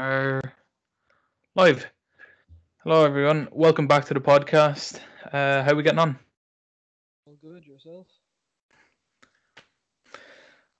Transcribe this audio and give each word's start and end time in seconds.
are 0.00 0.40
live. 1.54 1.86
Hello, 2.82 3.04
everyone. 3.04 3.48
Welcome 3.52 3.86
back 3.86 4.06
to 4.06 4.14
the 4.14 4.20
podcast. 4.20 4.98
Uh, 5.30 5.62
how 5.62 5.72
are 5.72 5.74
we 5.74 5.82
getting 5.82 5.98
on? 5.98 6.18
All 7.26 7.36
good 7.42 7.66
yourself? 7.66 8.06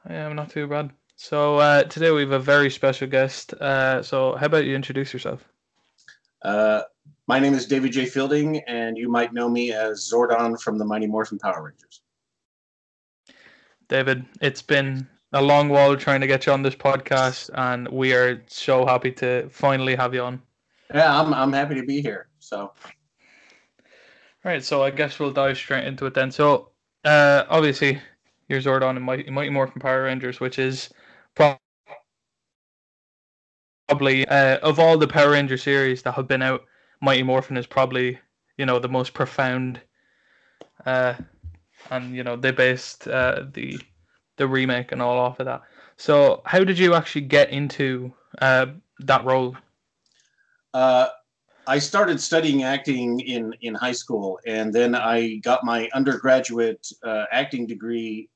I 0.06 0.14
am 0.14 0.35
not 0.37 0.48
too 0.48 0.67
bad. 0.67 0.93
So 1.17 1.56
uh, 1.56 1.83
today 1.83 2.11
we 2.11 2.22
have 2.22 2.33
a 2.33 2.38
very 2.38 2.71
special 2.71 3.09
guest. 3.09 3.53
Uh, 3.53 4.03
so 4.03 4.37
how 4.37 4.46
about 4.46 4.64
you 4.64 4.75
introduce 4.75 5.12
yourself? 5.12 5.46
Uh, 6.43 6.82
my 7.29 7.39
name 7.39 7.52
is 7.52 7.66
David 7.66 7.93
J. 7.93 8.07
Fielding, 8.07 8.61
and 8.66 8.96
you 8.96 9.11
might 9.11 9.34
know 9.34 9.50
me 9.50 9.75
as 9.75 10.11
Zordon 10.11 10.59
from 10.59 10.79
the 10.79 10.84
Mighty 10.87 11.07
Morphin 11.07 11.39
Power 11.39 11.62
Rangers. 11.64 12.00
David, 13.87 14.25
it's 14.41 14.62
been 14.62 15.07
a 15.32 15.42
long 15.42 15.68
while 15.68 15.96
trying 15.96 16.20
to 16.20 16.26
get 16.26 16.46
you 16.46 16.52
on 16.52 16.62
this 16.62 16.74
podcast, 16.74 17.50
and 17.54 17.88
we 17.88 18.12
are 18.12 18.42
so 18.48 18.84
happy 18.84 19.12
to 19.12 19.48
finally 19.50 19.94
have 19.94 20.14
you 20.14 20.22
on. 20.22 20.42
Yeah, 20.93 21.21
I'm 21.21 21.32
I'm 21.32 21.52
happy 21.52 21.76
to 21.76 21.84
be 21.84 22.02
here. 22.02 22.29
So, 22.38 22.72
right, 24.44 24.62
so 24.62 24.82
I 24.82 24.90
guess 24.90 25.18
we'll 25.18 25.32
dive 25.32 25.57
straight 25.57 25.85
into 25.85 26.07
it 26.07 26.14
then. 26.14 26.32
So, 26.32 26.71
uh, 27.04 27.44
obviously, 27.48 28.00
you're 28.48 28.61
Zordon 28.61 28.96
in 28.96 29.02
Mighty, 29.02 29.30
Mighty 29.30 29.50
Morphin 29.50 29.80
Power 29.80 30.04
Rangers, 30.04 30.40
which 30.40 30.58
is 30.58 30.90
probably 33.88 34.27
uh, 34.27 34.58
of 34.58 34.80
all 34.80 34.98
the 34.98 35.06
Power 35.06 35.30
Ranger 35.30 35.56
series 35.56 36.02
that 36.02 36.12
have 36.12 36.27
been 36.27 36.42
out, 36.42 36.64
Mighty 37.00 37.22
Morphin 37.22 37.56
is 37.56 37.66
probably 37.66 38.19
you 38.58 38.66
know 38.66 38.78
the 38.80 38.88
most 38.88 39.14
profound. 39.14 39.80
Uh, 40.84 41.14
and 41.91 42.14
you 42.14 42.24
know 42.24 42.36
they 42.36 42.50
based 42.50 43.06
uh, 43.08 43.44
the 43.52 43.78
the 44.41 44.48
remake 44.48 44.91
and 44.91 45.00
all 45.00 45.19
off 45.19 45.39
of 45.39 45.47
that. 45.47 45.62
So, 45.97 46.41
how 46.47 46.64
did 46.64 46.78
you 46.78 46.94
actually 46.94 47.27
get 47.27 47.50
into 47.50 48.12
uh, 48.41 48.66
that 49.00 49.25
role? 49.25 49.55
Uh, 50.72 51.08
I 51.66 51.78
started 51.78 52.20
studying 52.20 52.62
acting 52.64 53.20
in 53.20 53.55
in 53.61 53.74
high 53.74 53.92
school, 53.92 54.41
and 54.46 54.72
then 54.72 54.94
I 54.94 55.36
got 55.36 55.62
my 55.62 55.88
undergraduate 55.92 56.84
uh, 57.05 57.24
acting 57.30 57.66
degree 57.66 58.30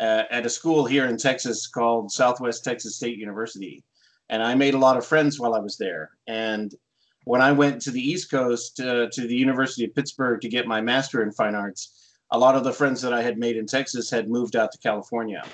uh, 0.00 0.24
at 0.28 0.44
a 0.44 0.50
school 0.50 0.84
here 0.84 1.06
in 1.06 1.16
Texas 1.16 1.68
called 1.68 2.10
Southwest 2.10 2.64
Texas 2.64 2.96
State 2.96 3.16
University, 3.16 3.84
and 4.28 4.42
I 4.42 4.56
made 4.56 4.74
a 4.74 4.78
lot 4.86 4.96
of 4.96 5.06
friends 5.06 5.38
while 5.38 5.54
I 5.54 5.60
was 5.60 5.76
there. 5.78 6.10
And 6.26 6.74
when 7.26 7.40
I 7.40 7.52
went 7.52 7.80
to 7.82 7.92
the 7.92 8.00
East 8.00 8.28
Coast 8.28 8.80
uh, 8.80 9.06
to 9.12 9.26
the 9.26 9.36
University 9.36 9.84
of 9.84 9.94
Pittsburgh 9.94 10.40
to 10.40 10.48
get 10.48 10.66
my 10.66 10.80
master 10.80 11.22
in 11.22 11.30
fine 11.30 11.54
arts, 11.54 12.03
a 12.30 12.38
lot 12.38 12.56
of 12.56 12.64
the 12.64 12.72
friends 12.72 13.00
that 13.02 13.12
I 13.12 13.22
had 13.22 13.38
made 13.38 13.56
in 13.56 13.66
Texas 13.66 14.10
had 14.10 14.28
moved 14.28 14.56
out 14.56 14.72
to 14.72 14.78
California. 14.78 15.44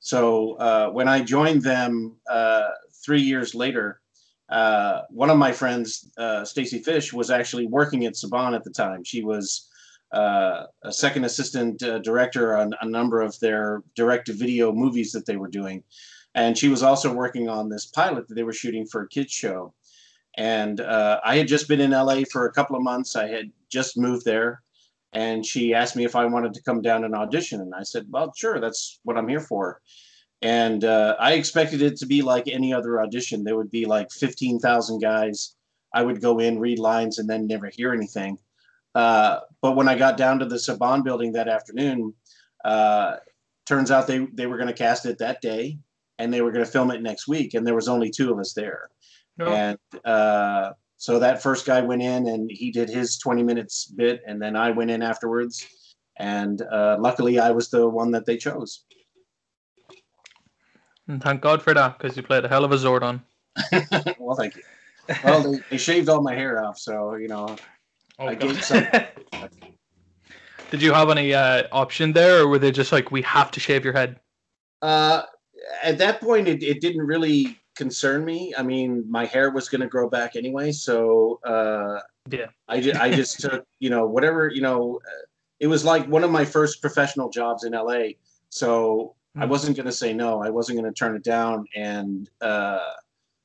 So 0.00 0.54
uh, 0.54 0.90
when 0.90 1.08
I 1.08 1.22
joined 1.22 1.62
them 1.62 2.16
uh, 2.30 2.68
three 3.04 3.22
years 3.22 3.54
later, 3.54 4.00
uh, 4.48 5.02
one 5.10 5.30
of 5.30 5.36
my 5.36 5.52
friends, 5.52 6.10
uh, 6.16 6.44
Stacy 6.44 6.78
Fish, 6.78 7.12
was 7.12 7.30
actually 7.30 7.66
working 7.66 8.06
at 8.06 8.14
Saban 8.14 8.54
at 8.54 8.64
the 8.64 8.70
time. 8.70 9.04
She 9.04 9.22
was 9.22 9.68
uh, 10.12 10.64
a 10.82 10.92
second 10.92 11.24
assistant 11.24 11.82
uh, 11.82 11.98
director 11.98 12.56
on 12.56 12.72
a 12.80 12.88
number 12.88 13.20
of 13.20 13.38
their 13.40 13.82
direct-to-video 13.94 14.72
movies 14.72 15.12
that 15.12 15.26
they 15.26 15.36
were 15.36 15.48
doing, 15.48 15.82
and 16.34 16.56
she 16.56 16.68
was 16.68 16.82
also 16.82 17.12
working 17.12 17.48
on 17.48 17.68
this 17.68 17.86
pilot 17.86 18.26
that 18.28 18.34
they 18.34 18.42
were 18.42 18.52
shooting 18.52 18.86
for 18.86 19.02
a 19.02 19.08
kids 19.08 19.32
show. 19.32 19.74
And 20.38 20.80
I 20.80 21.36
had 21.36 21.48
just 21.48 21.68
been 21.68 21.80
in 21.80 21.90
LA 21.90 22.22
for 22.30 22.46
a 22.46 22.52
couple 22.52 22.76
of 22.76 22.82
months. 22.82 23.16
I 23.16 23.26
had 23.26 23.50
just 23.68 23.98
moved 23.98 24.24
there 24.24 24.62
and 25.12 25.44
she 25.44 25.74
asked 25.74 25.96
me 25.96 26.04
if 26.04 26.16
I 26.16 26.26
wanted 26.26 26.54
to 26.54 26.62
come 26.62 26.82
down 26.82 27.04
and 27.04 27.14
audition, 27.14 27.60
and 27.60 27.74
I 27.74 27.82
said, 27.82 28.06
"Well, 28.10 28.32
sure, 28.36 28.60
that's 28.60 29.00
what 29.04 29.16
I'm 29.16 29.28
here 29.28 29.40
for." 29.40 29.80
And 30.42 30.84
uh, 30.84 31.16
I 31.18 31.32
expected 31.32 31.82
it 31.82 31.96
to 31.96 32.06
be 32.06 32.22
like 32.22 32.46
any 32.46 32.72
other 32.72 33.00
audition. 33.00 33.42
There 33.42 33.56
would 33.56 33.70
be 33.70 33.86
like 33.86 34.10
fifteen 34.10 34.58
thousand 34.58 35.00
guys. 35.00 35.56
I 35.94 36.02
would 36.02 36.20
go 36.20 36.38
in, 36.38 36.58
read 36.58 36.78
lines, 36.78 37.18
and 37.18 37.28
then 37.28 37.46
never 37.46 37.68
hear 37.68 37.92
anything. 37.92 38.38
Uh, 38.94 39.40
but 39.62 39.76
when 39.76 39.88
I 39.88 39.96
got 39.96 40.16
down 40.16 40.38
to 40.40 40.44
the 40.44 40.56
Saban 40.56 41.02
building 41.02 41.32
that 41.32 41.48
afternoon, 41.48 42.14
uh, 42.64 43.16
turns 43.66 43.90
out 43.90 44.06
they 44.06 44.26
they 44.34 44.46
were 44.46 44.56
going 44.56 44.68
to 44.68 44.74
cast 44.74 45.06
it 45.06 45.18
that 45.18 45.40
day, 45.40 45.78
and 46.18 46.32
they 46.32 46.42
were 46.42 46.52
going 46.52 46.64
to 46.64 46.70
film 46.70 46.90
it 46.90 47.02
next 47.02 47.28
week, 47.28 47.54
and 47.54 47.66
there 47.66 47.74
was 47.74 47.88
only 47.88 48.10
two 48.10 48.32
of 48.32 48.38
us 48.38 48.52
there. 48.52 48.90
No. 49.38 49.46
And 49.46 49.78
uh, 50.04 50.72
so 50.98 51.20
that 51.20 51.40
first 51.40 51.64
guy 51.64 51.80
went 51.80 52.02
in 52.02 52.26
and 52.26 52.50
he 52.50 52.72
did 52.72 52.88
his 52.88 53.18
20 53.18 53.44
minutes 53.44 53.86
bit, 53.86 54.20
and 54.26 54.42
then 54.42 54.56
I 54.56 54.72
went 54.72 54.90
in 54.90 55.00
afterwards. 55.00 55.64
And 56.18 56.60
uh, 56.60 56.96
luckily, 56.98 57.38
I 57.38 57.52
was 57.52 57.70
the 57.70 57.88
one 57.88 58.10
that 58.10 58.26
they 58.26 58.36
chose. 58.36 58.84
And 61.06 61.22
thank 61.22 61.40
God 61.40 61.62
for 61.62 61.72
that, 61.72 61.98
because 61.98 62.16
you 62.16 62.24
played 62.24 62.44
a 62.44 62.48
hell 62.48 62.64
of 62.64 62.72
a 62.72 62.76
Zordon. 62.76 63.22
well, 64.18 64.36
thank 64.36 64.56
you. 64.56 64.62
Well, 65.22 65.52
they, 65.52 65.60
they, 65.70 65.76
shaved 65.78 66.08
all 66.08 66.20
my 66.20 66.34
hair 66.34 66.62
off, 66.62 66.78
so 66.78 67.14
you 67.14 67.28
know, 67.28 67.56
oh, 68.18 68.26
I 68.26 68.34
gave 68.34 68.62
some. 68.62 68.86
Did 70.70 70.82
you 70.82 70.92
have 70.92 71.08
any 71.08 71.32
uh, 71.32 71.62
option 71.72 72.12
there, 72.12 72.42
or 72.42 72.48
were 72.48 72.58
they 72.58 72.70
just 72.70 72.92
like, 72.92 73.10
"We 73.10 73.22
have 73.22 73.50
to 73.52 73.60
shave 73.60 73.84
your 73.84 73.94
head"? 73.94 74.20
Uh, 74.82 75.22
at 75.82 75.96
that 75.96 76.20
point, 76.20 76.46
it, 76.46 76.62
it 76.62 76.82
didn't 76.82 77.06
really 77.06 77.57
concern 77.78 78.24
me. 78.24 78.52
I 78.58 78.62
mean, 78.62 79.04
my 79.08 79.24
hair 79.24 79.50
was 79.50 79.68
going 79.70 79.80
to 79.80 79.86
grow 79.86 80.10
back 80.10 80.36
anyway, 80.36 80.72
so 80.72 81.40
uh, 81.44 82.00
yeah, 82.28 82.48
I 82.68 82.80
just, 82.80 83.00
I 83.00 83.10
just 83.10 83.40
took 83.44 83.64
you 83.78 83.88
know 83.88 84.06
whatever 84.06 84.48
you 84.48 84.60
know. 84.60 85.00
Uh, 85.06 85.24
it 85.60 85.68
was 85.68 85.84
like 85.84 86.06
one 86.06 86.22
of 86.22 86.30
my 86.30 86.44
first 86.44 86.82
professional 86.82 87.30
jobs 87.30 87.64
in 87.64 87.72
LA, 87.72 88.18
so 88.50 89.14
mm. 89.36 89.42
I 89.42 89.44
hmm. 89.44 89.50
wasn't 89.50 89.76
going 89.76 89.86
to 89.86 89.92
say 89.92 90.12
no. 90.12 90.42
I 90.42 90.50
wasn't 90.50 90.78
going 90.78 90.92
to 90.92 90.96
turn 90.96 91.16
it 91.16 91.24
down 91.24 91.64
and 91.74 92.28
uh, 92.40 92.92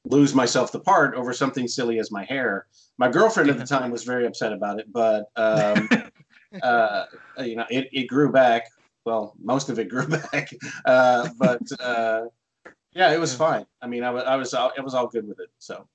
lose 0.06 0.36
myself 0.36 0.72
the 0.72 0.80
part 0.80 1.16
over 1.16 1.34
something 1.34 1.68
silly 1.68 2.00
as 2.00 2.12
my 2.12 2.24
hair. 2.26 2.68
My 2.98 3.10
girlfriend 3.10 3.50
at 3.50 3.58
the 3.58 3.66
time 3.66 3.90
was 3.90 4.04
very 4.04 4.28
upset 4.28 4.54
about 4.54 4.80
it, 4.80 4.92
but 4.92 5.30
um, 5.36 5.90
uh, 6.62 7.06
you 7.40 7.56
know, 7.56 7.66
it, 7.70 7.88
it 7.92 8.08
grew 8.08 8.32
back. 8.32 8.68
Well, 9.06 9.34
most 9.42 9.70
of 9.70 9.80
it 9.80 9.90
grew 9.90 10.08
back, 10.32 10.54
uh, 10.86 11.30
but 11.38 11.62
uh, 11.80 12.26
yeah, 12.94 13.12
it 13.14 13.20
was 13.20 13.34
yeah. 13.34 13.38
fine. 13.38 13.66
I 13.82 13.88
mean, 13.88 14.04
I 14.04 14.12
was, 14.12 14.24
I 14.24 14.36
was, 14.36 14.54
it 14.78 14.84
was 14.84 14.94
all 14.94 15.08
good 15.08 15.28
with 15.28 15.40
it. 15.40 15.50
So. 15.60 15.88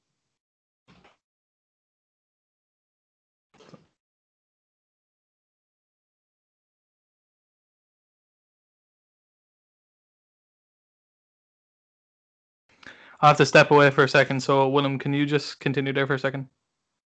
I 13.21 13.29
have 13.29 13.37
to 13.39 13.47
step 13.47 13.71
away 13.73 13.91
for 13.91 14.05
a 14.05 14.09
second. 14.09 14.41
So, 14.41 14.69
Willem, 14.69 14.99
can 14.99 15.13
you 15.13 15.27
just 15.27 15.59
continue 15.59 15.93
there 15.93 16.07
for 16.07 16.15
a 16.15 16.19
second? 16.19 16.49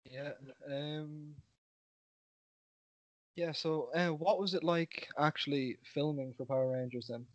Yeah. 0.10 0.32
Um. 0.70 1.34
Yeah. 3.36 3.54
So, 3.54 3.90
uh, 3.96 4.10
what 4.10 4.40
was 4.40 4.54
it 4.54 4.64
like 4.64 5.08
actually 5.18 5.78
filming 5.94 6.34
for 6.34 6.46
Power 6.46 6.72
Rangers 6.72 7.08
then? 7.10 7.26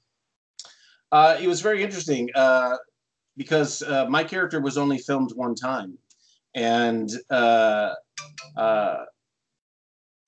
Uh, 1.11 1.39
it 1.41 1.49
was 1.49 1.61
very 1.61 1.83
interesting 1.83 2.29
uh, 2.35 2.77
because 3.37 3.83
uh, 3.83 4.07
my 4.09 4.23
character 4.23 4.61
was 4.61 4.77
only 4.77 4.99
filmed 4.99 5.33
one 5.35 5.55
time, 5.55 5.97
and 6.55 7.11
uh, 7.31 7.95
uh, 8.57 9.05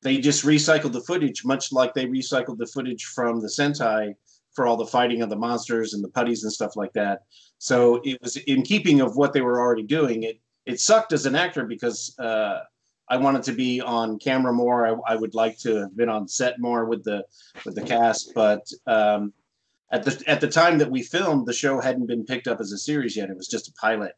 they 0.03 0.19
just 0.19 0.45
recycled 0.45 0.93
the 0.93 1.03
footage, 1.03 1.45
much 1.45 1.73
like 1.73 1.93
they 1.93 2.07
recycled 2.07 2.59
the 2.59 2.67
footage 2.67 3.05
from 3.05 3.41
the 3.41 3.49
Sentai 3.49 4.15
for 4.55 4.67
all 4.67 4.77
the 4.77 4.87
fighting 4.87 5.23
of 5.23 5.31
the 5.31 5.37
monsters 5.37 5.95
and 5.95 6.03
the 6.03 6.09
putties 6.09 6.43
and 6.45 6.53
stuff 6.53 6.77
like 6.77 6.93
that. 6.95 7.23
So 7.59 8.01
it 8.05 8.19
was 8.23 8.37
in 8.37 8.63
keeping 8.63 9.01
of 9.01 9.17
what 9.17 9.33
they 9.33 9.43
were 9.43 9.61
already 9.61 9.83
doing. 9.83 10.23
It 10.23 10.41
it 10.67 10.81
sucked 10.81 11.13
as 11.13 11.27
an 11.27 11.35
actor 11.35 11.65
because 11.65 12.15
uh, 12.19 12.61
I 13.09 13.17
wanted 13.17 13.43
to 13.45 13.53
be 13.53 13.81
on 13.81 14.19
camera 14.19 14.53
more. 14.53 14.87
I, 14.87 15.13
I, 15.13 15.17
would 15.17 15.35
like 15.35 15.59
to 15.61 15.75
have 15.77 15.97
been 15.97 16.09
on 16.09 16.29
set 16.29 16.61
more 16.61 16.85
with 16.85 17.03
the 17.03 17.25
with 17.65 17.75
the 17.75 17.83
cast, 17.83 18.33
but 18.35 18.67
um, 18.87 19.33
at 19.91 20.05
the 20.05 20.23
at 20.27 20.41
the 20.41 20.49
time 20.49 20.79
that 20.79 20.91
we 20.91 21.03
filmed, 21.03 21.47
the 21.47 21.53
show 21.53 21.81
hadn't 21.81 22.07
been 22.07 22.25
picked 22.25 22.47
up 22.47 22.61
as 22.61 22.73
a 22.73 22.79
series 22.79 23.17
yet. 23.17 23.31
It 23.31 23.37
was 23.37 23.49
just 23.49 23.69
a 23.69 23.73
pilot. 23.73 24.13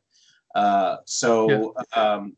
Uh, 0.55 0.97
so 1.07 1.75
yeah. 1.95 2.03
um, 2.03 2.37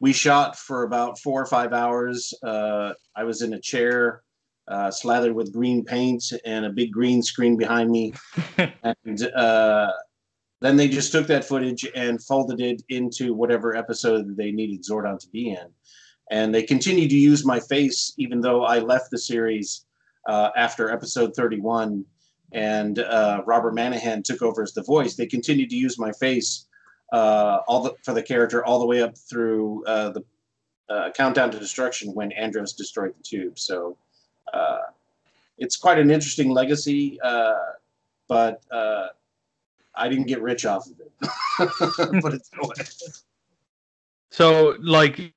we 0.00 0.12
shot 0.12 0.56
for 0.58 0.82
about 0.82 1.18
four 1.18 1.40
or 1.40 1.46
five 1.46 1.72
hours. 1.72 2.34
Uh, 2.42 2.94
I 3.14 3.24
was 3.24 3.42
in 3.42 3.54
a 3.54 3.60
chair, 3.60 4.22
uh, 4.66 4.90
slathered 4.90 5.34
with 5.34 5.52
green 5.52 5.84
paint, 5.84 6.24
and 6.44 6.66
a 6.66 6.70
big 6.70 6.92
green 6.92 7.22
screen 7.22 7.56
behind 7.56 7.90
me. 7.90 8.14
and 8.82 9.22
uh, 9.36 9.92
then 10.60 10.76
they 10.76 10.88
just 10.88 11.12
took 11.12 11.28
that 11.28 11.44
footage 11.44 11.86
and 11.94 12.22
folded 12.24 12.60
it 12.60 12.82
into 12.88 13.34
whatever 13.34 13.76
episode 13.76 14.36
they 14.36 14.50
needed 14.50 14.82
Zordon 14.82 15.18
to 15.20 15.28
be 15.28 15.50
in. 15.50 15.68
And 16.30 16.54
they 16.54 16.62
continued 16.62 17.10
to 17.10 17.16
use 17.16 17.44
my 17.44 17.60
face, 17.60 18.14
even 18.18 18.40
though 18.40 18.64
I 18.64 18.78
left 18.78 19.10
the 19.10 19.18
series 19.18 19.84
uh, 20.26 20.50
after 20.56 20.90
episode 20.90 21.36
31 21.36 22.04
and 22.54 23.00
uh, 23.00 23.42
Robert 23.46 23.74
Manahan 23.74 24.22
took 24.22 24.40
over 24.40 24.62
as 24.62 24.72
the 24.72 24.82
voice, 24.82 25.16
they 25.16 25.26
continued 25.26 25.70
to 25.70 25.76
use 25.76 25.98
my 25.98 26.12
face 26.12 26.66
uh, 27.12 27.58
all 27.66 27.82
the, 27.82 27.94
for 28.02 28.14
the 28.14 28.22
character 28.22 28.64
all 28.64 28.78
the 28.78 28.86
way 28.86 29.02
up 29.02 29.18
through 29.18 29.84
uh, 29.86 30.10
the 30.10 30.24
uh, 30.88 31.10
Countdown 31.12 31.50
to 31.50 31.58
Destruction 31.58 32.14
when 32.14 32.30
Andros 32.32 32.72
destroyed 32.72 33.14
the 33.16 33.22
tube. 33.22 33.58
So 33.58 33.96
uh, 34.52 34.78
it's 35.58 35.76
quite 35.76 35.98
an 35.98 36.10
interesting 36.10 36.50
legacy, 36.50 37.20
uh, 37.22 37.54
but 38.28 38.62
I 39.96 40.08
didn't 40.08 40.26
get 40.26 40.40
rich 40.40 40.64
off 40.64 40.86
of 40.86 41.00
it. 41.00 41.12
Put 42.22 42.34
it 42.34 42.42
that 42.52 42.62
way. 42.62 42.84
So, 44.30 44.76
like, 44.80 45.32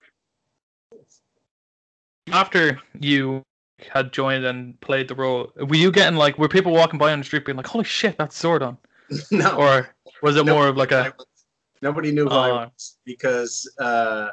after 2.31 2.79
you 2.99 3.43
had 3.91 4.11
joined 4.11 4.45
and 4.45 4.79
played 4.81 5.07
the 5.07 5.15
role, 5.15 5.51
were 5.55 5.75
you 5.75 5.91
getting 5.91 6.17
like, 6.17 6.37
were 6.37 6.47
people 6.49 6.71
walking 6.73 6.97
by 6.97 7.11
on 7.11 7.19
the 7.19 7.25
street 7.25 7.45
being 7.45 7.57
like, 7.57 7.67
"Holy 7.67 7.83
shit, 7.83 8.17
that's 8.17 8.41
Zordon," 8.41 8.77
no, 9.31 9.55
or 9.57 9.95
was 10.21 10.35
it 10.35 10.45
more 10.45 10.67
of 10.67 10.77
like 10.77 10.91
a 10.91 11.13
nobody 11.81 12.11
knew 12.11 12.27
who 12.27 12.35
I 12.35 12.49
Oh. 12.49 12.55
was 12.75 12.97
because 13.05 13.71
uh, 13.79 14.29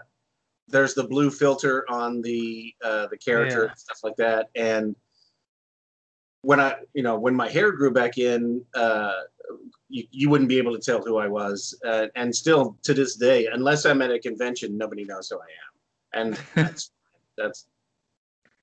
there's 0.68 0.94
the 0.94 1.04
blue 1.04 1.30
filter 1.30 1.84
on 1.90 2.22
the 2.22 2.74
uh, 2.82 3.06
the 3.08 3.18
character 3.18 3.64
Yeah. 3.64 3.68
and 3.70 3.78
stuff 3.78 3.98
like 4.02 4.16
that. 4.16 4.48
And 4.54 4.96
when 6.42 6.60
I, 6.60 6.76
you 6.94 7.02
know, 7.02 7.18
when 7.18 7.34
my 7.34 7.48
hair 7.48 7.72
grew 7.72 7.90
back 7.90 8.18
in, 8.18 8.64
uh, 8.74 9.12
you, 9.88 10.04
you 10.10 10.30
wouldn't 10.30 10.48
be 10.48 10.58
able 10.58 10.72
to 10.74 10.80
tell 10.80 11.02
who 11.02 11.16
I 11.18 11.26
was. 11.28 11.78
Uh, 11.84 12.06
and 12.16 12.34
still 12.34 12.76
to 12.82 12.94
this 12.94 13.16
day, 13.16 13.46
unless 13.52 13.84
I'm 13.84 14.02
at 14.02 14.10
a 14.10 14.18
convention, 14.18 14.76
nobody 14.76 15.04
knows 15.04 15.28
who 15.28 15.38
I 15.38 16.20
am. 16.20 16.26
And 16.28 16.40
that's 16.54 16.90
that's 17.36 17.66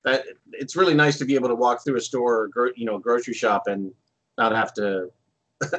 that. 0.04 0.24
It's 0.52 0.76
really 0.76 0.94
nice 0.94 1.18
to 1.18 1.24
be 1.24 1.34
able 1.34 1.48
to 1.48 1.54
walk 1.54 1.84
through 1.84 1.96
a 1.96 2.00
store 2.00 2.42
or 2.42 2.48
gro- 2.48 2.72
you 2.76 2.84
know 2.84 2.98
grocery 2.98 3.34
shop 3.34 3.66
and 3.66 3.92
not 4.38 4.52
have 4.52 4.72
to 4.74 5.10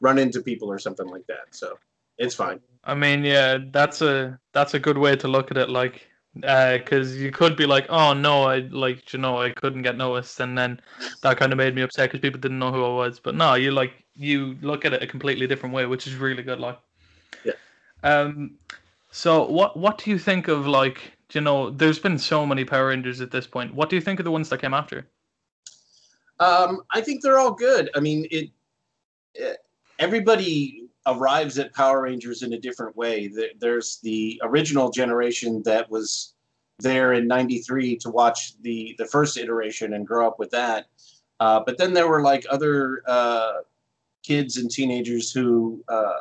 run 0.00 0.18
into 0.18 0.40
people 0.40 0.70
or 0.70 0.78
something 0.78 1.06
like 1.06 1.26
that. 1.26 1.46
So 1.50 1.78
it's 2.18 2.34
fine. 2.34 2.60
I 2.84 2.94
mean, 2.94 3.24
yeah, 3.24 3.58
that's 3.70 4.02
a 4.02 4.38
that's 4.52 4.74
a 4.74 4.78
good 4.78 4.98
way 4.98 5.16
to 5.16 5.28
look 5.28 5.50
at 5.50 5.56
it. 5.56 5.68
Like, 5.68 6.06
because 6.34 7.16
you 7.16 7.30
could 7.30 7.56
be 7.56 7.66
like, 7.66 7.86
oh 7.88 8.12
no, 8.12 8.44
I 8.44 8.60
like 8.70 9.12
you 9.12 9.18
know 9.18 9.38
I 9.38 9.50
couldn't 9.50 9.82
get 9.82 9.96
noticed, 9.96 10.40
and 10.40 10.56
then 10.56 10.80
that 11.22 11.38
kind 11.38 11.52
of 11.52 11.58
made 11.58 11.74
me 11.74 11.82
upset 11.82 12.10
because 12.10 12.20
people 12.20 12.40
didn't 12.40 12.58
know 12.58 12.72
who 12.72 12.84
I 12.84 12.94
was. 12.94 13.20
But 13.20 13.34
no, 13.34 13.54
you 13.54 13.70
like 13.70 13.92
you 14.16 14.56
look 14.62 14.84
at 14.84 14.92
it 14.92 15.02
a 15.02 15.06
completely 15.06 15.46
different 15.46 15.74
way, 15.74 15.86
which 15.86 16.06
is 16.06 16.14
really 16.14 16.42
good. 16.42 16.60
Like, 16.60 16.78
Yeah. 17.44 17.52
Um, 18.02 18.58
so 19.10 19.46
what 19.46 19.76
what 19.76 19.98
do 19.98 20.10
you 20.10 20.18
think 20.18 20.48
of 20.48 20.66
like 20.66 21.16
you 21.34 21.40
know? 21.40 21.70
There's 21.70 21.98
been 21.98 22.18
so 22.18 22.44
many 22.46 22.64
Power 22.64 22.88
Rangers 22.88 23.20
at 23.20 23.30
this 23.30 23.46
point. 23.46 23.74
What 23.74 23.88
do 23.90 23.96
you 23.96 24.02
think 24.02 24.20
of 24.20 24.24
the 24.24 24.30
ones 24.30 24.48
that 24.48 24.60
came 24.60 24.74
after? 24.74 25.06
Um, 26.38 26.82
I 26.90 27.00
think 27.00 27.22
they're 27.22 27.38
all 27.38 27.52
good. 27.52 27.90
I 27.94 28.00
mean, 28.00 28.26
it. 28.30 28.50
eh, 29.38 29.54
Everybody 29.98 30.88
arrives 31.06 31.58
at 31.58 31.74
Power 31.74 32.02
Rangers 32.02 32.42
in 32.42 32.54
a 32.54 32.58
different 32.58 32.96
way. 32.96 33.30
There's 33.58 33.98
the 34.02 34.40
original 34.42 34.90
generation 34.90 35.62
that 35.64 35.90
was 35.90 36.32
there 36.78 37.12
in 37.12 37.26
'93 37.28 37.96
to 37.98 38.08
watch 38.10 38.54
the 38.62 38.94
the 38.96 39.04
first 39.04 39.36
iteration 39.36 39.92
and 39.92 40.06
grow 40.06 40.26
up 40.26 40.38
with 40.38 40.50
that. 40.52 40.86
Uh, 41.38 41.60
but 41.66 41.76
then 41.76 41.92
there 41.92 42.08
were 42.08 42.22
like 42.22 42.46
other 42.48 43.02
uh, 43.06 43.52
kids 44.22 44.56
and 44.56 44.70
teenagers 44.70 45.30
who 45.30 45.84
uh, 45.88 46.20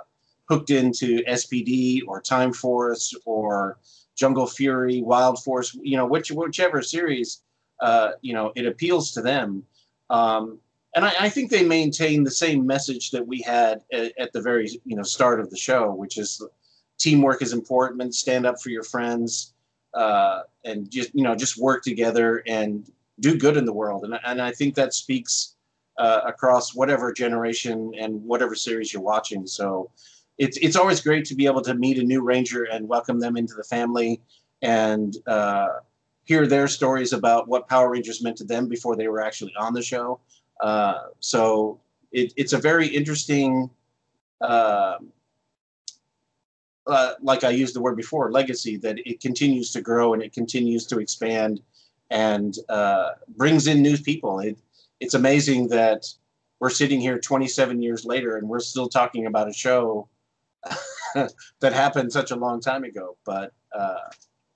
hooked 0.50 0.72
into 0.72 1.24
SPD 1.24 2.02
or 2.06 2.20
Time 2.20 2.52
Force 2.52 3.14
or 3.24 3.78
Jungle 4.20 4.48
Fury, 4.48 5.02
Wild 5.02 5.42
Force. 5.44 5.78
You 5.82 5.98
know, 5.98 6.06
which 6.06 6.30
whichever 6.32 6.82
series 6.82 7.42
uh, 7.82 8.12
you 8.22 8.34
know 8.34 8.52
it 8.56 8.66
appeals 8.66 9.12
to 9.14 9.22
them. 9.22 9.64
Um, 10.10 10.60
and 10.96 11.06
I, 11.06 11.14
I 11.20 11.30
think 11.30 11.52
they 11.52 11.64
maintain 11.64 12.24
the 12.24 12.32
same 12.32 12.66
message 12.66 13.12
that 13.12 13.26
we 13.26 13.42
had 13.42 13.82
at, 13.94 14.12
at 14.20 14.34
the 14.34 14.42
very 14.42 14.70
you 14.86 14.96
know 14.96 15.04
start 15.04 15.40
of 15.40 15.50
the 15.50 15.58
show, 15.58 15.94
which 15.94 16.18
is 16.18 16.42
teamwork 16.98 17.42
is 17.42 17.54
important. 17.54 18.14
Stand 18.14 18.46
up 18.46 18.62
for 18.62 18.70
your 18.70 18.84
friends, 18.84 19.54
uh, 19.94 20.42
and 20.66 20.92
just 20.92 21.16
you 21.16 21.24
know 21.24 21.36
just 21.36 21.58
work 21.58 21.84
together 21.84 22.44
and 22.46 22.92
do 23.22 23.38
good 23.38 23.56
in 23.56 23.66
the 23.66 23.74
world. 23.74 24.04
And 24.04 24.20
and 24.26 24.42
I 24.42 24.52
think 24.52 24.76
that 24.76 24.94
speaks 24.94 25.56
uh, 25.98 26.22
across 26.26 26.76
whatever 26.76 27.14
generation 27.14 27.94
and 28.00 28.22
whatever 28.24 28.56
series 28.56 28.92
you're 28.92 29.02
watching. 29.02 29.46
So 29.46 29.92
it's 30.40 30.58
it's 30.58 30.78
always 30.78 31.02
great 31.02 31.26
to 31.26 31.36
be 31.36 31.46
able 31.46 31.62
to 31.62 31.74
meet 31.76 32.00
a 32.00 32.04
new 32.04 32.22
ranger 32.22 32.64
and 32.64 32.88
welcome 32.88 33.20
them 33.20 33.38
into 33.38 33.54
the 33.56 33.64
family 33.64 34.22
and 34.62 35.18
uh, 35.28 35.68
hear 36.24 36.48
their 36.48 36.68
stories 36.68 37.14
about 37.14 37.48
what 37.48 37.68
Power 37.68 37.92
Rangers 37.92 38.24
meant 38.24 38.38
to 38.38 38.46
them 38.46 38.68
before 38.68 38.96
they 38.96 39.08
were 39.08 39.22
actually 39.22 39.54
on 39.60 39.74
the 39.74 39.82
show. 39.82 40.20
Uh, 40.62 41.08
so 41.20 41.80
it, 42.12 42.34
it's 42.38 42.54
a 42.54 42.58
very 42.58 42.88
interesting, 42.88 43.70
uh, 44.42 44.96
uh, 46.88 47.14
like 47.22 47.44
I 47.44 47.50
used 47.50 47.76
the 47.76 47.82
word 47.82 47.96
before, 47.96 48.32
legacy 48.32 48.78
that 48.78 49.00
it 49.06 49.22
continues 49.22 49.72
to 49.72 49.82
grow 49.82 50.14
and 50.14 50.24
it 50.24 50.34
continues 50.34 50.86
to 50.88 51.00
expand 51.00 51.62
and 52.10 52.56
uh, 52.70 53.12
brings 53.36 53.68
in 53.68 53.82
new 53.82 53.98
people. 53.98 54.40
It, 54.40 54.58
it's 55.00 55.14
amazing 55.14 55.68
that 55.70 56.06
we're 56.60 56.70
sitting 56.70 57.00
here 57.00 57.20
27 57.20 57.82
years 57.82 58.06
later 58.06 58.38
and 58.38 58.48
we're 58.48 58.60
still 58.60 58.90
talking 58.90 59.26
about 59.26 59.50
a 59.50 59.54
show 59.54 60.08
that 61.60 61.74
happened 61.74 62.12
such 62.12 62.32
a 62.32 62.36
long 62.36 62.60
time 62.62 62.84
ago. 62.84 63.18
But 63.26 63.54
uh, 63.74 64.10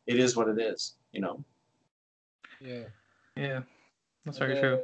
it 0.07 0.19
is 0.19 0.35
what 0.35 0.50
it 0.50 0.59
is, 0.59 0.95
you 1.11 1.21
know. 1.21 1.44
Yeah. 2.59 2.83
Yeah, 3.35 3.61
that's 4.25 4.38
very 4.38 4.57
uh, 4.57 4.61
true. 4.61 4.79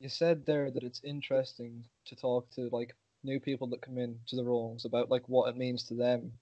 You 0.00 0.08
said 0.08 0.44
there 0.44 0.70
that 0.70 0.82
it's 0.82 1.00
interesting 1.04 1.84
to 2.06 2.16
talk 2.16 2.50
to 2.52 2.68
like 2.72 2.94
new 3.24 3.40
people 3.40 3.66
that 3.68 3.82
come 3.82 3.98
in 3.98 4.18
to 4.26 4.36
the 4.36 4.44
roles 4.44 4.84
about 4.84 5.10
like 5.10 5.28
what 5.28 5.48
it 5.48 5.56
means 5.56 5.84
to 5.84 5.94
them. 5.94 6.32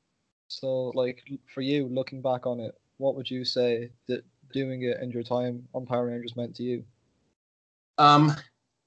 So 0.48 0.88
like 0.94 1.22
for 1.52 1.60
you, 1.60 1.86
looking 1.86 2.20
back 2.22 2.46
on 2.46 2.58
it, 2.58 2.74
what 2.96 3.14
would 3.14 3.30
you 3.30 3.44
say 3.44 3.90
that 4.08 4.24
doing 4.52 4.82
it 4.82 4.98
and 5.00 5.12
your 5.12 5.22
time 5.22 5.68
on 5.74 5.86
Power 5.86 6.06
Rangers 6.06 6.36
meant 6.36 6.56
to 6.56 6.62
you? 6.62 6.84
Um, 7.98 8.34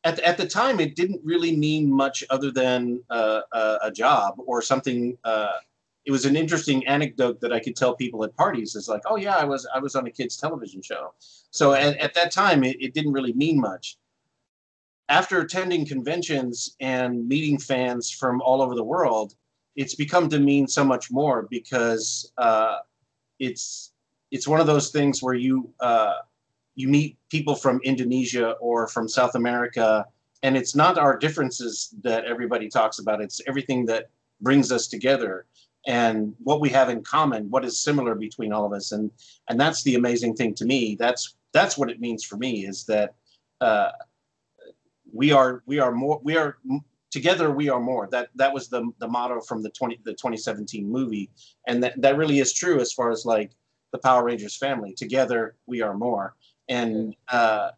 at, 0.03 0.19
at 0.19 0.37
the 0.37 0.47
time, 0.47 0.79
it 0.79 0.95
didn't 0.95 1.21
really 1.23 1.55
mean 1.55 1.91
much 1.91 2.23
other 2.29 2.51
than 2.51 3.01
uh, 3.09 3.41
a, 3.53 3.77
a 3.83 3.91
job 3.91 4.35
or 4.45 4.61
something. 4.61 5.17
Uh, 5.23 5.53
it 6.05 6.11
was 6.11 6.25
an 6.25 6.35
interesting 6.35 6.85
anecdote 6.85 7.39
that 7.39 7.53
I 7.53 7.59
could 7.59 7.75
tell 7.75 7.95
people 7.95 8.23
at 8.25 8.35
parties. 8.35 8.75
Is 8.75 8.89
like, 8.89 9.03
oh 9.05 9.15
yeah, 9.15 9.37
I 9.37 9.45
was 9.45 9.65
I 9.73 9.79
was 9.79 9.95
on 9.95 10.05
a 10.05 10.11
kids 10.11 10.35
television 10.35 10.81
show. 10.81 11.13
So 11.51 11.73
at, 11.73 11.97
at 11.97 12.13
that 12.15 12.31
time, 12.31 12.63
it, 12.63 12.77
it 12.81 12.93
didn't 12.93 13.13
really 13.13 13.33
mean 13.33 13.59
much. 13.59 13.97
After 15.09 15.39
attending 15.39 15.85
conventions 15.85 16.75
and 16.79 17.27
meeting 17.27 17.57
fans 17.57 18.09
from 18.09 18.41
all 18.41 18.61
over 18.61 18.75
the 18.75 18.83
world, 18.83 19.35
it's 19.75 19.95
become 19.95 20.29
to 20.29 20.39
mean 20.39 20.67
so 20.67 20.83
much 20.83 21.11
more 21.11 21.47
because 21.49 22.31
uh, 22.37 22.79
it's 23.39 23.91
it's 24.31 24.47
one 24.47 24.59
of 24.59 24.67
those 24.67 24.89
things 24.89 25.23
where 25.23 25.35
you 25.35 25.69
uh, 25.79 26.15
you 26.75 26.87
meet 26.87 27.17
people 27.29 27.55
from 27.55 27.79
Indonesia 27.83 28.51
or 28.53 28.87
from 28.87 29.07
South 29.07 29.35
America, 29.35 30.05
and 30.41 30.57
it's 30.57 30.75
not 30.75 30.97
our 30.97 31.17
differences 31.17 31.93
that 32.01 32.25
everybody 32.25 32.67
talks 32.67 32.99
about. 32.99 33.21
It's 33.21 33.41
everything 33.47 33.85
that 33.87 34.09
brings 34.41 34.71
us 34.71 34.87
together 34.87 35.45
and 35.85 36.33
what 36.39 36.61
we 36.61 36.69
have 36.69 36.89
in 36.89 37.03
common, 37.03 37.49
what 37.49 37.65
is 37.65 37.79
similar 37.79 38.15
between 38.15 38.53
all 38.53 38.65
of 38.65 38.73
us, 38.73 38.91
and 38.91 39.11
and 39.49 39.59
that's 39.59 39.83
the 39.83 39.95
amazing 39.95 40.35
thing 40.35 40.53
to 40.55 40.65
me. 40.65 40.95
That's 40.97 41.35
that's 41.51 41.77
what 41.77 41.89
it 41.89 41.99
means 41.99 42.23
for 42.23 42.37
me 42.37 42.65
is 42.65 42.85
that 42.85 43.15
uh, 43.59 43.91
we 45.13 45.31
are 45.31 45.61
we 45.65 45.79
are 45.79 45.91
more 45.91 46.19
we 46.23 46.37
are 46.37 46.57
together 47.11 47.51
we 47.51 47.69
are 47.69 47.81
more. 47.81 48.07
That 48.11 48.29
that 48.35 48.53
was 48.53 48.69
the 48.69 48.91
the 48.99 49.07
motto 49.07 49.41
from 49.41 49.61
the 49.61 49.69
twenty 49.69 49.99
the 50.03 50.13
2017 50.13 50.89
movie, 50.89 51.29
and 51.67 51.83
that 51.83 52.01
that 52.01 52.17
really 52.17 52.39
is 52.39 52.53
true 52.53 52.79
as 52.79 52.93
far 52.93 53.11
as 53.11 53.25
like 53.25 53.51
the 53.91 53.99
Power 53.99 54.23
Rangers 54.23 54.55
family. 54.55 54.93
Together 54.93 55.55
we 55.65 55.81
are 55.81 55.93
more 55.93 56.35
and 56.69 57.15
uh, 57.29 57.71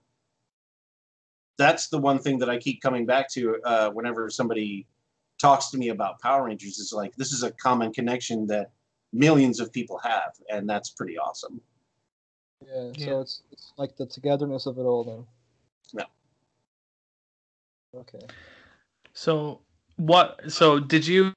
that's 1.58 1.88
the 1.88 1.98
one 1.98 2.20
thing 2.20 2.40
that 2.40 2.50
I 2.50 2.58
keep 2.58 2.82
coming 2.82 3.06
back 3.06 3.30
to 3.32 3.62
uh, 3.64 3.90
whenever 3.92 4.30
somebody 4.30 4.88
talks 5.40 5.70
to 5.72 5.78
me 5.78 5.90
about 5.90 6.20
Power 6.22 6.46
Rangers. 6.46 6.80
Is 6.80 6.94
like 6.94 7.16
this 7.16 7.32
is 7.32 7.44
a 7.44 7.52
common 7.52 7.94
connection 7.94 8.48
that 8.48 8.72
millions 9.14 9.60
of 9.60 9.72
people 9.72 10.00
have, 10.04 10.34
and 10.50 10.70
that's 10.70 10.92
pretty 10.92 11.18
awesome. 11.18 11.62
Yeah. 12.66 12.92
Yeah. 12.96 13.06
So 13.06 13.22
it's 13.22 13.42
it's 13.52 13.74
like 13.78 13.96
the 13.96 14.06
togetherness 14.06 14.66
of 14.66 14.78
it 14.78 14.84
all 14.84 15.04
then. 15.04 15.26
Yeah. 15.94 18.00
Okay. 18.00 18.26
So 19.14 19.62
what? 19.98 20.52
So 20.52 20.80
did 20.80 21.08
you? 21.08 21.34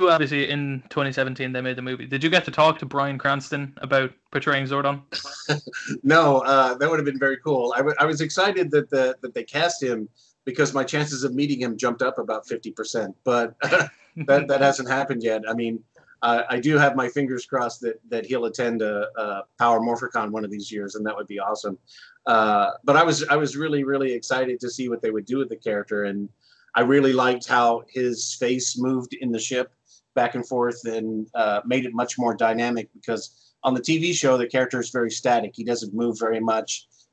Obviously, 0.00 0.48
in 0.48 0.82
2017, 0.90 1.52
they 1.52 1.60
made 1.60 1.76
the 1.76 1.82
movie. 1.82 2.06
Did 2.06 2.22
you 2.22 2.30
get 2.30 2.44
to 2.44 2.50
talk 2.50 2.78
to 2.78 2.86
Bryan 2.86 3.18
Cranston 3.18 3.74
about 3.78 4.12
portraying 4.30 4.66
Zordon? 4.66 5.02
No, 6.02 6.38
uh, 6.38 6.74
that 6.74 6.88
would 6.88 6.98
have 6.98 7.06
been 7.06 7.18
very 7.18 7.38
cool. 7.38 7.72
I, 7.74 7.78
w- 7.78 7.96
I 7.98 8.04
was 8.04 8.20
excited 8.20 8.70
that 8.72 8.90
the 8.90 9.16
that 9.22 9.34
they 9.34 9.42
cast 9.42 9.82
him 9.82 10.08
because 10.44 10.74
my 10.74 10.84
chances 10.84 11.24
of 11.24 11.34
meeting 11.34 11.60
him 11.60 11.76
jumped 11.76 12.02
up 12.02 12.18
about 12.18 12.46
fifty 12.46 12.70
percent, 12.70 13.16
but 13.24 13.54
that 13.62 14.48
that 14.48 14.60
hasn't 14.60 14.88
happened 14.88 15.22
yet. 15.22 15.42
I 15.48 15.54
mean, 15.54 15.82
uh, 16.22 16.42
I 16.48 16.60
do 16.60 16.76
have 16.76 16.96
my 16.96 17.08
fingers 17.08 17.46
crossed 17.46 17.80
that 17.82 18.00
that 18.10 18.26
he'll 18.26 18.44
attend 18.44 18.82
a, 18.82 19.08
a 19.16 19.42
Power 19.58 19.80
Morphicon 19.80 20.30
one 20.30 20.44
of 20.44 20.50
these 20.50 20.70
years, 20.70 20.94
and 20.94 21.06
that 21.06 21.16
would 21.16 21.26
be 21.26 21.38
awesome. 21.38 21.78
Uh, 22.26 22.72
but 22.84 22.96
I 22.96 23.02
was 23.02 23.24
I 23.24 23.36
was 23.36 23.56
really 23.56 23.84
really 23.84 24.12
excited 24.12 24.60
to 24.60 24.70
see 24.70 24.88
what 24.88 25.00
they 25.02 25.10
would 25.10 25.26
do 25.26 25.38
with 25.38 25.48
the 25.48 25.56
character, 25.56 26.04
and 26.04 26.28
I 26.74 26.82
really 26.82 27.12
liked 27.12 27.48
how 27.48 27.84
his 27.88 28.34
face 28.34 28.78
moved 28.78 29.14
in 29.14 29.32
the 29.32 29.38
ship 29.38 29.72
back 30.20 30.34
and 30.34 30.46
forth, 30.52 30.80
and 30.84 31.08
uh, 31.42 31.60
made 31.72 31.84
it 31.88 31.94
much 32.02 32.12
more 32.22 32.34
dynamic 32.46 32.86
because 32.98 33.22
on 33.66 33.72
the 33.74 33.84
TV 33.88 34.04
show 34.12 34.32
the 34.36 34.48
character 34.54 34.80
is 34.80 34.90
very 34.98 35.12
static. 35.20 35.52
He 35.54 35.64
doesn't 35.70 35.92
move 36.02 36.14
very 36.26 36.40
much, 36.52 36.70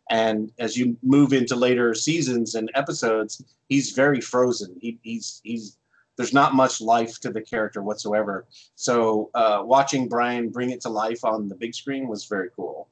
And 0.09 0.51
as 0.59 0.77
you 0.77 0.97
move 1.15 1.33
into 1.33 1.55
later 1.55 1.93
seasons 1.93 2.55
and 2.55 2.69
episodes, 2.75 3.43
he's 3.69 3.91
very 3.91 4.21
frozen. 4.21 4.75
He, 4.81 4.99
he's 5.01 5.41
he's 5.43 5.77
there's 6.17 6.33
not 6.33 6.53
much 6.53 6.79
life 6.79 7.19
to 7.23 7.29
the 7.31 7.41
character 7.41 7.81
whatsoever. 7.81 8.45
So 8.75 9.29
uh, 9.33 9.59
watching 9.75 10.07
Bryan 10.07 10.49
bring 10.49 10.69
it 10.69 10.81
to 10.81 10.89
life 10.89 11.21
on 11.25 11.49
the 11.49 11.55
big 11.55 11.73
screen 11.75 12.07
was 12.07 12.25
very 12.25 12.49
cool. 12.55 12.87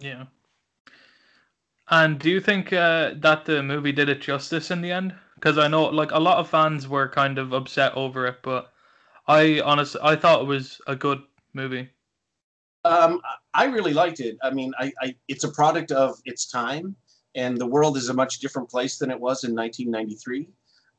Yeah. 0.00 0.24
And 1.90 2.18
do 2.18 2.28
you 2.30 2.40
think 2.40 2.72
uh, 2.72 3.14
that 3.26 3.44
the 3.44 3.62
movie 3.62 3.92
did 3.92 4.08
it 4.08 4.20
justice 4.20 4.70
in 4.70 4.80
the 4.82 4.92
end? 4.92 5.14
Because 5.36 5.56
I 5.56 5.68
know, 5.68 5.84
like, 5.84 6.10
a 6.10 6.18
lot 6.18 6.38
of 6.38 6.50
fans 6.50 6.88
were 6.88 7.08
kind 7.08 7.38
of 7.38 7.52
upset 7.52 7.92
over 7.94 8.26
it, 8.26 8.38
but 8.42 8.72
I 9.28 9.60
honestly, 9.60 10.00
I 10.02 10.16
thought 10.16 10.40
it 10.40 10.46
was 10.46 10.80
a 10.86 10.96
good 10.96 11.22
movie. 11.52 11.90
Um, 12.84 13.20
I 13.52 13.66
really 13.66 13.92
liked 13.92 14.20
it. 14.20 14.38
I 14.42 14.50
mean, 14.50 14.72
I, 14.78 14.90
I, 15.02 15.14
it's 15.28 15.44
a 15.44 15.50
product 15.50 15.92
of 15.92 16.18
its 16.24 16.46
time, 16.46 16.96
and 17.34 17.58
the 17.58 17.66
world 17.66 17.98
is 17.98 18.08
a 18.08 18.14
much 18.14 18.38
different 18.38 18.70
place 18.70 18.96
than 18.98 19.10
it 19.10 19.20
was 19.20 19.44
in 19.44 19.54
1993. 19.54 20.48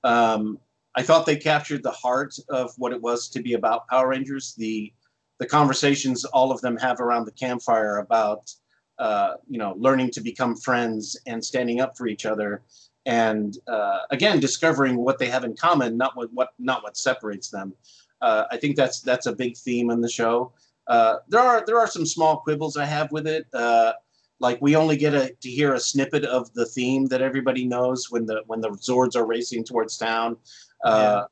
Um, 0.04 0.60
I 0.96 1.02
thought 1.02 1.26
they 1.26 1.38
captured 1.38 1.82
the 1.82 1.92
heart 1.92 2.36
of 2.50 2.72
what 2.78 2.92
it 2.92 3.02
was 3.02 3.30
to 3.30 3.42
be 3.42 3.54
about 3.54 3.88
Power 3.88 4.10
Rangers. 4.10 4.54
The 4.56 4.94
the 5.40 5.46
conversations 5.46 6.26
all 6.26 6.52
of 6.52 6.60
them 6.60 6.76
have 6.78 7.00
around 7.00 7.26
the 7.26 7.32
campfire 7.32 7.98
about 7.98 8.54
uh, 9.00 9.36
you 9.48 9.58
know 9.58 9.74
learning 9.78 10.12
to 10.12 10.22
become 10.22 10.56
friends 10.56 11.18
and 11.26 11.44
standing 11.44 11.82
up 11.82 11.98
for 11.98 12.08
each 12.08 12.26
other, 12.26 12.62
and 13.06 13.58
uh, 13.68 14.00
again 14.12 14.40
discovering 14.40 14.98
what 14.98 15.18
they 15.18 15.28
have 15.28 15.44
in 15.44 15.56
common, 15.56 15.98
not 15.98 16.16
what 16.16 16.32
what 16.34 16.50
not 16.60 16.84
what 16.84 16.98
separates 16.98 17.50
them. 17.50 17.74
Uh, 18.22 18.46
I 18.52 18.58
think 18.58 18.76
that's 18.76 19.02
that's 19.02 19.26
a 19.26 19.34
big 19.34 19.58
theme 19.58 19.90
in 19.90 20.02
the 20.02 20.10
show. 20.10 20.54
Uh, 20.88 21.18
there 21.28 21.42
are 21.42 21.64
there 21.66 21.80
are 21.80 21.88
some 21.88 22.06
small 22.06 22.38
quibbles 22.38 22.78
I 22.78 22.86
have 22.86 23.12
with 23.12 23.28
it. 23.28 23.48
Uh, 23.54 23.94
like 24.40 24.62
we 24.62 24.76
only 24.76 24.98
get 24.98 25.14
a, 25.14 25.34
to 25.42 25.50
hear 25.50 25.74
a 25.74 25.80
snippet 25.80 26.24
of 26.24 26.52
the 26.54 26.66
theme 26.66 27.06
that 27.08 27.22
everybody 27.22 27.66
knows 27.66 28.10
when 28.10 28.26
the 28.26 28.44
when 28.48 28.62
the 28.62 28.70
Zords 28.70 29.16
are 29.16 29.26
racing 29.26 29.64
towards 29.64 29.98
town. 29.98 30.38
Uh, 30.84 31.22
yeah. 31.22 31.26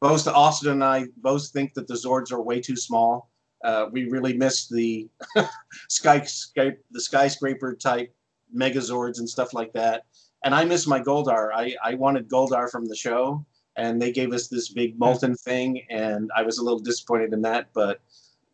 Both 0.00 0.26
Austin 0.26 0.72
and 0.72 0.84
I 0.84 1.06
both 1.18 1.48
think 1.48 1.74
that 1.74 1.86
the 1.86 1.94
Zords 1.94 2.32
are 2.32 2.40
way 2.40 2.60
too 2.60 2.76
small. 2.76 3.30
Uh, 3.62 3.86
we 3.92 4.08
really 4.08 4.32
missed 4.32 4.70
the 4.70 5.08
skyscraper, 5.88 6.80
the 6.90 7.00
skyscraper 7.00 7.74
type 7.74 8.14
Megazords 8.56 9.18
and 9.18 9.28
stuff 9.28 9.52
like 9.52 9.72
that. 9.74 10.04
And 10.44 10.54
I 10.54 10.64
miss 10.64 10.86
my 10.86 11.00
Goldar. 11.00 11.50
I, 11.54 11.76
I 11.84 11.94
wanted 11.94 12.28
Goldar 12.28 12.70
from 12.70 12.86
the 12.86 12.96
show, 12.96 13.44
and 13.80 14.00
they 14.00 14.12
gave 14.12 14.32
us 14.32 14.46
this 14.48 14.68
big 14.68 14.98
molten 14.98 15.34
thing, 15.34 15.82
and 15.88 16.30
I 16.36 16.42
was 16.42 16.58
a 16.58 16.62
little 16.62 16.78
disappointed 16.78 17.32
in 17.32 17.40
that. 17.42 17.68
But 17.72 18.02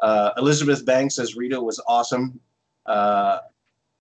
uh, 0.01 0.31
Elizabeth 0.37 0.87
Banks 0.87 1.19
as 1.19 1.35
Rita 1.35 1.61
was 1.61 1.81
awesome. 1.89 2.39
Uh, 2.87 3.39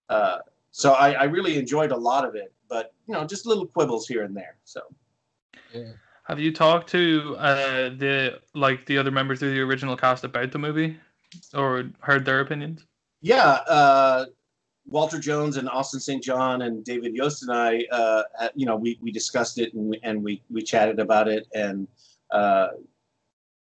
uh, 0.07 0.37
so 0.69 0.93
I, 0.93 1.13
I, 1.13 1.23
really 1.23 1.57
enjoyed 1.57 1.91
a 1.91 1.97
lot 1.97 2.25
of 2.25 2.35
it, 2.35 2.53
but 2.69 2.93
you 3.07 3.15
know, 3.15 3.25
just 3.25 3.47
little 3.47 3.65
quibbles 3.65 4.07
here 4.07 4.23
and 4.23 4.37
there. 4.37 4.57
So. 4.65 4.81
Yeah. 5.73 5.93
Have 6.27 6.39
you 6.39 6.53
talked 6.53 6.89
to 6.91 7.35
uh, 7.39 7.89
the 7.89 8.39
like 8.53 8.85
the 8.85 8.99
other 8.99 9.11
members 9.11 9.41
of 9.41 9.49
the 9.49 9.59
original 9.61 9.97
cast 9.97 10.23
about 10.23 10.51
the 10.51 10.59
movie, 10.59 10.97
or 11.55 11.89
heard 12.01 12.23
their 12.25 12.41
opinions? 12.41 12.85
Yeah, 13.21 13.59
uh, 13.67 14.25
Walter 14.87 15.19
Jones 15.19 15.57
and 15.57 15.67
Austin 15.69 15.99
St. 15.99 16.23
John 16.23 16.61
and 16.63 16.83
David 16.83 17.15
Yost 17.15 17.43
and 17.43 17.51
I, 17.51 17.85
uh, 17.91 18.23
you 18.53 18.65
know, 18.65 18.75
we, 18.75 18.99
we 19.01 19.11
discussed 19.11 19.57
it 19.57 19.73
and 19.73 19.89
we, 19.89 19.99
and 20.03 20.23
we 20.23 20.43
we 20.49 20.61
chatted 20.61 20.99
about 20.99 21.27
it, 21.27 21.47
and 21.53 21.87
uh, 22.31 22.67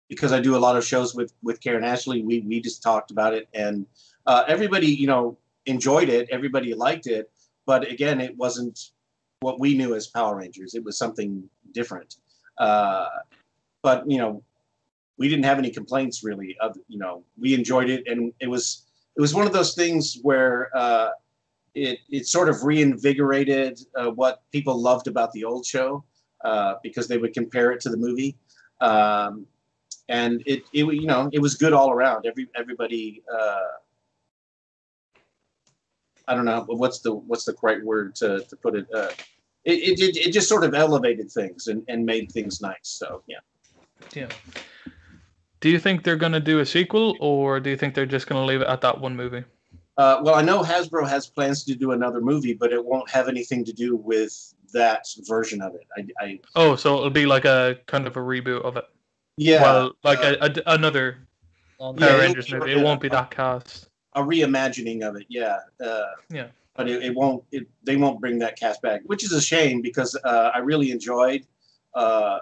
because 0.09 0.33
I 0.33 0.41
do 0.41 0.57
a 0.57 0.59
lot 0.59 0.77
of 0.77 0.85
shows 0.85 1.15
with 1.15 1.33
with 1.43 1.61
Karan 1.61 1.85
Ashley, 1.85 2.23
we 2.23 2.41
we 2.41 2.61
just 2.61 2.83
talked 2.83 3.11
about 3.11 3.33
it, 3.33 3.49
and 3.55 3.87
uh, 4.27 4.45
everybody, 4.49 4.89
you 4.89 5.07
know, 5.07 5.39
enjoyed 5.67 6.09
it. 6.09 6.29
Everybody 6.31 6.75
liked 6.75 7.07
it, 7.07 7.31
but 7.65 7.89
again, 7.91 8.21
it 8.21 8.37
wasn't 8.37 8.91
what 9.41 9.61
we 9.61 9.77
knew 9.77 9.95
as 9.95 10.09
Power 10.09 10.37
Rangers. 10.37 10.75
It 10.75 10.83
was 10.83 10.99
something 10.99 11.49
different. 11.73 12.17
Uh, 12.59 13.07
but 13.83 14.09
you 14.11 14.19
know, 14.19 14.43
we 15.17 15.29
didn't 15.29 15.45
have 15.45 15.59
any 15.59 15.71
complaints 15.71 16.25
really. 16.25 16.57
Of 16.61 16.77
you 16.89 16.99
know, 16.99 17.23
we 17.39 17.55
enjoyed 17.55 17.89
it, 17.89 18.09
and 18.09 18.33
it 18.41 18.49
was 18.49 18.84
it 19.17 19.21
was 19.21 19.35
one 19.35 19.47
of 19.47 19.53
those 19.53 19.75
things 19.75 20.19
where 20.23 20.71
uh, 20.77 21.11
it 21.75 21.99
it 22.11 22.27
sort 22.27 22.49
of 22.49 22.65
reinvigorated 22.65 23.81
uh, 23.97 24.11
what 24.11 24.43
people 24.53 24.81
loved 24.81 25.07
about 25.07 25.33
the 25.33 25.45
old 25.45 25.65
show 25.65 26.05
uh, 26.45 26.75
because 26.83 27.09
they 27.09 27.19
would 27.19 27.33
compare 27.33 27.73
it 27.73 27.81
to 27.81 27.91
the 27.91 27.97
movie. 27.97 28.37
Um, 28.81 29.47
and 30.09 30.43
it, 30.47 30.65
it 30.73 30.85
you 30.85 31.07
know 31.07 31.31
it 31.33 31.41
was 31.41 31.55
good 31.55 31.73
all 31.73 31.91
around. 31.91 32.27
Every 32.27 32.49
everybody 32.55 33.23
uh, 33.33 33.59
I 36.29 36.35
don't 36.35 36.45
know 36.45 36.65
what's 36.67 37.01
the 37.01 37.15
what's 37.15 37.45
the 37.45 37.55
right 37.63 37.83
word 37.83 38.15
to, 38.17 38.41
to 38.41 38.57
put 38.57 38.75
it. 38.75 38.87
Uh, 38.93 39.11
it, 39.65 39.99
it, 39.99 40.17
it 40.17 40.31
just 40.33 40.49
sort 40.49 40.65
of 40.65 40.75
elevated 40.75 41.31
things 41.31 41.69
and, 41.69 41.83
and 41.89 42.05
made 42.05 42.31
things 42.31 42.61
nice. 42.61 42.77
So 42.83 43.23
yeah. 43.27 43.39
Yeah. 44.15 44.29
Do 45.65 45.71
you 45.71 45.79
think 45.79 46.03
they're 46.03 46.17
going 46.17 46.33
to 46.33 46.41
do 46.41 46.59
a 46.59 46.67
sequel, 46.67 47.17
or 47.21 47.59
do 47.59 47.71
you 47.71 47.77
think 47.79 47.95
they're 47.95 48.05
just 48.05 48.27
going 48.27 48.39
to 48.39 48.45
leave 48.45 48.61
it 48.61 48.69
at 48.69 48.83
that 48.83 49.01
one 49.01 49.17
movie? 49.17 49.45
Uh, 49.97 50.21
well, 50.23 50.35
I 50.35 50.43
know 50.43 50.63
Hasbro 50.63 51.09
has 51.09 51.27
plans 51.27 51.65
to 51.65 51.75
do 51.75 51.93
another 51.93 52.21
movie, 52.21 52.53
but 52.53 52.71
it 52.71 52.85
won't 52.85 53.09
have 53.09 53.29
anything 53.29 53.65
to 53.65 53.73
do 53.73 53.97
with 53.97 54.53
that 54.75 55.07
version 55.27 55.63
of 55.63 55.75
it. 55.75 55.87
I, 55.97 56.23
I 56.23 56.41
oh, 56.55 56.77
so 56.77 56.99
it'll 56.99 57.09
be 57.09 57.25
like 57.25 57.47
a 57.47 57.79
kind 57.87 58.07
of 58.07 58.19
a 58.19 58.21
reboot 58.21 58.61
of 58.61 58.77
it. 58.77 58.85
Yeah. 59.39 59.63
Well, 59.63 59.93
like 60.05 60.19
uh, 60.19 60.37
a, 60.43 60.51
a, 60.51 60.75
another 60.75 61.27
Power 61.79 61.95
yeah, 61.97 62.19
Rangers 62.19 62.53
movie. 62.53 62.73
It 62.73 62.85
won't 62.85 63.01
be 63.01 63.09
that 63.09 63.31
cast. 63.31 63.89
A 64.13 64.21
reimagining 64.21 65.01
of 65.01 65.17
it, 65.17 65.25
yeah. 65.31 65.61
Uh, 65.83 66.03
yeah 66.29 66.49
but 66.77 66.91
it, 66.91 67.03
it 67.03 67.15
won't. 67.15 67.43
It, 67.53 67.67
they 67.85 67.97
won't 67.97 68.21
bring 68.21 68.39
that 68.41 68.59
cast 68.59 68.83
back, 68.83 69.01
which 69.07 69.25
is 69.25 69.33
a 69.33 69.41
shame 69.41 69.81
because 69.81 70.15
uh, 70.25 70.51
I 70.55 70.59
really 70.59 70.91
enjoyed 70.91 71.47
uh, 71.95 72.41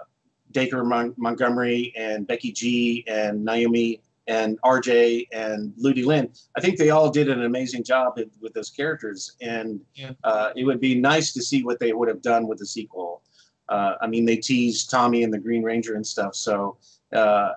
Dacre 0.53 0.83
Mon- 0.83 1.13
Montgomery 1.17 1.93
and 1.97 2.25
Becky 2.25 2.51
G 2.51 3.03
and 3.07 3.43
Naomi 3.43 4.01
and 4.27 4.59
RJ 4.61 5.27
and 5.33 5.73
Ludi 5.77 6.03
Lin. 6.03 6.29
I 6.55 6.61
think 6.61 6.77
they 6.77 6.89
all 6.89 7.09
did 7.09 7.29
an 7.29 7.43
amazing 7.43 7.83
job 7.83 8.13
with, 8.15 8.29
with 8.41 8.53
those 8.53 8.69
characters, 8.69 9.35
and 9.41 9.81
yeah. 9.95 10.11
uh, 10.23 10.51
it 10.55 10.63
would 10.63 10.79
be 10.79 10.95
nice 10.95 11.33
to 11.33 11.41
see 11.41 11.63
what 11.63 11.79
they 11.79 11.93
would 11.93 12.07
have 12.07 12.21
done 12.21 12.47
with 12.47 12.59
the 12.59 12.65
sequel. 12.65 13.21
Uh, 13.69 13.95
I 14.01 14.07
mean, 14.07 14.25
they 14.25 14.37
teased 14.37 14.89
Tommy 14.89 15.23
and 15.23 15.33
the 15.33 15.39
Green 15.39 15.63
Ranger 15.63 15.95
and 15.95 16.05
stuff, 16.05 16.35
so 16.35 16.77
uh, 17.13 17.53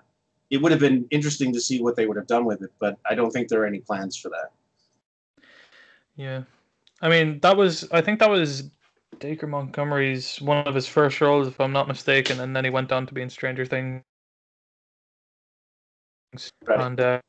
it 0.50 0.58
would 0.58 0.72
have 0.72 0.80
been 0.80 1.06
interesting 1.10 1.52
to 1.52 1.60
see 1.60 1.80
what 1.80 1.96
they 1.96 2.06
would 2.06 2.16
have 2.16 2.26
done 2.26 2.44
with 2.44 2.62
it. 2.62 2.70
But 2.78 2.98
I 3.08 3.14
don't 3.14 3.30
think 3.30 3.48
there 3.48 3.62
are 3.62 3.66
any 3.66 3.80
plans 3.80 4.16
for 4.16 4.30
that. 4.30 4.52
Yeah, 6.16 6.42
I 7.00 7.08
mean, 7.08 7.40
that 7.40 7.56
was 7.56 7.88
I 7.92 8.00
think 8.00 8.18
that 8.20 8.30
was 8.30 8.70
Dacre 9.18 9.46
Montgomery's 9.46 10.40
one 10.40 10.66
of 10.66 10.74
his 10.74 10.86
first 10.86 11.20
roles, 11.20 11.48
if 11.48 11.60
I'm 11.60 11.72
not 11.72 11.88
mistaken, 11.88 12.40
and 12.40 12.54
then 12.54 12.64
he 12.64 12.70
went 12.70 12.92
on 12.92 13.06
to 13.06 13.14
be 13.14 13.22
in 13.22 13.30
Stranger 13.30 13.64
Things 13.64 14.02
right. 16.66 16.80
and 16.80 17.00
uh, 17.00 17.20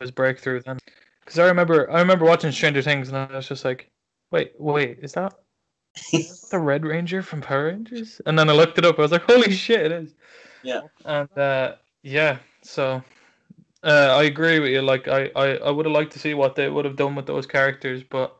his 0.00 0.10
breakthrough 0.10 0.60
then. 0.60 0.78
Because 1.20 1.38
I 1.38 1.46
remember 1.46 1.90
I 1.90 2.00
remember 2.00 2.24
watching 2.24 2.50
Stranger 2.52 2.82
Things 2.82 3.08
and 3.08 3.16
I 3.16 3.36
was 3.36 3.48
just 3.48 3.64
like, 3.64 3.90
wait, 4.30 4.52
wait, 4.58 4.98
is 5.02 5.12
that 5.12 5.34
the 6.50 6.58
Red 6.58 6.84
Ranger 6.84 7.22
from 7.22 7.40
Power 7.40 7.66
Rangers? 7.66 8.20
And 8.26 8.38
then 8.38 8.48
I 8.48 8.52
looked 8.52 8.78
it 8.78 8.84
up. 8.84 8.98
I 8.98 9.02
was 9.02 9.12
like, 9.12 9.22
holy 9.22 9.52
shit, 9.52 9.86
it 9.86 9.92
is. 9.92 10.14
Yeah. 10.62 10.82
And 11.04 11.38
uh, 11.38 11.76
yeah, 12.02 12.38
so 12.62 13.02
uh, 13.82 14.16
I 14.18 14.24
agree 14.24 14.60
with 14.60 14.70
you. 14.70 14.82
Like 14.82 15.08
I, 15.08 15.30
I, 15.36 15.56
I 15.56 15.70
would 15.70 15.86
have 15.86 15.94
liked 15.94 16.12
to 16.12 16.18
see 16.18 16.34
what 16.34 16.54
they 16.54 16.68
would 16.68 16.84
have 16.84 16.96
done 16.96 17.14
with 17.14 17.26
those 17.26 17.46
characters, 17.46 18.02
but 18.02 18.36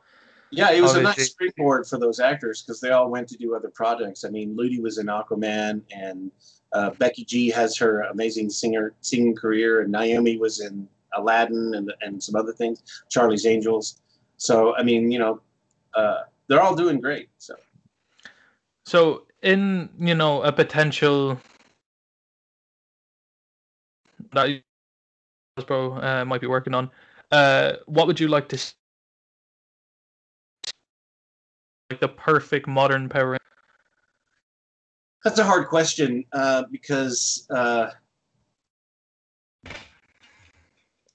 yeah, 0.51 0.71
it 0.71 0.81
was 0.81 0.95
a 0.95 1.01
nice 1.01 1.31
springboard 1.31 1.87
for 1.87 1.97
those 1.97 2.19
actors 2.19 2.61
because 2.61 2.81
they 2.81 2.91
all 2.91 3.09
went 3.09 3.27
to 3.29 3.37
do 3.37 3.55
other 3.55 3.69
projects. 3.69 4.25
I 4.25 4.29
mean, 4.29 4.55
Ludi 4.55 4.81
was 4.81 4.97
in 4.97 5.07
Aquaman, 5.07 5.81
and 5.95 6.31
uh, 6.73 6.91
Becky 6.91 7.23
G 7.23 7.49
has 7.49 7.77
her 7.77 8.01
amazing 8.01 8.49
singer 8.49 8.93
singing 9.01 9.35
career, 9.35 9.81
and 9.81 9.91
Naomi 9.91 10.37
was 10.37 10.59
in 10.59 10.87
Aladdin 11.13 11.73
and 11.75 11.93
and 12.01 12.21
some 12.21 12.35
other 12.35 12.51
things, 12.51 12.83
Charlie's 13.09 13.45
Angels. 13.45 14.01
So 14.37 14.75
I 14.75 14.83
mean, 14.83 15.11
you 15.11 15.19
know, 15.19 15.41
uh, 15.93 16.21
they're 16.47 16.61
all 16.61 16.75
doing 16.75 16.99
great. 16.99 17.29
So, 17.37 17.55
so 18.85 19.25
in 19.41 19.89
you 19.97 20.15
know 20.15 20.41
a 20.43 20.51
potential 20.51 21.39
that 24.33 24.61
Hasbro 25.57 26.03
uh, 26.03 26.25
might 26.25 26.41
be 26.41 26.47
working 26.47 26.73
on, 26.73 26.89
uh, 27.31 27.73
what 27.85 28.07
would 28.07 28.19
you 28.19 28.27
like 28.27 28.49
to 28.49 28.57
like 31.91 31.99
the 31.99 32.07
perfect 32.07 32.67
modern 32.67 33.09
Power 33.09 33.37
That's 35.23 35.39
a 35.39 35.43
hard 35.43 35.67
question 35.67 36.23
uh, 36.31 36.63
because 36.71 37.45
uh, 37.49 37.89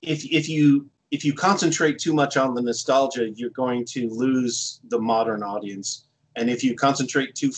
if 0.02 0.24
if 0.30 0.48
you 0.48 0.88
if 1.10 1.24
you 1.24 1.32
concentrate 1.32 1.98
too 1.98 2.12
much 2.12 2.36
on 2.36 2.54
the 2.54 2.60
nostalgia, 2.60 3.30
you're 3.30 3.50
going 3.50 3.84
to 3.86 4.08
lose 4.10 4.80
the 4.88 4.98
modern 4.98 5.42
audience, 5.42 6.08
and 6.36 6.50
if 6.50 6.62
you 6.62 6.74
concentrate 6.74 7.34
too 7.34 7.52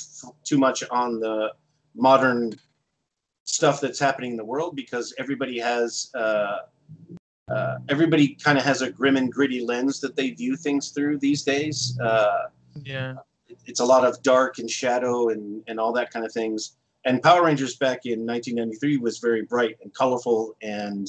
too 0.45 0.59
much 0.59 0.85
on 0.91 1.19
the 1.19 1.53
modern 1.97 2.53
stuff 3.45 3.81
that's 3.81 3.99
happening 3.99 4.33
in 4.33 4.37
the 4.37 4.45
world, 4.45 4.77
because 4.77 5.13
everybody 5.19 5.59
has 5.59 6.11
uh, 6.15 6.59
uh, 7.51 7.79
everybody 7.89 8.37
kind 8.37 8.59
of 8.59 8.65
has 8.65 8.83
a 8.83 8.91
grim 8.91 9.17
and 9.17 9.33
gritty 9.33 9.61
lens 9.61 10.01
that 10.01 10.15
they 10.15 10.31
view 10.31 10.55
things 10.55 10.91
through 10.91 11.19
these 11.19 11.43
days. 11.43 11.99
Uh, 12.01 12.49
Yeah. 12.85 13.15
it's 13.67 13.81
a 13.81 13.85
lot 13.85 14.05
of 14.05 14.23
dark 14.23 14.59
and 14.59 14.71
shadow 14.71 15.29
and, 15.29 15.63
and 15.67 15.81
all 15.81 15.93
that 15.93 16.11
kind 16.11 16.25
of 16.25 16.33
things. 16.33 16.77
And 17.05 17.23
Power 17.23 17.45
Rangers 17.45 17.77
back 17.77 18.05
in 18.05 18.27
1993 18.27 18.99
was 18.99 19.19
very 19.19 19.43
bright 19.43 19.79
and 19.83 19.93
colorful 19.95 20.57
and 20.63 21.09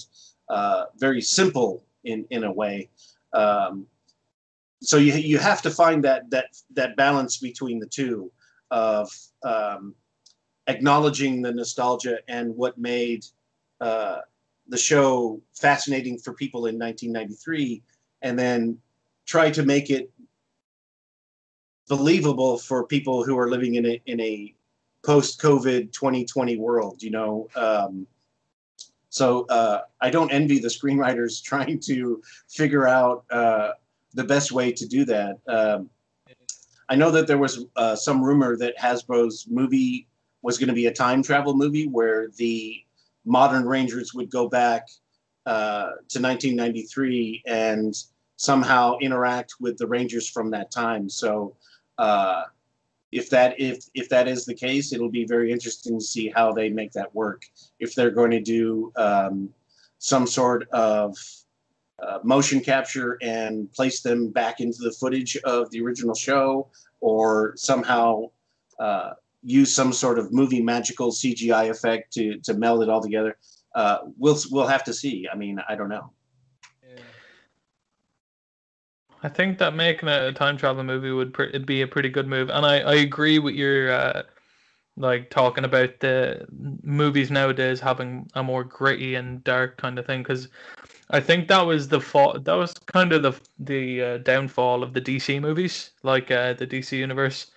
uh, 0.49 0.85
very 0.97 1.21
simple 1.21 1.83
in, 2.03 2.25
in 2.29 2.43
a 2.43 2.51
way. 2.51 2.89
Um, 3.33 3.85
so 4.81 4.97
you, 4.97 5.13
you 5.13 5.37
have 5.37 5.61
to 5.63 5.69
find 5.69 6.03
that, 6.05 6.29
that, 6.29 6.45
that 6.73 6.95
balance 6.95 7.37
between 7.37 7.79
the 7.79 7.85
two 7.85 8.31
of 8.71 9.11
um, 9.43 9.95
acknowledging 10.67 11.41
the 11.41 11.51
nostalgia 11.51 12.19
and 12.27 12.55
what 12.55 12.77
made 12.77 13.25
uh, 13.81 14.19
the 14.67 14.77
show 14.77 15.41
fascinating 15.53 16.17
for 16.17 16.33
people 16.33 16.67
in 16.67 16.77
1993 16.77 17.81
and 18.21 18.37
then 18.37 18.77
try 19.25 19.49
to 19.49 19.63
make 19.63 19.89
it 19.89 20.11
believable 21.89 22.57
for 22.57 22.85
people 22.85 23.25
who 23.25 23.37
are 23.37 23.49
living 23.49 23.75
in 23.75 23.85
a 23.85 24.01
in 24.05 24.21
a 24.21 24.55
post 25.03 25.41
COVID 25.41 25.91
2020 25.91 26.55
world. 26.57 27.03
You 27.03 27.11
know, 27.11 27.49
um, 27.55 28.07
so 29.09 29.45
uh, 29.47 29.81
I 29.99 30.09
don't 30.09 30.31
envy 30.31 30.59
the 30.59 30.69
screenwriters 30.69 31.43
trying 31.51 31.79
to 31.81 32.21
figure 32.47 32.87
out 32.87 33.25
uh, 33.29 33.71
the 34.13 34.23
best 34.23 34.53
way 34.53 34.71
to 34.71 34.87
do 34.87 35.03
that. 35.05 35.39
Um, 35.47 35.89
I 36.87 36.95
know 36.95 37.11
that 37.11 37.27
there 37.27 37.37
was 37.37 37.65
uh, 37.75 37.95
some 37.95 38.23
rumor 38.23 38.55
that 38.57 38.77
Hasbro's 38.77 39.47
movie 39.49 40.07
was 40.41 40.57
going 40.57 40.69
to 40.69 40.73
be 40.73 40.87
a 40.87 40.93
time 40.93 41.21
travel 41.21 41.53
movie 41.53 41.87
where 41.87 42.29
the 42.37 42.77
modern 43.25 43.67
Rangers 43.67 44.13
would 44.13 44.31
go 44.31 44.47
back 44.47 44.87
uh, 45.45 45.91
to 46.09 46.19
1993 46.19 47.43
and 47.45 47.93
somehow 48.37 48.97
interact 49.01 49.55
with 49.59 49.77
the 49.77 49.85
Rangers 49.85 50.27
from 50.27 50.49
that 50.51 50.71
time. 50.71 51.09
So 51.09 51.55
uh, 51.99 52.43
if 53.11 53.29
that 53.29 53.59
if 53.59 53.85
if 53.93 54.09
that 54.09 54.27
is 54.27 54.45
the 54.45 54.53
case, 54.53 54.93
it'll 54.93 55.09
be 55.09 55.25
very 55.25 55.51
interesting 55.51 55.99
to 55.99 56.05
see 56.05 56.31
how 56.33 56.51
they 56.51 56.69
make 56.69 56.91
that 56.93 57.13
work. 57.13 57.43
If 57.79 57.93
they're 57.93 58.11
going 58.11 58.31
to 58.31 58.39
do 58.39 58.91
um, 58.95 59.49
some 59.97 60.25
sort 60.25 60.69
of 60.69 61.17
uh, 62.01 62.19
motion 62.23 62.61
capture 62.61 63.17
and 63.21 63.71
place 63.73 64.01
them 64.01 64.31
back 64.31 64.61
into 64.61 64.79
the 64.81 64.91
footage 64.91 65.35
of 65.43 65.69
the 65.71 65.81
original 65.81 66.15
show, 66.15 66.69
or 67.01 67.53
somehow 67.57 68.29
uh, 68.79 69.11
use 69.43 69.73
some 69.73 69.91
sort 69.91 70.19
of 70.19 70.31
movie 70.31 70.61
magical 70.61 71.11
CGI 71.11 71.69
effect 71.69 72.13
to 72.13 72.37
to 72.39 72.53
meld 72.53 72.83
it 72.83 72.89
all 72.89 73.01
together. 73.01 73.37
Uh, 73.75 73.99
we'll 74.17 74.39
we'll 74.51 74.67
have 74.67 74.83
to 74.85 74.93
see. 74.93 75.27
I 75.31 75.35
mean, 75.35 75.59
I 75.67 75.75
don't 75.75 75.89
know. 75.89 76.11
Yeah. 76.87 77.01
I 79.23 79.29
think 79.29 79.57
that 79.59 79.75
making 79.75 80.09
a 80.09 80.31
time 80.33 80.57
travel 80.57 80.83
movie 80.83 81.11
would 81.11 81.33
pr- 81.33 81.43
it'd 81.43 81.65
be 81.65 81.81
a 81.81 81.87
pretty 81.87 82.09
good 82.09 82.27
move, 82.27 82.49
and 82.49 82.65
I, 82.65 82.79
I 82.79 82.95
agree 82.95 83.39
with 83.39 83.55
your 83.55 83.91
uh, 83.91 84.23
like 84.97 85.29
talking 85.29 85.65
about 85.65 85.99
the 86.01 86.45
movies 86.83 87.31
nowadays 87.31 87.79
having 87.79 88.29
a 88.35 88.43
more 88.43 88.63
gritty 88.63 89.15
and 89.15 89.43
dark 89.43 89.77
kind 89.77 89.99
of 89.99 90.05
thing 90.05 90.21
because 90.23 90.49
I 91.09 91.19
think 91.21 91.47
that 91.49 91.61
was 91.63 91.89
the 91.89 92.01
fall 92.01 92.39
that 92.39 92.53
was 92.53 92.73
kind 92.87 93.13
of 93.13 93.23
the 93.23 93.33
the 93.59 94.03
uh, 94.03 94.17
downfall 94.19 94.83
of 94.83 94.93
the 94.93 95.01
DC 95.01 95.39
movies 95.41 95.91
like 96.03 96.31
uh, 96.31 96.53
the 96.53 96.67
DC 96.67 96.97
universe 96.97 97.51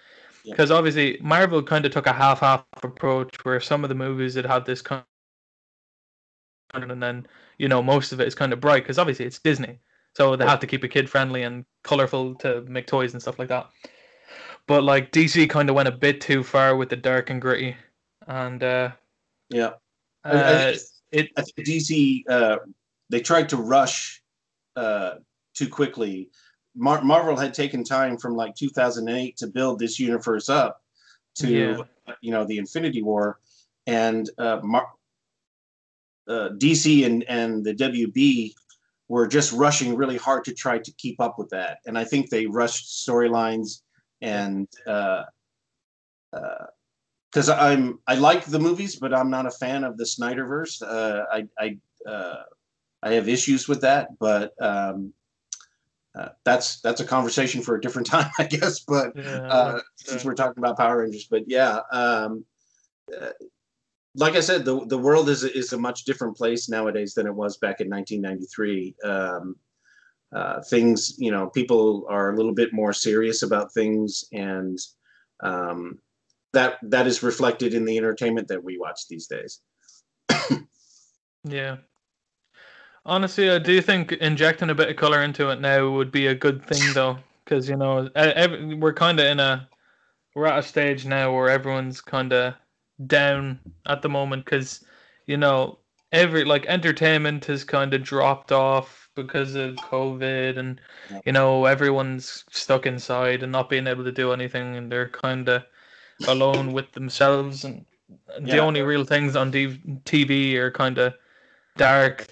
Yeah. 0.45 0.53
because 0.53 0.71
obviously 0.71 1.19
Marvel 1.23 1.63
kind 1.63 1.87
of 1.87 1.93
took 1.93 2.07
a 2.07 2.13
half 2.13 2.41
half 2.41 2.65
approach 2.83 3.35
where 3.45 3.61
some 3.61 3.85
of 3.85 3.89
the 3.89 3.95
movies 3.97 4.35
that 4.35 4.47
have 4.47 4.65
this 4.65 4.83
kind 4.83 5.05
of, 6.75 6.83
and 6.91 7.03
then 7.03 7.27
you 7.59 7.69
know 7.69 7.83
most 7.83 8.13
of 8.13 8.21
it 8.21 8.29
is 8.29 8.35
kind 8.35 8.53
of 8.53 8.61
bright 8.61 8.85
because 8.85 8.99
obviously 8.99 9.27
it's 9.27 9.39
Disney 9.39 9.81
so 10.15 10.37
they 10.37 10.45
have 10.45 10.61
to 10.61 10.67
keep 10.67 10.85
it 10.85 10.89
kid 10.89 11.09
friendly 11.09 11.43
and 11.43 11.65
colorful 11.83 12.35
to 12.37 12.63
make 12.63 12.87
toys 12.87 13.13
and 13.13 13.23
stuff 13.23 13.39
like 13.39 13.49
that. 13.49 13.69
But 14.67 14.85
like 14.85 15.13
DC 15.13 15.49
kind 15.51 15.69
of 15.69 15.75
went 15.75 15.89
a 15.89 15.93
bit 15.93 16.21
too 16.21 16.43
far 16.43 16.77
with 16.77 16.89
the 16.89 16.97
dark 16.97 17.31
and 17.31 17.41
gritty, 17.41 17.77
and 18.27 18.63
uh, 18.63 18.91
Yeah. 19.51 19.73
Uh, 20.25 20.75
it 21.11 21.31
DC 21.59 22.23
uh, 22.29 22.59
they 23.11 23.21
tried 23.21 23.49
to 23.51 23.57
rush 23.57 24.23
uh, 24.77 25.15
too 25.55 25.69
quickly. 25.69 26.31
Mar- 26.75 27.03
Marvel 27.03 27.37
had 27.37 27.53
taken 27.53 27.85
time 27.85 28.17
from 28.17 28.35
like 28.35 28.55
2008 28.55 29.37
to 29.37 29.47
build 29.47 29.79
this 29.79 29.99
universe 29.99 30.49
up 30.49 30.83
to 31.37 31.51
Yeah. 31.51 31.83
you 32.21 32.31
know 32.31 32.45
the 32.45 32.59
Infinity 32.59 33.03
War, 33.03 33.41
and 33.87 34.31
uh, 34.39 34.61
Mar- 34.63 34.93
uh, 36.29 36.51
DC 36.51 37.05
and 37.05 37.25
and 37.25 37.65
the 37.65 37.75
WB 37.75 38.55
were 39.13 39.27
just 39.27 39.53
rushing 39.53 39.95
really 39.95 40.17
hard 40.17 40.43
to 40.43 40.55
try 40.55 40.79
to 40.79 40.93
keep 40.93 41.21
up 41.21 41.39
with 41.39 41.51
that. 41.51 41.79
And 41.85 41.99
I 41.99 42.05
think 42.05 42.31
they 42.31 42.47
rushed 42.47 43.07
storylines 43.07 43.83
and. 44.23 44.67
Uh, 44.87 45.25
because 47.31 47.49
I'm 47.49 47.99
I 48.07 48.15
like 48.15 48.45
the 48.45 48.59
movies, 48.59 48.97
but 48.97 49.15
I'm 49.15 49.31
not 49.31 49.47
a 49.47 49.51
fan 49.51 49.85
of 49.85 49.97
the 49.97 50.05
Snyderverse. 50.05 50.83
Uh, 50.83 51.25
I 51.31 51.47
I 51.59 51.79
uh, 52.11 52.43
I 53.03 53.13
have 53.13 53.29
issues 53.29 53.69
with 53.69 53.81
that, 53.83 54.19
but 54.19 54.53
um, 54.61 55.13
uh, 56.15 56.29
that's 56.45 56.81
that's 56.81 57.01
a 57.01 57.07
conversation 57.07 57.63
for 57.63 57.75
a 57.75 57.81
different 57.81 58.07
time, 58.17 58.31
I 58.39 58.45
guess. 58.45 58.81
But 58.81 59.13
yeah, 59.17 59.47
uh, 59.57 59.81
since 59.97 60.25
we're 60.25 60.35
talking 60.35 60.63
about 60.63 60.79
Power 60.79 60.99
Rangers, 61.03 61.27
but 61.31 61.45
yeah, 61.47 61.81
um, 61.91 62.45
uh, 63.19 63.31
like 64.15 64.35
I 64.35 64.41
said, 64.41 64.65
the 64.65 64.85
the 64.87 64.99
world 64.99 65.29
is 65.29 65.43
is 65.45 65.73
a 65.73 65.79
much 65.79 66.05
different 66.05 66.37
place 66.37 66.69
nowadays 66.69 67.15
than 67.15 67.27
it 67.27 67.35
was 67.35 67.57
back 67.57 67.81
in 67.81 67.89
1993. 67.89 68.95
Um, 69.05 69.57
uh, 70.35 70.63
things, 70.63 71.15
you 71.19 71.31
know, 71.31 71.49
people 71.49 72.07
are 72.09 72.33
a 72.33 72.37
little 72.37 72.55
bit 72.55 72.73
more 72.73 72.93
serious 72.93 73.43
about 73.43 73.73
things, 73.73 74.25
and 74.33 74.79
um, 75.43 75.99
that 76.53 76.79
that 76.83 77.07
is 77.07 77.23
reflected 77.23 77.75
in 77.75 77.85
the 77.85 77.97
entertainment 77.97 78.49
that 78.49 78.63
we 78.63 78.79
watch 78.79 79.09
these 79.09 79.27
days. 79.27 79.61
yeah. 81.45 81.77
Honestly, 83.05 83.51
I 83.51 83.59
do 83.59 83.81
think 83.81 84.13
injecting 84.13 84.71
a 84.71 84.75
bit 84.75 84.89
of 84.89 84.97
color 84.97 85.23
into 85.23 85.51
it 85.51 85.61
now 85.61 85.91
would 85.91 86.13
be 86.13 86.29
a 86.29 86.35
good 86.35 86.65
thing, 86.67 86.93
though, 86.93 87.19
because 87.45 87.69
you 87.69 87.77
know, 87.77 88.05
e- 88.07 88.11
ev- 88.15 88.79
we're 88.79 88.93
kind 88.93 89.19
of 89.19 89.27
in 89.27 89.41
a 89.41 89.69
we're 90.35 90.47
at 90.47 90.59
a 90.59 90.63
stage 90.63 91.05
now 91.05 91.35
where 91.35 91.49
everyone's 91.49 92.01
kind 92.01 92.33
of 92.33 92.55
down 93.07 93.59
at 93.87 94.03
the 94.03 94.09
moment 94.09 94.45
because 94.45 94.85
you 95.27 95.37
know 95.37 95.79
every 96.13 96.45
like 96.45 96.67
entertainment 96.67 97.45
has 97.47 97.65
kind 97.65 97.95
of 97.95 98.03
dropped 98.03 98.53
off 98.53 99.09
because 99.15 99.55
of 99.55 99.75
COVID 99.77 100.59
and 100.59 100.81
Yeah. 101.11 101.21
you 101.27 101.33
know 101.33 101.65
everyone's 101.65 102.45
stuck 102.51 102.87
inside 102.87 103.43
and 103.43 103.53
not 103.53 103.71
being 103.71 103.87
able 103.87 104.05
to 104.05 104.13
do 104.13 104.33
anything 104.33 104.77
and 104.77 104.91
they're 104.91 105.09
kind 105.09 105.49
of 105.49 105.65
alone 106.29 106.73
with 106.73 106.93
themselves 106.93 107.65
and 107.65 107.85
the 108.41 108.59
only 108.59 108.83
real 108.83 109.05
things 109.05 109.37
on 109.37 109.53
TV 109.53 110.57
are 110.57 110.71
kind 110.71 110.99
of 110.99 111.15
dark 111.77 112.27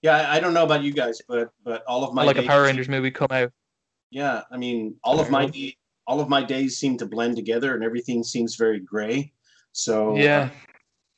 Yeah, 0.00 0.26
I, 0.32 0.40
don't 0.40 0.52
know 0.52 0.64
about 0.64 0.82
you 0.82 0.92
guys, 0.92 1.22
but 1.28 1.52
but 1.62 1.84
all 1.86 2.02
of 2.02 2.12
my 2.12 2.24
like 2.24 2.38
a 2.38 2.42
Power 2.42 2.64
Rangers 2.64 2.88
movie 2.88 3.10
come 3.12 3.28
out. 3.30 3.52
Yeah, 4.10 4.42
I 4.50 4.56
mean, 4.56 4.96
all 5.04 5.20
of 5.20 5.30
my 5.30 5.50
Yeah. 5.54 5.72
Day- 6.06 6.12
all 6.12 6.20
of 6.20 6.28
my 6.28 6.42
days 6.42 6.78
seem 6.78 6.96
to 6.98 7.06
blend 7.06 7.36
together, 7.36 7.74
and 7.74 7.84
everything 7.84 8.22
seems 8.24 8.56
very 8.56 8.80
gray. 8.80 9.32
So 9.72 10.16
Yeah, 10.16 10.50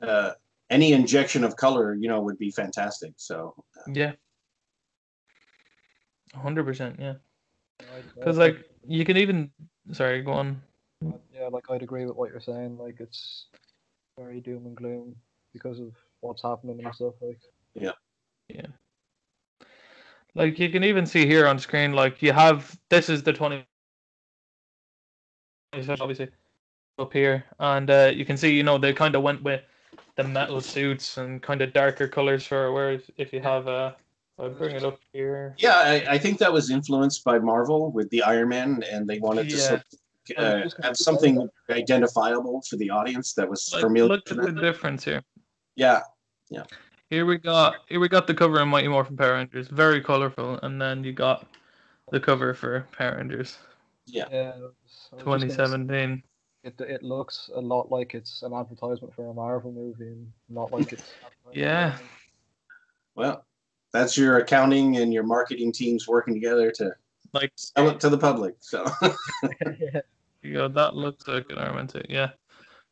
uh, 0.01 0.33
any 0.71 0.93
injection 0.93 1.45
of 1.45 1.57
color, 1.57 1.95
you 1.95 2.09
know, 2.09 2.21
would 2.23 2.39
be 2.39 2.51
fantastic. 2.51 3.15
So 3.17 3.55
yeah, 3.93 4.13
hundred 6.35 6.65
percent. 6.65 6.97
Yeah, 6.99 7.15
because 8.15 8.39
like 8.39 8.65
you 8.87 9.05
can 9.05 9.17
even 9.17 9.51
sorry, 9.93 10.23
go 10.23 10.33
on. 10.33 10.63
Yeah, 11.33 11.49
like 11.49 11.71
I'd 11.71 11.83
agree 11.83 12.07
with 12.07 12.17
what 12.17 12.31
you're 12.31 12.41
saying. 12.41 12.79
Like 12.79 13.01
it's 13.01 13.47
very 14.17 14.41
doom 14.41 14.67
and 14.67 14.77
gloom 14.77 15.17
because 15.53 15.81
of 15.81 15.95
what's 16.21 16.43
happening 16.43 16.85
and 16.85 16.95
stuff. 16.95 17.15
Like 17.21 17.41
yeah, 17.75 17.93
Yeah. 18.49 18.67
Like 20.37 20.59
you 20.59 20.71
can 20.71 20.85
even 20.85 21.07
see 21.07 21.27
here 21.27 21.47
on 21.47 21.59
screen, 21.59 21.93
like 21.93 22.23
you 22.23 22.33
have 22.33 22.79
this 22.91 23.09
is 23.09 23.23
the 23.23 23.33
twenty 23.33 23.67
obviously 26.01 26.29
up 26.99 27.13
here, 27.13 27.45
and 27.59 27.91
uh, 27.91 28.13
you 28.15 28.25
can 28.25 28.37
see 28.37 28.55
you 28.55 28.63
know 28.63 28.79
they 28.79 28.93
kind 28.93 29.15
of 29.15 29.23
went 29.23 29.43
with 29.43 29.63
the 30.17 30.25
metal 30.25 30.61
suits 30.61 31.19
and 31.19 31.43
kind 31.43 31.63
of 31.63 31.73
darker 31.73 32.09
colors 32.09 32.47
for. 32.47 32.73
Whereas 32.73 33.03
if 33.17 33.33
you 33.33 33.41
have 33.41 33.69
uh, 33.69 33.93
I'll 34.39 34.51
bring 34.51 34.77
it 34.77 34.85
up 34.85 34.99
here. 35.13 35.55
yeah, 35.59 35.77
I, 35.77 36.15
I 36.15 36.19
think 36.19 36.39
that 36.39 36.53
was 36.53 36.71
influenced 36.71 37.25
by 37.25 37.39
Marvel 37.39 37.91
with 37.91 38.11
the 38.11 38.23
Iron 38.23 38.49
Man, 38.49 38.83
and 38.91 39.07
they 39.09 39.19
wanted 39.19 39.49
to 39.51 39.59
sort 39.59 39.83
of, 40.37 40.45
uh, 40.45 40.69
have 40.83 40.97
something 40.97 41.49
identifiable 41.71 42.63
for 42.69 42.77
the 42.77 42.91
audience 42.91 43.33
that 43.35 43.49
was 43.49 43.71
Like, 43.73 43.83
familiar. 43.83 44.09
look 44.09 44.31
at 44.31 44.37
the 44.37 44.53
difference 44.53 45.05
here. 45.05 45.23
Yeah, 45.77 46.01
yeah. 46.51 46.65
Here 47.11 47.27
we 47.27 47.39
got 47.39 47.77
here 47.89 48.01
we 48.01 48.09
got 48.09 48.27
the 48.27 48.35
cover 48.35 48.61
of 48.61 48.69
Mighty 48.69 48.89
Morphin 48.89 49.17
Power 49.17 49.35
Rangers, 49.35 49.69
very 49.69 50.01
colorful, 50.01 50.59
and 50.63 50.81
then 50.81 51.05
you 51.05 51.13
got 51.13 51.47
the 52.11 52.19
cover 52.19 52.55
for 52.55 52.87
Power 52.97 53.17
Rangers 53.17 53.59
yeah, 54.07 54.25
yeah, 54.31 54.53
I 55.21 55.25
was- 55.25 55.27
I 55.27 55.31
was 55.31 55.43
just 55.43 55.57
gonna 55.57 55.69
say, 55.69 55.77
2017. 55.77 56.23
It 56.65 56.81
it 56.81 57.03
looks 57.03 57.51
a 57.55 57.61
lot 57.61 57.91
like 57.91 58.15
it's 58.15 58.43
an 58.43 58.55
advertisement 58.55 59.15
for 59.15 59.29
a 59.31 59.35
Marvel 59.35 59.71
movie, 59.71 60.09
and 60.09 60.33
not 60.49 60.73
like 60.73 60.93
it's. 60.93 61.13
Yeah. 61.53 61.99
well, 63.15 63.45
that's 63.93 64.17
your 64.17 64.39
accounting 64.39 64.97
and 64.97 65.13
your 65.13 65.23
marketing 65.25 65.73
teams 65.73 66.09
working 66.09 66.35
together 66.35 66.71
to 66.73 66.95
Like, 67.33 67.53
sell 67.57 67.91
it 67.91 68.01
to 68.01 68.09
the 68.09 68.19
public. 68.19 68.57
So 68.61 68.85
you 70.43 70.53
go, 70.55 70.69
that 70.69 70.95
looks 70.97 71.29
like 71.29 71.51
an 71.51 71.59
Iron 71.59 71.77
Man 71.77 71.89
suit, 71.89 72.07
yeah. 72.09 72.31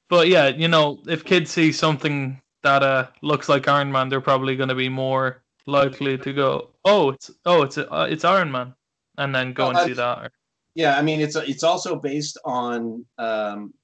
But 0.08 0.28
yeah, 0.28 0.48
you 0.48 0.68
know, 0.68 1.02
if 1.08 1.24
kids 1.24 1.50
see 1.50 1.72
something 1.72 2.40
that 2.62 2.82
uh 2.82 3.08
looks 3.22 3.48
like 3.48 3.66
Iron 3.68 3.90
Man, 3.90 4.08
they're 4.10 4.20
probably 4.20 4.54
going 4.54 4.68
to 4.68 4.74
be 4.74 4.88
more 4.90 5.42
likely 5.66 6.18
to 6.18 6.32
go, 6.32 6.68
oh, 6.84 7.10
it's 7.10 7.30
oh, 7.46 7.62
it's 7.62 7.78
uh, 7.78 8.06
it's 8.08 8.24
Iron 8.24 8.52
Man, 8.52 8.74
and 9.16 9.34
then 9.34 9.54
go 9.54 9.68
Well, 9.68 9.78
and 9.78 9.86
see 9.88 9.94
that. 9.94 10.18
Or, 10.18 10.30
yeah, 10.74 10.98
I 10.98 11.02
mean 11.02 11.20
it's 11.20 11.36
it's 11.36 11.62
also 11.62 11.96
based 11.96 12.38
on 12.44 13.04
um, 13.18 13.74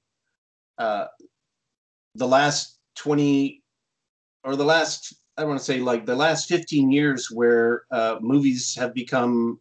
uh, 0.77 1.05
the 2.15 2.27
last 2.27 2.79
twenty 2.95 3.63
or 4.43 4.55
the 4.55 4.65
last 4.65 5.13
I 5.37 5.45
want 5.45 5.59
to 5.59 5.65
say 5.65 5.79
like 5.79 6.05
the 6.05 6.15
last 6.15 6.47
fifteen 6.47 6.91
years 6.91 7.29
where 7.31 7.83
uh, 7.91 8.17
movies 8.21 8.75
have 8.75 8.93
become 8.93 9.59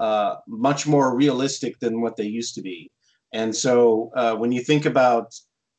uh, 0.00 0.36
much 0.46 0.86
more 0.86 1.16
realistic 1.16 1.78
than 1.80 2.00
what 2.00 2.16
they 2.16 2.24
used 2.26 2.54
to 2.56 2.62
be, 2.62 2.90
and 3.32 3.54
so 3.54 4.10
uh, 4.14 4.34
when 4.36 4.52
you 4.52 4.62
think 4.62 4.86
about 4.86 5.32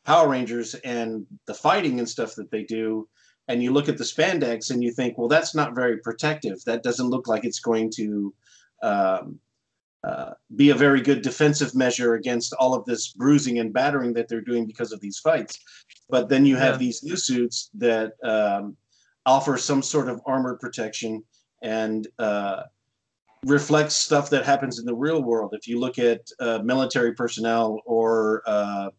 Power 0.05 0.27
Rangers 0.27 0.75
and 0.75 1.25
the 1.47 1.53
fighting 1.53 1.99
and 1.99 2.09
stuff 2.09 2.35
that 2.35 2.51
they 2.51 2.63
do. 2.63 3.07
And 3.49 3.61
you 3.61 3.73
look 3.73 3.89
at 3.89 3.97
the 3.97 4.05
spandex 4.05 4.71
and 4.71 4.81
you 4.81 4.91
think, 4.91 5.17
well, 5.17 5.27
that's 5.27 5.53
not 5.53 5.75
very 5.75 5.97
protective. 5.97 6.63
That 6.65 6.83
doesn't 6.83 7.09
look 7.09 7.27
like 7.27 7.43
it's 7.43 7.59
going 7.59 7.91
to 7.95 8.33
um, 8.81 9.39
uh, 10.03 10.33
be 10.55 10.69
a 10.71 10.75
very 10.75 11.01
good 11.01 11.21
defensive 11.21 11.73
measure 11.73 12.15
against 12.15 12.53
all 12.53 12.73
of 12.73 12.83
this 12.85 13.13
bruising 13.13 13.59
and 13.59 13.71
battering 13.71 14.13
that 14.13 14.27
they're 14.27 14.41
doing 14.41 14.65
because 14.65 14.91
of 14.91 14.99
these 14.99 15.19
fights. 15.19 15.57
But 16.09 16.29
then 16.29 16.45
you 16.45 16.57
have 16.57 16.75
Yeah. 16.75 16.85
these 16.85 17.03
new 17.03 17.15
suits 17.15 17.69
that 17.75 18.13
um, 18.23 18.75
offer 19.25 19.57
some 19.57 19.81
sort 19.81 20.09
of 20.09 20.21
armored 20.25 20.59
protection 20.59 21.23
and 21.61 22.07
uh, 22.19 22.63
reflects 23.45 23.95
stuff 23.95 24.29
that 24.29 24.45
happens 24.45 24.79
in 24.79 24.85
the 24.85 24.95
real 24.95 25.23
world. 25.23 25.53
If 25.53 25.67
you 25.67 25.79
look 25.79 25.97
at 25.99 26.21
uh, 26.39 26.59
military 26.63 27.13
personnel 27.13 27.81
or 27.85 28.43
uh, 28.45 28.89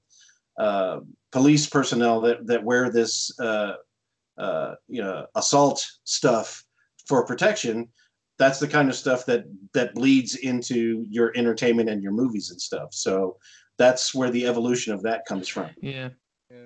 uh, 0.58 1.00
police 1.32 1.66
personnel 1.66 2.20
that, 2.22 2.46
that 2.46 2.64
wear 2.64 2.90
this 2.90 3.38
uh, 3.38 3.74
uh, 4.38 4.74
you 4.88 5.02
know 5.02 5.26
assault 5.34 5.86
stuff 6.04 6.64
for 7.06 7.26
protection, 7.26 7.88
that's 8.38 8.58
the 8.58 8.68
kind 8.68 8.88
of 8.88 8.94
stuff 8.96 9.24
that 9.26 9.44
that 9.72 9.94
bleeds 9.94 10.36
into 10.36 11.04
your 11.08 11.32
entertainment 11.36 11.88
and 11.88 12.02
your 12.02 12.12
movies 12.12 12.50
and 12.50 12.60
stuff. 12.60 12.88
So 12.92 13.36
that's 13.78 14.14
where 14.14 14.30
the 14.30 14.46
evolution 14.46 14.92
of 14.92 15.02
that 15.02 15.24
comes 15.26 15.48
from. 15.48 15.70
yeah, 15.80 16.10
yeah. 16.50 16.58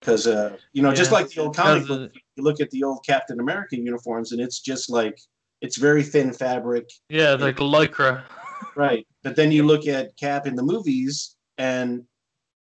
Because 0.00 0.26
uh, 0.26 0.56
you 0.72 0.82
know, 0.82 0.92
just 0.92 1.12
like 1.12 1.28
the 1.28 1.42
old 1.42 1.56
comic 1.56 1.86
book, 1.86 2.10
a- 2.14 2.18
you 2.36 2.42
look 2.42 2.60
at 2.60 2.70
the 2.70 2.82
old 2.82 3.04
Captain 3.06 3.38
America 3.40 3.76
uniforms, 3.76 4.32
and 4.32 4.40
it's 4.40 4.60
just 4.60 4.90
like 4.90 5.18
it's 5.60 5.76
very 5.76 6.02
thin 6.02 6.32
fabric, 6.32 6.88
yeah, 7.08 7.34
like 7.34 7.56
lycra. 7.56 8.22
right? 8.76 9.06
But 9.22 9.36
then 9.36 9.52
you 9.52 9.62
look 9.64 9.86
at 9.86 10.16
Cap 10.16 10.46
in 10.46 10.56
the 10.56 10.62
movies, 10.62 11.36
and 11.58 12.02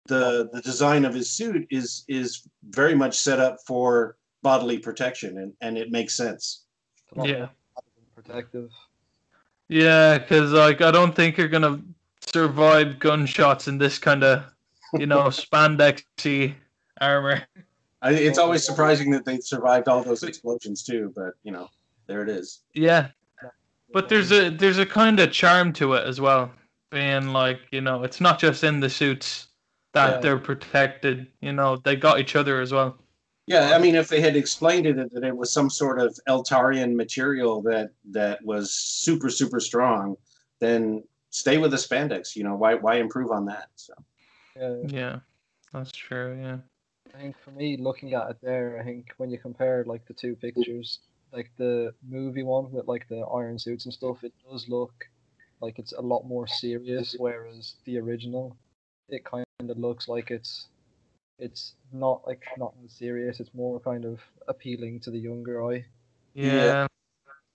the 0.07 0.49
the 0.53 0.61
design 0.63 1.05
of 1.05 1.15
his 1.15 1.31
suit 1.31 1.67
is 1.71 2.05
is 2.09 2.49
very 2.71 2.95
much 2.95 3.19
set 3.19 3.39
up 3.39 3.59
for 3.67 4.17
bodily 4.43 4.79
protection, 4.79 5.39
and 5.39 5.53
and 5.61 5.79
it 5.79 5.91
makes 5.93 6.15
sense. 6.17 6.65
It's 7.09 7.17
a 7.17 7.19
lot 7.21 7.29
Yeah. 7.29 7.49
More 8.29 8.35
protective. 8.35 8.71
Yeah, 9.69 10.19
because 10.19 10.53
like 10.53 10.81
I 10.81 10.91
don't 10.91 11.15
think 11.15 11.37
you're 11.37 11.49
gonna 11.49 11.81
survive 12.21 12.99
gunshots 12.99 13.69
in 13.69 13.79
this 13.79 13.99
kind 13.99 14.25
of, 14.25 14.45
you 14.95 15.07
know, 15.07 15.25
spandexy 15.29 16.55
armor. 17.01 17.43
I, 18.03 18.13
it's 18.13 18.39
always 18.39 18.65
surprising 18.65 19.11
that 19.13 19.25
they 19.25 19.39
survived 19.39 19.89
all 19.89 20.03
those 20.03 20.23
explosions 20.25 20.83
too, 20.83 21.13
but 21.15 21.35
you 21.45 21.53
know, 21.53 21.69
there 22.07 22.23
it 22.23 22.29
is. 22.29 22.61
Yeah, 22.75 23.09
but 23.93 24.09
there's 24.09 24.33
a 24.33 24.51
there's 24.51 24.79
a 24.79 24.87
kind 24.87 25.21
of 25.21 25.33
charm 25.33 25.73
to 25.75 25.95
it 25.95 26.07
as 26.07 26.21
well, 26.21 26.51
being 26.91 27.29
like 27.29 27.61
you 27.71 27.81
know 27.81 28.03
it's 28.03 28.21
not 28.21 28.39
just 28.39 28.65
in 28.65 28.81
the 28.81 28.91
suits 28.91 29.49
that 29.93 30.15
Yeah. 30.15 30.21
they're 30.21 30.39
protected. 30.39 31.29
You 31.41 31.53
know 31.53 31.77
they 31.77 31.97
got 31.97 32.19
each 32.19 32.37
other 32.37 32.61
as 32.61 32.73
well. 32.73 32.99
Yeah, 33.47 33.73
I 33.75 33.79
mean, 33.79 33.97
if 33.97 34.09
they 34.09 34.21
had 34.21 34.37
explained 34.37 34.87
it 34.87 35.13
that 35.13 35.25
it 35.25 35.37
was 35.37 35.53
some 35.53 35.69
sort 35.69 35.99
of 36.01 36.17
Eltarian 36.29 36.95
material 36.95 37.61
that 37.63 37.91
that 38.11 38.45
was 38.45 38.73
super 38.73 39.31
super 39.31 39.59
strong, 39.59 40.17
then 40.61 41.03
stay 41.31 41.59
with 41.59 41.73
the 41.73 41.77
spandex. 41.77 42.37
You 42.37 42.45
know, 42.45 42.55
why 42.55 42.75
why 42.75 42.97
improve 42.97 43.31
on 43.33 43.47
that? 43.47 43.69
So 43.75 43.95
Yeah. 44.57 44.77
Yeah, 44.89 45.19
that's 45.73 45.91
true. 45.91 46.39
Yeah, 46.41 46.59
I 47.15 47.19
think 47.19 47.37
for 47.39 47.51
me, 47.51 47.77
looking 47.77 48.15
at 48.15 48.31
it 48.31 48.37
there, 48.43 48.79
I 48.81 48.85
think 48.85 49.13
when 49.17 49.31
you 49.31 49.39
compare 49.39 49.85
like 49.87 50.07
the 50.07 50.15
two 50.15 50.37
pictures, 50.37 51.01
like 51.33 51.51
the 51.57 51.95
movie 52.09 52.45
one 52.45 52.71
with 52.71 52.87
like 52.87 53.09
the 53.09 53.21
iron 53.23 53.59
suits 53.59 53.87
and 53.87 53.95
stuff, 53.95 54.23
it 54.23 54.33
does 54.49 54.69
look 54.69 54.93
like 55.61 55.79
it's 55.79 55.93
a 55.93 56.01
lot 56.01 56.27
more 56.27 56.47
serious, 56.47 57.17
whereas 57.19 57.75
the 57.87 57.99
original, 57.99 58.57
it 59.09 59.25
kind 59.25 59.45
of 59.61 59.79
looks 59.79 60.09
like 60.09 60.31
it's 60.31 60.69
it's 61.43 61.75
not 61.93 62.23
like 62.27 62.45
not 62.57 62.73
as 62.85 62.93
serious. 62.93 63.41
It's 63.41 63.55
more 63.55 63.81
kind 63.81 64.05
of 64.05 64.21
appealing 64.49 65.01
to 65.01 65.11
the 65.11 65.19
younger 65.19 65.65
eye. 65.67 65.85
yeah, 66.35 66.53
Yeah. 66.55 66.87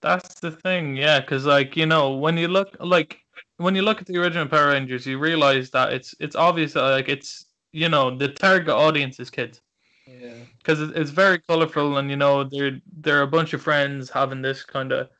that's 0.00 0.40
the 0.40 0.50
thing. 0.52 0.96
Yeah, 0.96 1.20
because 1.20 1.46
like 1.46 1.76
you 1.76 1.86
know 1.86 2.16
when 2.16 2.36
you 2.36 2.48
look 2.48 2.76
like 2.80 3.18
when 3.56 3.74
you 3.74 3.82
look 3.82 4.00
at 4.00 4.06
the 4.06 4.18
original 4.18 4.46
Power 4.46 4.68
Rangers, 4.68 5.06
you 5.06 5.18
realize 5.18 5.70
that 5.70 5.92
it's 5.92 6.14
it's 6.20 6.36
obvious 6.36 6.72
that 6.74 6.82
like 6.82 7.08
it's 7.08 7.46
you 7.72 7.88
know 7.88 8.16
the 8.16 8.28
target 8.28 8.70
audience 8.74 9.18
is 9.20 9.30
kids. 9.30 9.60
Yeah. 10.06 10.32
because 10.58 10.80
it's 10.80 11.10
very 11.10 11.38
colorful 11.38 11.98
and 11.98 12.08
you 12.10 12.16
know 12.16 12.42
they're 12.44 12.80
they're 13.02 13.22
a 13.22 13.26
bunch 13.26 13.52
of 13.52 13.60
friends 13.62 14.08
having 14.10 14.40
this 14.40 14.64
kind 14.64 14.90
of 14.90 15.10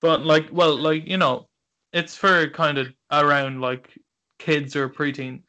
fun 0.00 0.24
like 0.24 0.48
well 0.50 0.74
like 0.76 1.06
you 1.06 1.18
know 1.18 1.48
it's 1.92 2.16
for 2.16 2.48
kind 2.48 2.78
of 2.78 2.88
around 3.12 3.60
like 3.60 3.92
kids 4.38 4.74
or 4.74 4.88
preteen 4.88 5.42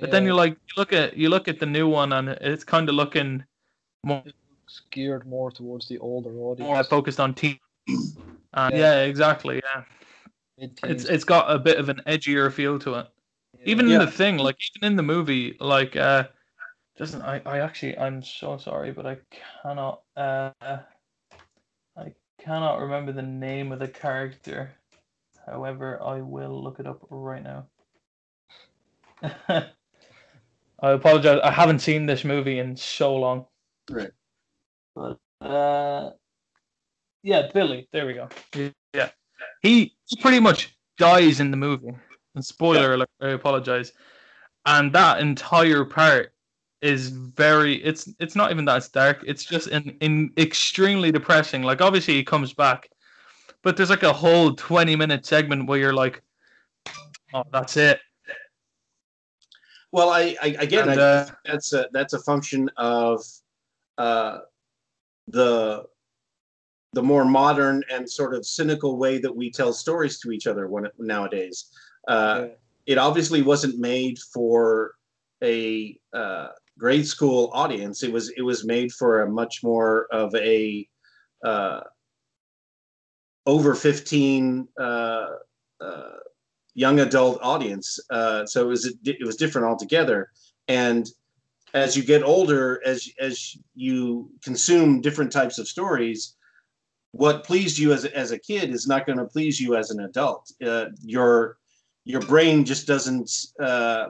but 0.00 0.10
then 0.10 0.24
you 0.24 0.34
like 0.34 0.52
you 0.52 0.74
look 0.76 0.92
at 0.92 1.16
you 1.16 1.28
look 1.28 1.48
at 1.48 1.58
the 1.60 1.66
new 1.66 1.88
one 1.88 2.12
and 2.12 2.28
it's 2.28 2.64
kind 2.64 2.88
of 2.88 2.94
looking 2.94 3.44
more 4.04 4.22
it's 4.24 4.82
geared 4.90 5.26
more 5.26 5.50
towards 5.50 5.88
the 5.88 5.98
older 5.98 6.30
audience. 6.30 6.68
more 6.68 6.84
focused 6.84 7.20
on 7.20 7.34
teens. 7.34 7.58
Yeah. 7.88 8.68
yeah 8.70 9.02
exactly 9.02 9.56
yeah 9.64 9.82
it's 10.58 10.82
Mid-teens. 10.82 11.04
it's 11.06 11.24
got 11.24 11.50
a 11.50 11.58
bit 11.58 11.78
of 11.78 11.88
an 11.88 12.00
edgier 12.06 12.50
feel 12.52 12.78
to 12.80 12.94
it 12.94 13.06
Yeah. 13.58 13.64
even 13.66 13.88
Yeah. 13.88 13.94
in 13.94 14.00
the 14.00 14.10
thing 14.10 14.38
like 14.38 14.56
even 14.76 14.92
in 14.92 14.96
the 14.96 15.02
movie 15.02 15.56
like 15.60 15.96
uh 15.96 16.24
doesn't 16.96 17.22
i 17.22 17.40
i 17.46 17.58
actually 17.60 17.96
i'm 17.98 18.22
so 18.22 18.56
sorry 18.58 18.92
but 18.92 19.06
i 19.06 19.16
cannot 19.62 20.02
uh 20.16 20.50
i 21.96 22.12
cannot 22.38 22.80
remember 22.80 23.12
the 23.12 23.22
name 23.22 23.72
of 23.72 23.78
the 23.78 23.88
character 23.88 24.70
however 25.46 26.00
i 26.02 26.20
will 26.20 26.62
look 26.62 26.78
it 26.78 26.86
up 26.86 27.04
right 27.10 27.42
now 27.42 27.66
i 30.82 30.90
apologize. 30.90 31.40
I 31.42 31.50
haven't 31.50 31.78
seen 31.78 32.06
this 32.06 32.24
movie 32.24 32.58
in 32.58 32.76
so 32.76 33.16
long. 33.16 33.46
Right. 33.90 34.10
but 34.94 35.18
uh 35.40 36.10
yeah 37.22 37.48
billy. 37.52 37.88
There 37.92 38.06
we 38.06 38.14
go. 38.14 38.28
Yeah. 38.94 39.10
He, 39.62 39.94
pretty 40.20 40.40
much 40.40 40.76
dies 40.98 41.40
in 41.40 41.50
the 41.50 41.56
movie. 41.56 41.94
And 42.34 42.44
spoiler 42.44 42.94
alert 42.94 43.08
i 43.20 43.28
apologize. 43.28 43.92
And 44.66 44.92
that 44.92 45.20
entire 45.20 45.84
part 45.84 46.32
is 46.80 47.08
very 47.08 47.76
it's 47.84 48.12
it's 48.18 48.34
not 48.34 48.50
even 48.50 48.64
that 48.66 48.76
it's 48.76 48.88
dark. 48.88 49.22
It's 49.26 49.44
just 49.44 49.68
in, 49.68 49.96
in 50.00 50.32
extremely 50.36 51.12
depressing. 51.12 51.62
Like 51.62 51.80
obviously 51.80 52.14
he 52.14 52.24
comes 52.24 52.52
back 52.52 52.88
but 53.62 53.76
there's 53.76 53.90
like 53.90 54.02
a 54.02 54.12
whole 54.12 54.54
20 54.54 54.96
minute 54.96 55.24
segment 55.24 55.66
where 55.66 55.78
you're 55.78 55.94
like 55.94 56.22
oh 57.34 57.44
that's 57.52 57.76
it 57.76 58.00
Well, 59.92 60.08
I, 60.08 60.36
I 60.42 60.46
again, 60.58 60.88
And, 60.88 61.00
I, 61.00 61.04
uh, 61.04 61.26
that's 61.44 61.72
a 61.74 61.86
that's 61.92 62.14
a 62.14 62.18
function 62.20 62.70
of 62.76 63.22
uh, 63.98 64.38
the 65.28 65.84
the 66.94 67.02
more 67.02 67.24
modern 67.24 67.84
and 67.90 68.10
sort 68.10 68.34
of 68.34 68.44
cynical 68.46 68.96
way 68.98 69.18
that 69.18 69.34
we 69.34 69.50
tell 69.50 69.72
stories 69.72 70.18
to 70.20 70.30
each 70.30 70.46
other 70.46 70.66
when, 70.68 70.88
nowadays. 70.98 71.66
Uh, 72.08 72.40
Yeah. 72.40 72.54
It 72.84 72.98
obviously 72.98 73.42
wasn't 73.42 73.78
made 73.78 74.18
for 74.18 74.96
a 75.40 75.96
uh, 76.12 76.48
grade 76.78 77.06
school 77.06 77.50
audience. 77.52 78.02
It 78.02 78.12
was 78.12 78.30
it 78.30 78.42
was 78.42 78.64
made 78.64 78.92
for 78.92 79.22
a 79.22 79.30
much 79.30 79.62
more 79.62 80.08
of 80.10 80.34
a 80.34 80.88
uh, 81.44 81.80
over 83.46 83.74
fifteen. 83.76 84.66
Young 86.74 87.00
adult 87.00 87.38
audience. 87.42 87.98
Uh, 88.10 88.46
so 88.46 88.62
it 88.62 88.68
was 88.68 88.94
it 89.04 89.24
was 89.26 89.36
different 89.36 89.66
altogether. 89.66 90.30
And 90.68 91.08
as 91.74 91.96
you 91.96 92.02
get 92.02 92.22
older, 92.22 92.80
as 92.84 93.08
as 93.20 93.56
you 93.74 94.30
consume 94.42 95.00
different 95.00 95.32
types 95.32 95.58
of 95.58 95.68
stories, 95.68 96.36
what 97.12 97.44
pleased 97.44 97.78
you 97.78 97.92
as 97.92 98.04
as 98.04 98.30
a 98.30 98.38
kid 98.38 98.70
is 98.70 98.86
not 98.86 99.06
going 99.06 99.18
to 99.18 99.24
please 99.24 99.60
you 99.60 99.76
as 99.76 99.90
an 99.90 100.00
adult. 100.00 100.50
Uh, 100.64 100.86
your 101.02 101.58
your 102.04 102.20
brain 102.22 102.64
just 102.64 102.86
doesn't 102.86 103.30
uh, 103.60 104.08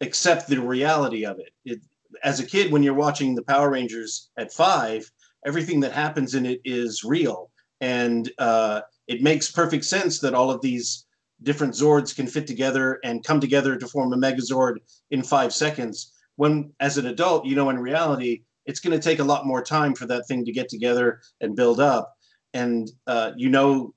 accept 0.00 0.48
the 0.48 0.60
reality 0.60 1.24
of 1.24 1.38
it. 1.38 1.52
it. 1.64 1.80
As 2.22 2.40
a 2.40 2.46
kid, 2.46 2.70
when 2.70 2.82
you're 2.82 2.94
watching 2.94 3.34
the 3.34 3.42
Power 3.42 3.70
Rangers 3.70 4.30
at 4.36 4.52
five, 4.52 5.10
everything 5.46 5.80
that 5.80 5.92
happens 5.92 6.34
in 6.34 6.46
it 6.46 6.60
is 6.64 7.04
real. 7.04 7.50
and 7.80 8.30
uh, 8.38 8.80
it 9.06 9.22
makes 9.22 9.50
perfect 9.50 9.84
sense 9.84 10.20
that 10.20 10.34
all 10.34 10.50
of 10.50 10.60
these 10.60 11.06
different 11.42 11.74
Zords 11.74 12.14
can 12.14 12.26
fit 12.26 12.46
together 12.46 13.00
and 13.04 13.24
come 13.24 13.40
together 13.40 13.76
to 13.76 13.86
form 13.86 14.12
a 14.12 14.16
Megazord 14.16 14.76
in 15.10 15.22
five 15.22 15.52
seconds. 15.52 16.12
When, 16.36 16.72
as 16.80 16.98
an 16.98 17.06
adult, 17.06 17.44
you 17.46 17.54
know, 17.54 17.70
in 17.70 17.78
reality, 17.78 18.42
it's 18.66 18.80
going 18.80 18.98
to 18.98 19.02
take 19.02 19.18
a 19.18 19.24
lot 19.24 19.46
more 19.46 19.62
time 19.62 19.94
for 19.94 20.06
that 20.06 20.26
thing 20.26 20.44
to 20.44 20.52
get 20.52 20.68
together 20.68 21.20
and 21.40 21.56
build 21.56 21.80
up. 21.80 22.14
And 22.54 22.90
uh, 23.06 23.32
you 23.36 23.50
know, 23.50 23.94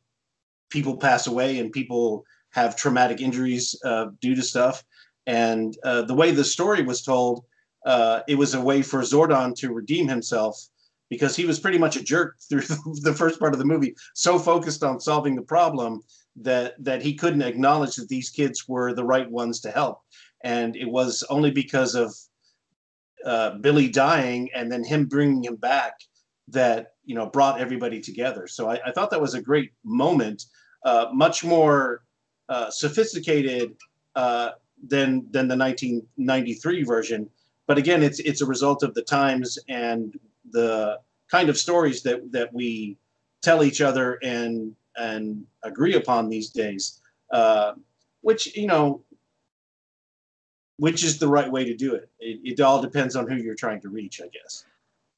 people 0.69 0.97
pass 0.97 1.27
away 1.27 1.59
and 1.59 1.71
people 1.71 2.25
have 2.51 2.75
traumatic 2.75 3.21
injuries 3.21 3.79
uh, 3.85 4.07
due 4.21 4.35
to 4.35 4.41
stuff. 4.41 4.83
And 5.25 5.77
uh, 5.83 6.03
the 6.03 6.13
way 6.13 6.31
the 6.31 6.43
story 6.43 6.83
was 6.83 7.01
told, 7.01 7.45
uh, 7.85 8.21
it 8.27 8.35
was 8.35 8.53
a 8.53 8.61
way 8.61 8.81
for 8.81 9.01
Zordon 9.01 9.55
to 9.57 9.73
redeem 9.73 10.07
himself 10.07 10.59
because 11.09 11.35
he 11.35 11.45
was 11.45 11.59
pretty 11.59 11.77
much 11.77 11.95
a 11.95 12.03
jerk 12.03 12.35
through 12.49 12.61
the 13.01 13.15
first 13.15 13.39
part 13.39 13.53
of 13.53 13.59
the 13.59 13.65
movie, 13.65 13.95
so 14.13 14.37
focused 14.37 14.83
on 14.83 14.99
solving 14.99 15.35
the 15.35 15.41
problem 15.41 16.01
that 16.41 16.81
that 16.83 17.01
he 17.01 17.13
couldn't 17.15 17.41
acknowledge 17.41 17.95
that 17.95 18.09
these 18.09 18.29
kids 18.29 18.67
were 18.67 18.93
the 18.93 19.03
right 19.03 19.29
ones 19.29 19.59
to 19.61 19.71
help. 19.71 20.01
And 20.43 20.75
it 20.75 20.89
was 20.89 21.23
only 21.29 21.51
because 21.51 21.95
of 21.95 22.13
uh, 23.25 23.57
Billy 23.57 23.89
dying 23.89 24.49
and 24.53 24.71
then 24.71 24.83
him 24.83 25.05
bringing 25.05 25.43
him 25.43 25.55
back 25.55 25.93
that 26.49 26.93
you 27.03 27.15
know 27.15 27.25
brought 27.25 27.59
everybody 27.59 27.99
together. 27.99 28.47
So 28.47 28.69
I, 28.69 28.79
I 28.85 28.91
thought 28.91 29.09
that 29.11 29.21
was 29.21 29.33
a 29.33 29.41
great 29.41 29.71
moment, 29.83 30.45
uh, 30.85 31.07
much 31.13 31.43
more 31.43 32.03
uh, 32.49 32.69
sophisticated 32.69 33.75
uh, 34.15 34.51
than 34.87 35.25
than 35.31 35.47
the 35.47 35.57
1993 35.57 36.83
version. 36.83 37.29
But 37.65 37.77
again, 37.77 38.03
it's 38.03 38.19
it's 38.19 38.41
a 38.41 38.45
result 38.45 38.83
of 38.83 38.93
the 38.93 39.01
times 39.01 39.57
and 39.67 40.17
the 40.51 40.99
kind 41.29 41.49
of 41.49 41.57
stories 41.57 42.03
that 42.03 42.31
that 42.31 42.53
we 42.53 42.97
tell 43.41 43.63
each 43.63 43.81
other 43.81 44.19
and 44.23 44.75
and 44.97 45.45
agree 45.63 45.95
upon 45.95 46.29
these 46.29 46.49
days, 46.49 47.01
uh, 47.31 47.73
which 48.21 48.55
you 48.55 48.67
know, 48.67 49.01
which 50.77 51.03
is 51.03 51.19
the 51.19 51.27
right 51.27 51.51
way 51.51 51.63
to 51.63 51.75
do 51.75 51.95
it. 51.95 52.09
it. 52.19 52.39
It 52.43 52.61
all 52.61 52.81
depends 52.81 53.15
on 53.15 53.27
who 53.27 53.35
you're 53.35 53.55
trying 53.55 53.81
to 53.81 53.89
reach, 53.89 54.21
I 54.21 54.27
guess. 54.27 54.65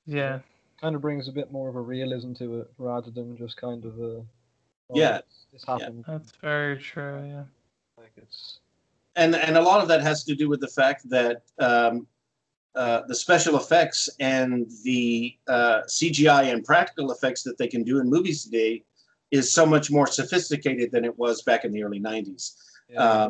Yeah. 0.06 0.40
Kind 0.82 0.96
of 0.96 1.02
brings 1.02 1.28
a 1.28 1.32
bit 1.32 1.52
more 1.52 1.70
of 1.70 1.76
a 1.76 1.82
realism 1.82 2.34
to 2.34 2.62
it 2.62 2.72
rather 2.78 3.12
than 3.12 3.38
just 3.38 3.58
kind 3.58 3.84
of 3.86 4.00
a. 4.00 4.04
oh, 4.04 4.26
Yeah. 4.94 5.22
This 5.52 5.66
happened. 5.66 6.06
That's 6.08 6.32
very 6.42 6.78
true. 6.78 7.26
Yeah. 7.28 7.44
Like 7.98 8.12
it's. 8.18 8.60
and 9.16 9.36
and 9.36 9.58
a 9.58 9.62
lot 9.62 9.82
of 9.82 9.88
that 9.88 10.02
has 10.02 10.24
to 10.26 10.36
do 10.36 10.48
with 10.48 10.62
the 10.62 10.68
fact 10.68 11.10
that 11.10 11.42
um, 11.60 12.08
uh, 12.76 13.02
the 13.08 13.16
special 13.16 13.58
effects 13.58 14.08
and 14.20 14.70
the 14.84 15.36
uh, 15.48 15.82
CGI 15.88 16.54
and 16.54 16.64
practical 16.64 17.12
effects 17.12 17.44
that 17.44 17.58
they 17.58 17.68
can 17.68 17.84
do 17.84 18.00
in 18.00 18.10
movies 18.10 18.44
today 18.44 18.84
is 19.32 19.52
so 19.52 19.66
much 19.66 19.92
more 19.92 20.08
sophisticated 20.08 20.92
than 20.92 21.06
it 21.06 21.18
was 21.18 21.42
back 21.44 21.66
in 21.66 21.72
the 21.72 21.84
early 21.84 22.00
90s. 22.00 22.56
Yeah. 22.90 23.04
Uh, 23.04 23.30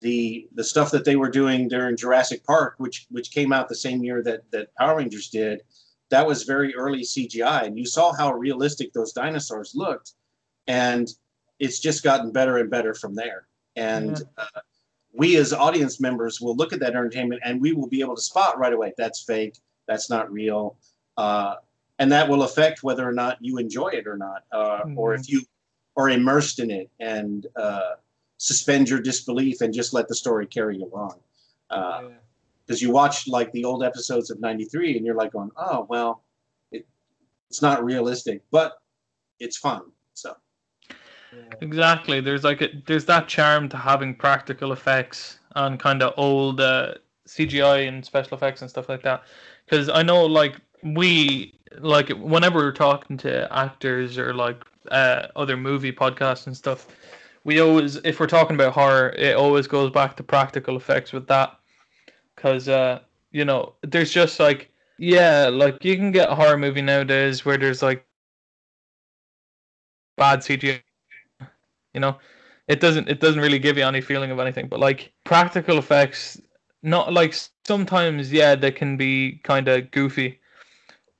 the 0.00 0.48
the 0.54 0.64
stuff 0.64 0.90
that 0.90 1.04
they 1.04 1.16
were 1.16 1.30
doing 1.30 1.66
during 1.66 1.96
Jurassic 1.96 2.44
Park, 2.44 2.74
which 2.76 3.06
which 3.10 3.30
came 3.30 3.52
out 3.52 3.68
the 3.68 3.74
same 3.74 4.04
year 4.04 4.22
that 4.22 4.42
that 4.50 4.74
Power 4.74 4.98
Rangers 4.98 5.28
did, 5.30 5.62
that 6.10 6.26
was 6.26 6.42
very 6.42 6.74
early 6.74 7.02
CGI, 7.02 7.64
and 7.64 7.78
you 7.78 7.86
saw 7.86 8.12
how 8.12 8.34
realistic 8.34 8.92
those 8.92 9.12
dinosaurs 9.12 9.72
looked, 9.74 10.12
and 10.66 11.08
it's 11.58 11.80
just 11.80 12.02
gotten 12.02 12.32
better 12.32 12.58
and 12.58 12.70
better 12.70 12.92
from 12.92 13.14
there. 13.14 13.46
And 13.76 14.22
uh, 14.36 14.60
we 15.14 15.36
as 15.36 15.52
audience 15.52 16.00
members 16.00 16.40
will 16.40 16.56
look 16.56 16.72
at 16.72 16.80
that 16.80 16.90
entertainment 16.90 17.40
and 17.44 17.60
we 17.60 17.72
will 17.72 17.88
be 17.88 18.00
able 18.00 18.16
to 18.16 18.22
spot 18.22 18.58
right 18.58 18.72
away 18.72 18.92
that's 18.96 19.22
fake, 19.22 19.56
that's 19.86 20.10
not 20.10 20.30
real, 20.32 20.76
uh, 21.16 21.54
and 21.98 22.10
that 22.12 22.28
will 22.28 22.42
affect 22.42 22.82
whether 22.82 23.08
or 23.08 23.12
not 23.12 23.38
you 23.40 23.58
enjoy 23.58 23.88
it 23.88 24.06
or 24.06 24.16
not, 24.16 24.44
uh, 24.52 24.80
or 24.96 25.14
if 25.14 25.28
you 25.28 25.42
are 25.96 26.10
immersed 26.10 26.58
in 26.58 26.70
it 26.70 26.90
and 27.00 27.46
uh, 27.56 27.92
suspend 28.38 28.88
your 28.88 29.00
disbelief 29.00 29.60
and 29.60 29.72
just 29.72 29.94
let 29.94 30.08
the 30.08 30.14
story 30.14 30.46
carry 30.46 30.76
you 30.78 30.90
along. 30.92 31.14
Uh, 31.70 32.00
yeah. 32.02 32.08
because 32.66 32.82
you 32.82 32.90
watch 32.90 33.26
like 33.26 33.50
the 33.52 33.64
old 33.64 33.82
episodes 33.82 34.30
of 34.30 34.38
93 34.38 34.98
and 34.98 35.06
you're 35.06 35.14
like 35.14 35.32
going 35.32 35.50
oh 35.56 35.86
well 35.88 36.22
it, 36.70 36.86
it's 37.48 37.62
not 37.62 37.82
realistic 37.82 38.42
but 38.50 38.82
it's 39.40 39.56
fun 39.56 39.80
so. 40.14 40.36
Exactly. 41.60 42.20
There's 42.20 42.44
like 42.44 42.62
a, 42.62 42.68
there's 42.86 43.04
that 43.06 43.28
charm 43.28 43.68
to 43.70 43.76
having 43.76 44.14
practical 44.14 44.72
effects 44.72 45.38
and 45.56 45.78
kind 45.78 46.02
of 46.02 46.14
old 46.16 46.60
uh, 46.60 46.94
CGI 47.28 47.88
and 47.88 48.04
special 48.04 48.36
effects 48.36 48.62
and 48.62 48.70
stuff 48.70 48.88
like 48.88 49.02
that. 49.02 49.24
Because 49.64 49.88
I 49.88 50.02
know 50.02 50.24
like 50.24 50.60
we 50.82 51.58
like 51.80 52.08
whenever 52.10 52.58
we're 52.58 52.72
talking 52.72 53.16
to 53.18 53.52
actors 53.56 54.18
or 54.18 54.34
like 54.34 54.62
uh, 54.90 55.28
other 55.36 55.56
movie 55.56 55.92
podcasts 55.92 56.46
and 56.46 56.56
stuff, 56.56 56.86
we 57.44 57.60
always 57.60 57.96
if 57.96 58.20
we're 58.20 58.26
talking 58.26 58.56
about 58.56 58.72
horror, 58.72 59.10
it 59.10 59.36
always 59.36 59.66
goes 59.66 59.90
back 59.90 60.16
to 60.16 60.22
practical 60.22 60.76
effects 60.76 61.12
with 61.12 61.26
that. 61.28 61.58
Because 62.36 62.68
uh, 62.68 63.00
you 63.32 63.44
know, 63.44 63.74
there's 63.82 64.10
just 64.12 64.40
like 64.40 64.70
yeah, 64.98 65.48
like 65.48 65.84
you 65.84 65.96
can 65.96 66.12
get 66.12 66.30
a 66.30 66.34
horror 66.34 66.58
movie 66.58 66.82
nowadays 66.82 67.44
where 67.44 67.58
there's 67.58 67.82
like 67.82 68.06
bad 70.16 70.40
CGI 70.40 70.82
you 71.94 72.00
know 72.00 72.18
it 72.68 72.80
doesn't 72.80 73.08
it 73.08 73.20
doesn't 73.20 73.40
really 73.40 73.58
give 73.58 73.78
you 73.78 73.84
any 73.84 74.00
feeling 74.00 74.30
of 74.30 74.38
anything 74.38 74.68
but 74.68 74.80
like 74.80 75.12
practical 75.24 75.78
effects 75.78 76.40
not 76.82 77.12
like 77.12 77.34
sometimes 77.64 78.32
yeah 78.32 78.54
they 78.54 78.70
can 78.70 78.96
be 78.96 79.40
kind 79.44 79.68
of 79.68 79.90
goofy 79.92 80.40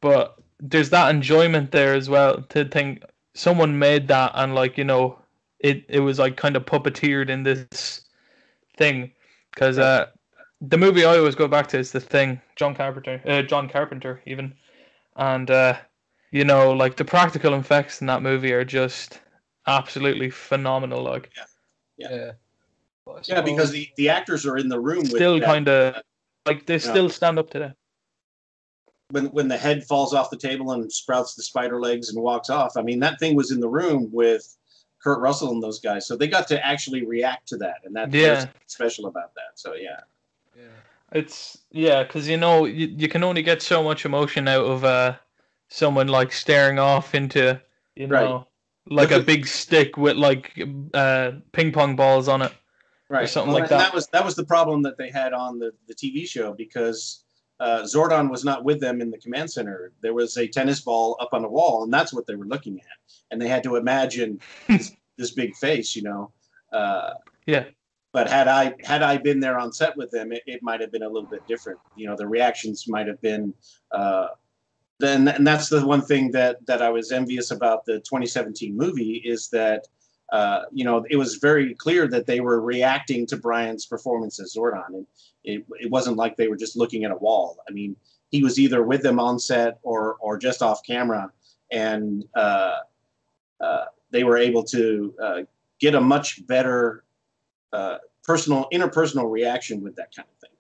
but 0.03 0.39
there's 0.61 0.91
that 0.91 1.11
enjoyment 1.15 1.71
there 1.71 1.95
as 1.95 2.09
well 2.09 2.43
to 2.43 2.65
think 2.65 3.03
someone 3.35 3.79
made 3.79 4.09
that 4.09 4.33
and 4.35 4.55
like 4.55 4.79
you 4.79 4.85
know 4.85 5.19
it 5.61 5.85
it 5.89 6.01
was 6.01 6.19
like 6.19 6.37
kind 6.37 6.57
of 6.57 6.65
puppeteered 6.65 7.29
in 7.29 7.43
this 7.43 8.05
thing. 8.77 9.11
Because 9.53 9.79
uh 9.79 10.07
the 10.61 10.79
movie 10.79 11.05
I 11.05 11.19
always 11.19 11.35
go 11.35 11.49
back 11.49 11.67
to 11.69 11.79
is 11.79 11.93
the 11.93 12.01
thing 12.01 12.41
John 12.57 12.75
Carpenter 12.75 13.21
uh, 13.27 13.43
John 13.43 13.69
Carpenter 13.69 14.21
even. 14.27 14.55
And 15.17 15.51
uh 15.51 15.77
you 16.31 16.45
know 16.45 16.73
like 16.73 16.97
the 16.97 17.05
practical 17.05 17.55
effects 17.55 18.01
in 18.01 18.07
that 18.09 18.23
movie 18.23 18.53
are 18.53 18.65
just 18.65 19.21
absolutely 19.67 20.31
phenomenal 20.31 21.03
like. 21.03 21.31
Yeah. 21.37 22.09
Yeah. 22.11 22.33
But 23.07 23.31
I 23.31 23.35
yeah 23.35 23.41
because 23.41 23.71
the, 23.71 23.89
the 23.97 24.09
actors 24.09 24.47
are 24.47 24.57
in 24.57 24.69
the 24.69 24.81
room 24.81 25.05
still 25.07 25.41
kind 25.41 25.69
of 25.69 25.97
like 26.47 26.67
they 26.67 26.75
Yeah. 26.75 26.79
still 26.79 27.09
stand 27.09 27.39
up 27.39 27.51
today 27.51 27.73
when 29.11 29.27
when 29.27 29.49
the 29.49 29.57
head 29.57 29.85
falls 29.85 30.15
off 30.15 30.31
the 30.31 30.37
table 30.37 30.73
and 30.73 30.91
sprouts 30.93 31.35
the 31.35 31.43
spider 31.43 31.81
legs 31.81 32.09
and 32.11 32.23
walks 32.23 32.51
off 32.51 32.77
i 32.77 32.83
mean 32.83 33.01
that 33.01 33.19
thing 33.19 33.35
was 33.37 33.51
in 33.51 33.61
the 33.61 33.69
room 33.69 34.09
with 34.13 34.57
kurt 35.03 35.21
russell 35.21 35.51
and 35.53 35.63
those 35.63 35.81
guys 35.81 36.07
so 36.07 36.17
they 36.17 36.27
got 36.27 36.49
to 36.49 36.65
actually 36.67 37.05
react 37.05 37.47
to 37.49 37.57
that 37.57 37.77
and 37.85 37.95
that's 37.95 38.15
Yeah. 38.15 38.47
special 38.67 39.07
about 39.07 39.35
that 39.35 39.53
so 39.57 39.75
yeah 39.75 40.01
Yeah. 40.57 40.63
It's 41.13 41.59
yeah, 41.71 42.03
because 42.03 42.29
you 42.29 42.37
know 42.37 42.65
you, 42.65 42.87
you 42.97 43.09
can 43.09 43.23
only 43.23 43.43
get 43.43 43.63
so 43.63 43.83
much 43.85 44.05
emotion 44.05 44.49
out 44.49 44.65
of 44.65 44.85
uh 44.85 45.15
someone 45.69 46.09
like 46.09 46.33
staring 46.33 46.79
off 46.79 47.15
into 47.15 47.61
you 47.95 48.07
Right. 48.07 48.25
know 48.25 48.47
like 48.91 49.11
a 49.13 49.21
big 49.21 49.47
stick 49.47 49.97
with 49.97 50.17
like 50.17 50.59
uh 50.95 51.33
ping 51.53 51.73
pong 51.73 51.95
balls 51.97 52.27
on 52.29 52.43
it. 52.43 52.53
right 53.09 53.29
something 53.29 53.53
Well, 53.53 53.61
like 53.61 53.71
that. 53.71 53.79
that 53.79 53.95
was 53.95 54.07
that 54.09 54.25
was 54.25 54.35
the 54.35 54.45
problem 54.45 54.83
that 54.83 54.97
they 54.97 55.11
had 55.11 55.33
on 55.33 55.59
the 55.59 55.73
the 55.87 55.95
tv 55.95 56.27
show 56.27 56.53
because 56.53 57.24
uh, 57.61 57.83
zordon 57.83 58.31
was 58.31 58.45
not 58.45 58.65
with 58.65 58.81
them 58.81 59.01
in 59.01 59.11
the 59.11 59.19
command 59.19 59.51
center. 59.51 59.93
There 60.01 60.15
was 60.15 60.37
a 60.37 60.49
tennis 60.49 60.81
ball 60.81 61.17
up 61.21 61.31
on 61.33 61.43
the 61.43 61.49
wall 61.49 61.85
and 61.85 61.93
that's 61.93 62.13
what 62.13 62.27
they 62.27 62.35
were 62.35 62.47
looking 62.47 62.79
at. 62.81 62.87
And 63.31 63.41
they 63.41 63.49
had 63.49 63.63
to 63.65 63.77
imagine 63.77 64.41
this, 64.69 64.93
this 65.17 65.31
big 65.33 65.55
face 65.57 65.95
you 65.95 66.03
know? 66.03 66.33
Uh, 66.73 67.15
Yeah. 67.47 67.65
but 68.13 68.29
had 68.29 68.49
i 68.49 68.75
had 68.83 69.03
i 69.03 69.17
been 69.17 69.41
there 69.41 69.59
on 69.59 69.73
set 69.73 69.97
with 69.97 70.11
them 70.11 70.33
it, 70.33 70.43
it 70.47 70.61
might 70.63 70.81
have 70.81 70.91
been 70.93 71.05
a 71.05 71.09
little 71.09 71.29
bit 71.29 71.47
different. 71.47 71.79
You 71.97 72.07
know 72.09 72.17
the 72.17 72.27
reactions 72.27 72.89
might 72.89 73.07
have 73.07 73.21
been 73.21 73.55
uh, 73.93 74.29
then 75.01 75.29
and 75.29 75.47
that's 75.47 75.69
the 75.69 75.85
one 75.87 76.03
thing 76.03 76.31
that 76.33 76.65
that 76.67 76.81
i 76.83 76.89
was 76.89 77.11
envious 77.13 77.51
about 77.51 77.85
the 77.85 77.95
2017 78.01 78.77
movie 78.77 79.23
is 79.25 79.49
that 79.51 79.87
uh, 80.33 80.63
you 80.73 80.85
know 80.85 81.05
it 81.11 81.17
was 81.17 81.37
very 81.37 81.75
clear 81.75 82.09
that 82.09 82.27
they 82.27 82.41
were 82.41 82.61
reacting 82.61 83.27
to 83.27 83.37
bryan's 83.37 83.87
performance 83.87 84.41
as 84.41 84.55
zordon. 84.57 84.87
And 84.89 85.07
it, 85.45 85.65
it 85.79 85.91
wasn't 85.91 86.17
like 86.17 86.37
they 86.37 86.49
were 86.49 86.57
just 86.57 86.77
looking 86.77 87.05
at 87.05 87.11
a 87.11 87.17
wall 87.17 87.59
i 87.69 87.73
mean 87.73 87.97
he 88.31 88.43
was 88.43 88.59
either 88.59 88.83
with 88.83 89.03
them 89.03 89.21
on 89.21 89.39
set 89.39 89.79
or 89.83 90.17
or 90.21 90.37
just 90.37 90.63
off 90.63 90.81
camera 90.87 91.31
and 91.71 92.25
uh, 92.37 92.79
uh, 93.61 93.85
they 94.11 94.25
were 94.25 94.37
able 94.37 94.63
to 94.63 95.15
uh, 95.23 95.41
get 95.81 95.95
a 95.95 96.01
much 96.01 96.47
better 96.47 97.05
uh, 97.73 97.99
personal 98.23 98.69
interpersonal 98.73 99.31
reaction 99.31 99.83
with 99.83 99.97
that 99.97 100.15
kind 100.15 100.29
of 100.29 100.39
thing 100.41 100.51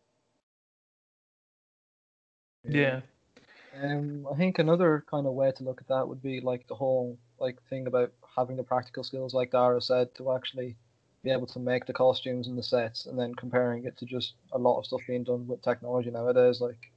Yeah. 2.74 3.00
Um, 3.82 4.26
I 4.30 4.36
think 4.36 4.58
another 4.58 5.04
kind 5.10 5.26
of 5.26 5.32
way 5.32 5.50
to 5.50 5.64
look 5.64 5.80
at 5.80 5.88
that 5.88 6.06
would 6.06 6.22
be 6.22 6.40
like 6.40 6.66
the 6.68 6.74
whole 6.74 7.18
like 7.40 7.60
thing 7.68 7.86
about 7.86 8.12
having 8.36 8.56
the 8.56 8.62
practical 8.62 9.04
skills, 9.04 9.34
like 9.34 9.50
Dara 9.50 9.80
said, 9.80 10.14
to 10.14 10.32
actually 10.32 10.76
be 11.24 11.30
able 11.30 11.46
to 11.48 11.58
make 11.58 11.86
the 11.86 11.94
costumes 11.94 12.48
and 12.48 12.58
the 12.58 12.62
sets, 12.62 13.06
and 13.06 13.18
then 13.18 13.34
comparing 13.34 13.86
it 13.86 13.96
to 13.98 14.06
just 14.06 14.34
a 14.52 14.58
lot 14.58 14.78
of 14.78 14.86
stuff 14.86 15.00
being 15.08 15.24
done 15.24 15.46
with 15.48 15.62
technology 15.62 16.10
nowadays. 16.10 16.60
Like, 16.60 16.92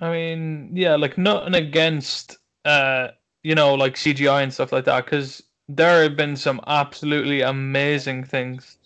I 0.00 0.10
mean, 0.10 0.70
yeah, 0.74 0.96
like 0.96 1.18
nothing 1.18 1.54
against 1.54 2.38
uh 2.66 3.08
you 3.42 3.54
know, 3.54 3.74
like 3.74 3.96
CGI 3.96 4.42
and 4.42 4.52
stuff 4.52 4.72
like 4.72 4.84
that, 4.86 5.06
because 5.06 5.42
there 5.68 6.02
have 6.02 6.16
been 6.16 6.36
some 6.36 6.60
absolutely 6.66 7.42
amazing 7.42 8.24
things. 8.24 8.78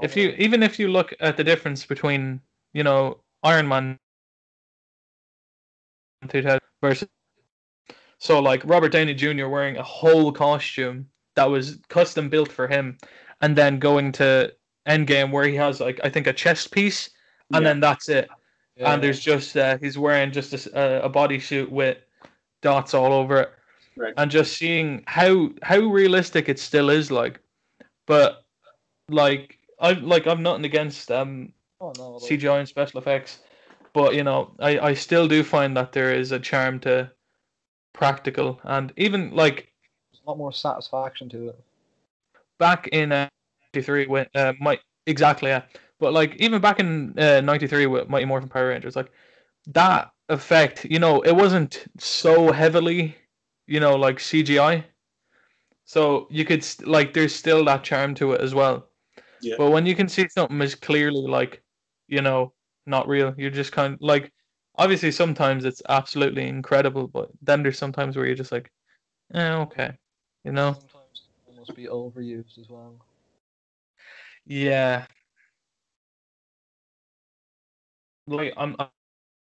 If 0.00 0.16
you 0.16 0.34
even 0.38 0.62
if 0.62 0.78
you 0.78 0.88
look 0.88 1.14
at 1.20 1.36
the 1.36 1.44
difference 1.44 1.84
between 1.86 2.40
you 2.72 2.84
know 2.84 3.18
Iron 3.42 3.68
Man 3.68 3.98
2000 6.28 6.60
versus 6.82 7.08
so 8.18 8.40
like 8.40 8.62
Robert 8.64 8.92
Downey 8.92 9.14
Jr. 9.14 9.48
wearing 9.48 9.76
a 9.78 9.82
whole 9.82 10.32
costume 10.32 11.08
that 11.40 11.48
was 11.50 11.78
custom 11.88 12.28
built 12.28 12.52
for 12.52 12.68
him, 12.68 12.98
and 13.40 13.56
then 13.56 13.78
going 13.78 14.12
to 14.12 14.52
Endgame 14.86 15.30
where 15.32 15.46
he 15.46 15.54
has 15.56 15.80
like 15.80 15.98
I 16.04 16.10
think 16.10 16.26
a 16.26 16.34
chest 16.34 16.70
piece, 16.70 17.08
and 17.54 17.62
Yeah. 17.62 17.70
then 17.70 17.80
that's 17.80 18.10
it. 18.10 18.28
Yeah. 18.76 18.92
And 18.92 19.02
there's 19.02 19.20
just 19.20 19.56
uh, 19.56 19.78
he's 19.78 19.96
wearing 19.96 20.32
just 20.32 20.52
a, 20.52 21.02
a, 21.02 21.08
bodysuit 21.08 21.70
with 21.70 21.96
dots 22.60 22.92
all 22.92 23.14
over 23.14 23.40
it, 23.40 23.50
Right. 23.96 24.12
and 24.18 24.30
just 24.30 24.58
seeing 24.58 25.02
how 25.06 25.48
how 25.62 25.78
realistic 25.78 26.50
it 26.50 26.58
still 26.58 26.90
is 26.90 27.10
like, 27.10 27.40
but 28.06 28.44
like 29.08 29.58
I 29.80 29.92
like 29.92 30.26
I'm 30.26 30.42
nothing 30.42 30.66
against 30.66 31.10
um 31.10 31.54
oh, 31.80 31.94
no, 31.96 32.10
like, 32.18 32.30
CGI 32.30 32.58
and 32.58 32.68
special 32.68 33.00
effects, 33.00 33.38
but 33.94 34.14
you 34.14 34.24
know, 34.24 34.54
I, 34.58 34.78
I 34.90 34.94
still 34.94 35.26
do 35.26 35.42
find 35.42 35.74
that 35.78 35.92
there 35.92 36.12
is 36.12 36.32
a 36.32 36.38
charm 36.38 36.80
to 36.80 37.10
practical 37.94 38.60
and 38.64 38.92
even 38.98 39.30
like 39.30 39.69
lot 40.30 40.38
more 40.38 40.52
satisfaction 40.52 41.28
to 41.28 41.48
it. 41.48 41.60
back 42.58 42.88
in 42.88 43.12
uh, 43.12 43.28
93 43.74 44.06
when 44.06 44.26
uh, 44.34 44.52
might 44.60 44.80
exactly 45.06 45.50
yeah, 45.50 45.62
but 45.98 46.12
like 46.12 46.36
even 46.36 46.60
back 46.60 46.80
in 46.80 47.18
uh, 47.18 47.40
93 47.40 47.86
with 47.86 48.08
Mighty 48.08 48.24
Morphin 48.26 48.48
Power 48.48 48.68
Rangers, 48.68 48.96
like 48.96 49.10
that 49.68 50.10
effect, 50.28 50.84
you 50.84 50.98
know, 50.98 51.20
it 51.22 51.34
wasn't 51.34 51.84
so 51.98 52.52
heavily, 52.52 53.16
you 53.66 53.80
know, 53.80 53.96
like 53.96 54.18
CGI. 54.18 54.84
So 55.84 56.28
you 56.30 56.44
could 56.44 56.62
st- 56.62 56.88
like 56.88 57.12
there's 57.12 57.34
still 57.34 57.64
that 57.64 57.82
charm 57.82 58.14
to 58.16 58.32
it 58.32 58.40
as 58.40 58.54
well. 58.54 58.88
Yeah. 59.40 59.56
But 59.58 59.70
when 59.70 59.86
you 59.86 59.96
can 59.96 60.08
see 60.08 60.28
something 60.28 60.60
is 60.62 60.74
clearly 60.74 61.26
like, 61.26 61.62
you 62.08 62.22
know, 62.22 62.52
not 62.86 63.08
real, 63.08 63.34
you're 63.36 63.50
just 63.50 63.72
kind 63.72 63.94
of 63.94 64.00
like 64.00 64.32
obviously 64.76 65.10
sometimes 65.10 65.64
it's 65.64 65.82
absolutely 65.88 66.48
incredible, 66.48 67.08
but 67.08 67.30
then 67.42 67.62
there's 67.62 67.78
sometimes 67.78 68.16
where 68.16 68.26
you're 68.26 68.36
just 68.36 68.52
like, 68.52 68.70
eh, 69.34 69.52
okay. 69.54 69.92
You 70.44 70.52
know? 70.52 70.72
Sometimes 70.72 71.22
it 71.46 71.50
almost 71.50 71.74
be 71.74 71.86
overused 71.86 72.58
as 72.58 72.68
well. 72.68 72.94
Yeah. 74.46 75.06
Like 78.26 78.52
I'm, 78.56 78.76
I'm 78.78 78.88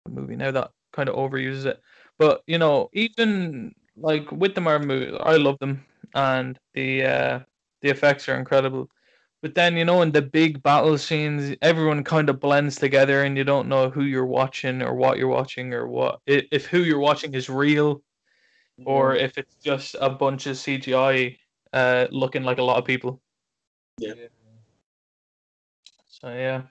a 0.08 0.10
movie 0.10 0.36
now 0.36 0.52
that 0.52 0.72
kind 0.94 1.10
of 1.10 1.16
overuses 1.16 1.66
it, 1.66 1.80
but 2.18 2.42
you 2.48 2.58
know, 2.58 2.90
even 2.94 3.74
like 3.98 4.32
with 4.32 4.56
the 4.56 4.62
Marvel 4.62 4.88
movies, 4.88 5.16
I 5.22 5.36
love 5.38 5.58
them, 5.60 5.86
and 6.16 6.58
the 6.74 7.04
uh, 7.06 7.40
the 7.82 7.90
effects 7.90 8.28
are 8.30 8.36
incredible. 8.36 8.90
But 9.42 9.56
then 9.56 9.78
you 9.78 9.86
know, 9.86 10.02
in 10.02 10.12
the 10.12 10.22
big 10.22 10.62
battle 10.64 10.98
scenes, 10.98 11.56
everyone 11.62 12.04
kind 12.04 12.30
of 12.30 12.40
blends 12.40 12.78
together, 12.78 13.24
and 13.24 13.38
you 13.38 13.44
don't 13.44 13.68
know 13.70 13.90
who 13.90 14.04
you're 14.04 14.26
watching 14.26 14.82
or 14.82 14.96
what 14.96 15.18
you're 15.18 15.28
watching 15.28 15.74
or 15.74 15.88
what 15.88 16.20
if 16.28 16.68
who 16.68 16.80
you're 16.80 17.00
watching 17.00 17.34
is 17.36 17.50
real 17.50 18.02
or 18.86 19.16
if 19.16 19.38
it's 19.38 19.56
just 19.56 19.96
a 20.00 20.10
bunch 20.10 20.48
of 20.48 20.56
CGI 20.58 21.38
uh, 21.74 22.08
looking 22.12 22.44
like 22.44 22.58
a 22.58 22.64
lot 22.64 22.78
of 22.78 22.86
people. 22.86 23.22
Yeah. 23.98 24.14
So 26.08 26.30
yeah. 26.30 26.64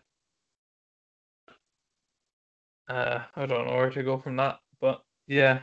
Uh, 2.88 3.22
I 3.36 3.46
don't 3.46 3.66
know 3.66 3.74
where 3.76 3.90
to 3.90 4.02
go 4.02 4.18
from 4.18 4.36
that, 4.36 4.58
but 4.80 5.02
yeah. 5.28 5.60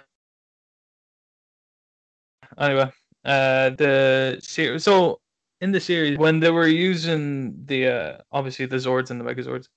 Anyway, 2.58 2.92
uh, 3.26 3.70
the 3.72 4.40
series. 4.42 4.84
So 4.84 5.20
in 5.62 5.72
the 5.72 5.80
series, 5.80 6.18
when 6.18 6.40
they 6.40 6.52
were 6.52 6.68
using 6.68 7.66
the 7.66 7.88
uh, 7.88 8.18
obviously 8.32 8.66
the 8.66 8.78
Zords 8.78 9.10
and 9.12 9.20
the 9.20 9.26
Megazords, 9.26 9.68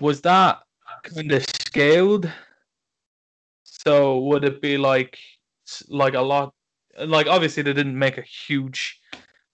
was 0.00 0.20
that 0.22 0.58
kind 1.04 1.30
of 1.32 1.44
scaled? 1.44 2.30
So 3.64 4.18
would 4.20 4.44
it 4.44 4.60
be 4.60 4.76
like 4.78 5.14
s- 5.14 5.37
like 5.88 6.14
a 6.14 6.20
lot? 6.20 6.54
Like 6.98 7.26
obviously 7.26 7.62
they 7.62 7.72
didn't 7.72 7.98
make 7.98 8.18
a 8.18 8.22
huge 8.22 9.00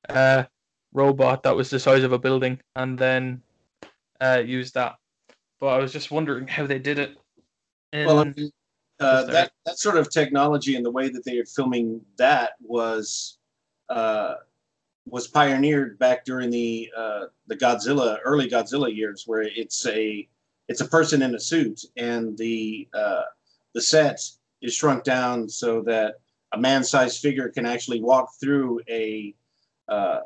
uh, 0.09 0.45
robot 0.93 1.43
that 1.43 1.57
was 1.57 1.71
the 1.71 1.79
size 1.79 2.05
of 2.05 2.13
a 2.13 2.19
building 2.19 2.61
and 2.77 2.99
then 2.99 3.43
uh, 4.21 4.43
use 4.45 4.73
that. 4.73 4.97
But 5.61 5.69
I 5.69 5.79
was 5.79 5.93
just 5.93 6.11
wondering 6.11 6.47
how 6.47 6.67
they 6.67 6.79
did 6.79 6.99
it. 6.99 7.17
In, 7.93 8.07
Well, 8.07 8.19
I 8.21 8.25
mean, 8.25 8.51
uh, 9.01 9.25
that 9.25 9.53
that 9.67 9.79
sort 9.79 9.97
of 9.97 10.11
technology 10.11 10.77
and 10.77 10.85
the 10.85 10.91
way 10.91 11.09
that 11.09 11.25
they 11.25 11.39
are 11.39 11.45
filming 11.45 12.01
that 12.17 12.53
was 12.61 13.39
uh, 13.89 14.35
was 15.07 15.27
pioneered 15.29 15.99
back 15.99 16.25
during 16.25 16.51
the 16.51 16.91
uh, 16.97 17.25
the 17.47 17.57
Godzilla 17.57 18.19
early 18.25 18.49
Godzilla 18.49 18.95
years, 18.95 19.25
where 19.27 19.43
it's 19.43 19.87
a 19.87 20.29
it's 20.69 20.81
a 20.81 20.89
person 20.89 21.23
in 21.23 21.35
a 21.35 21.41
suit, 21.41 21.81
and 21.97 22.37
the 22.39 22.89
uh, 22.95 23.23
the 23.75 23.83
set 23.83 24.21
is 24.65 24.75
shrunk 24.75 25.05
down 25.05 25.49
so 25.49 25.83
that 25.83 26.15
a 26.55 26.59
man-sized 26.59 27.21
figure 27.21 27.51
can 27.51 27.67
actually 27.67 28.01
walk 28.01 28.31
through 28.41 28.81
a 28.89 29.35
uh, 29.89 30.21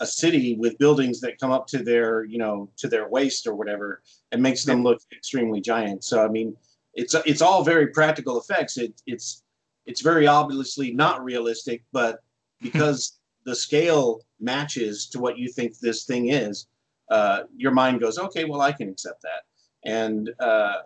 a 0.00 0.06
city 0.06 0.56
with 0.56 0.76
buildings 0.78 1.20
that 1.20 1.38
come 1.38 1.50
up 1.50 1.66
to 1.68 1.78
their 1.78 2.24
you 2.24 2.36
know 2.36 2.68
to 2.76 2.88
their 2.88 3.08
waist 3.08 3.46
or 3.46 3.54
whatever 3.54 4.02
and 4.32 4.42
makes 4.42 4.64
them 4.64 4.82
look 4.82 5.00
extremely 5.12 5.60
giant. 5.60 6.04
So 6.04 6.24
i 6.24 6.28
mean 6.28 6.54
it's 6.92 7.14
it's 7.24 7.42
all 7.42 7.64
very 7.64 7.88
practical 7.88 8.38
effects. 8.38 8.76
It, 8.76 9.00
it's 9.06 9.42
it's 9.86 10.02
very 10.02 10.26
obviously 10.26 10.92
not 10.92 11.24
realistic 11.24 11.82
but 11.92 12.22
because 12.60 13.18
the 13.44 13.56
scale 13.56 14.20
matches 14.40 15.06
to 15.10 15.18
what 15.18 15.38
you 15.38 15.48
think 15.48 15.78
this 15.78 16.04
thing 16.04 16.30
is 16.30 16.66
uh, 17.10 17.40
your 17.56 17.72
mind 17.72 18.00
goes 18.00 18.18
okay 18.18 18.44
well 18.44 18.60
i 18.60 18.72
can 18.72 18.88
accept 18.90 19.22
that. 19.22 19.42
And 19.84 20.30
uh, 20.40 20.78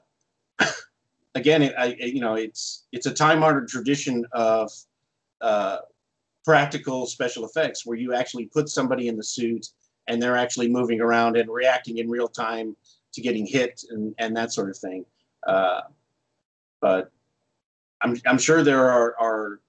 again 1.35 1.63
it, 1.63 1.75
I, 1.79 1.97
you 1.99 2.21
know 2.21 2.35
it's 2.35 2.87
it's 2.93 3.07
a 3.07 3.13
time 3.13 3.43
honored 3.43 3.69
tradition 3.69 4.27
of 4.33 4.71
uh, 5.41 5.79
practical 6.45 7.07
special 7.07 7.45
effects 7.45 7.85
where 7.85 7.97
you 7.97 8.15
actually 8.15 8.47
put 8.47 8.69
somebody 8.69 9.09
in 9.09 9.17
the 9.17 9.23
suit 9.23 9.67
and 10.09 10.21
they're 10.21 10.37
actually 10.37 10.69
moving 10.69 11.01
around 11.01 11.37
and 11.37 11.51
reacting 11.51 11.99
in 11.99 12.09
real 12.09 12.29
time 12.29 12.75
to 13.13 13.21
getting 13.21 13.47
hit 13.47 13.85
and, 13.91 14.15
and 14.19 14.37
that 14.37 14.53
sort 14.53 14.71
of 14.71 14.77
thing. 14.77 15.05
Uh, 15.47 15.83
but 16.81 17.13
I'm, 18.01 18.17
I'm 18.27 18.39
sure 18.39 18.63
there 18.63 18.89
are, 18.89 19.15
are 19.21 19.61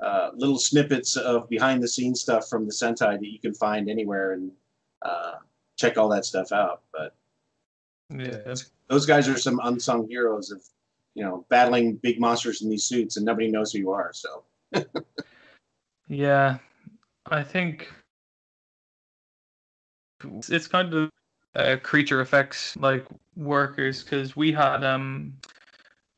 uh, 0.00 0.30
little 0.34 0.58
snippets 0.58 1.16
of 1.16 1.48
behind 1.48 1.82
the 1.82 1.88
scenes 1.88 2.20
stuff 2.20 2.48
from 2.48 2.66
the 2.66 2.72
Sentai 2.72 3.18
that 3.18 3.32
you 3.32 3.38
can 3.38 3.54
find 3.54 3.88
anywhere 3.88 4.32
and 4.32 4.50
uh, 5.02 5.34
check 5.76 5.96
all 5.96 6.08
that 6.10 6.24
stuff 6.24 6.52
out. 6.52 6.82
But 6.92 7.14
yeah. 8.10 8.54
those 8.88 9.06
guys 9.06 9.28
are 9.28 9.38
some 9.38 9.60
unsung 9.64 10.06
heroes 10.08 10.50
of, 10.50 10.62
you 11.16 11.24
know, 11.24 11.46
battling 11.48 11.96
big 11.96 12.20
monsters 12.20 12.60
in 12.60 12.68
these 12.68 12.84
suits 12.84 13.16
and 13.16 13.24
nobody 13.24 13.50
knows 13.50 13.72
who 13.72 13.78
you 13.78 13.90
are. 13.90 14.12
So 14.12 14.44
Yeah, 16.08 16.58
I 17.30 17.42
think 17.42 17.90
it's 20.50 20.68
kind 20.68 20.92
of 20.92 21.10
uh, 21.54 21.76
creature 21.82 22.20
effects 22.20 22.76
like 22.76 23.06
workers 23.34 24.04
because 24.04 24.36
we 24.36 24.52
had 24.52 24.84
um 24.84 25.32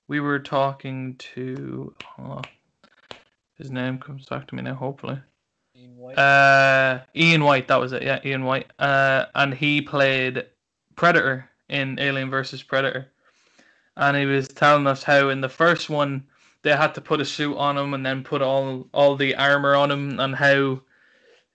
we 0.09 0.19
were 0.19 0.39
talking 0.41 1.15
to 1.17 1.95
oh, 2.19 2.43
his 3.57 3.71
name 3.71 3.99
comes 3.99 4.27
back 4.27 4.49
to 4.49 4.55
me 4.57 4.63
now 4.63 4.75
hopefully 4.75 5.19
Ian 5.77 5.97
Whyte. 5.97 6.19
uh 6.19 7.01
Ian 7.15 7.45
Whyte 7.45 7.69
that 7.69 7.81
was 7.81 7.93
it 7.93 8.03
yeah 8.03 8.19
Ian 8.25 8.45
Whyte 8.45 8.71
uh 8.81 9.27
and 9.37 9.55
he 9.55 9.81
played 9.81 10.45
Predator 10.97 11.49
in 11.69 11.99
Alien 12.01 12.31
versus 12.31 12.63
Predator 12.63 13.13
and 13.99 14.17
he 14.17 14.25
was 14.27 14.49
telling 14.49 14.87
us 14.87 15.03
how 15.03 15.29
in 15.29 15.41
the 15.41 15.49
first 15.49 15.91
one 15.91 16.25
they 16.63 16.71
had 16.75 16.95
to 16.95 17.01
put 17.01 17.21
a 17.21 17.25
suit 17.25 17.57
on 17.57 17.77
him 17.77 17.95
and 17.95 18.05
then 18.07 18.23
put 18.25 18.41
all 18.43 18.89
all 18.93 19.17
the 19.17 19.35
armor 19.35 19.75
on 19.75 19.91
him 19.91 20.19
and 20.21 20.35
how 20.35 20.81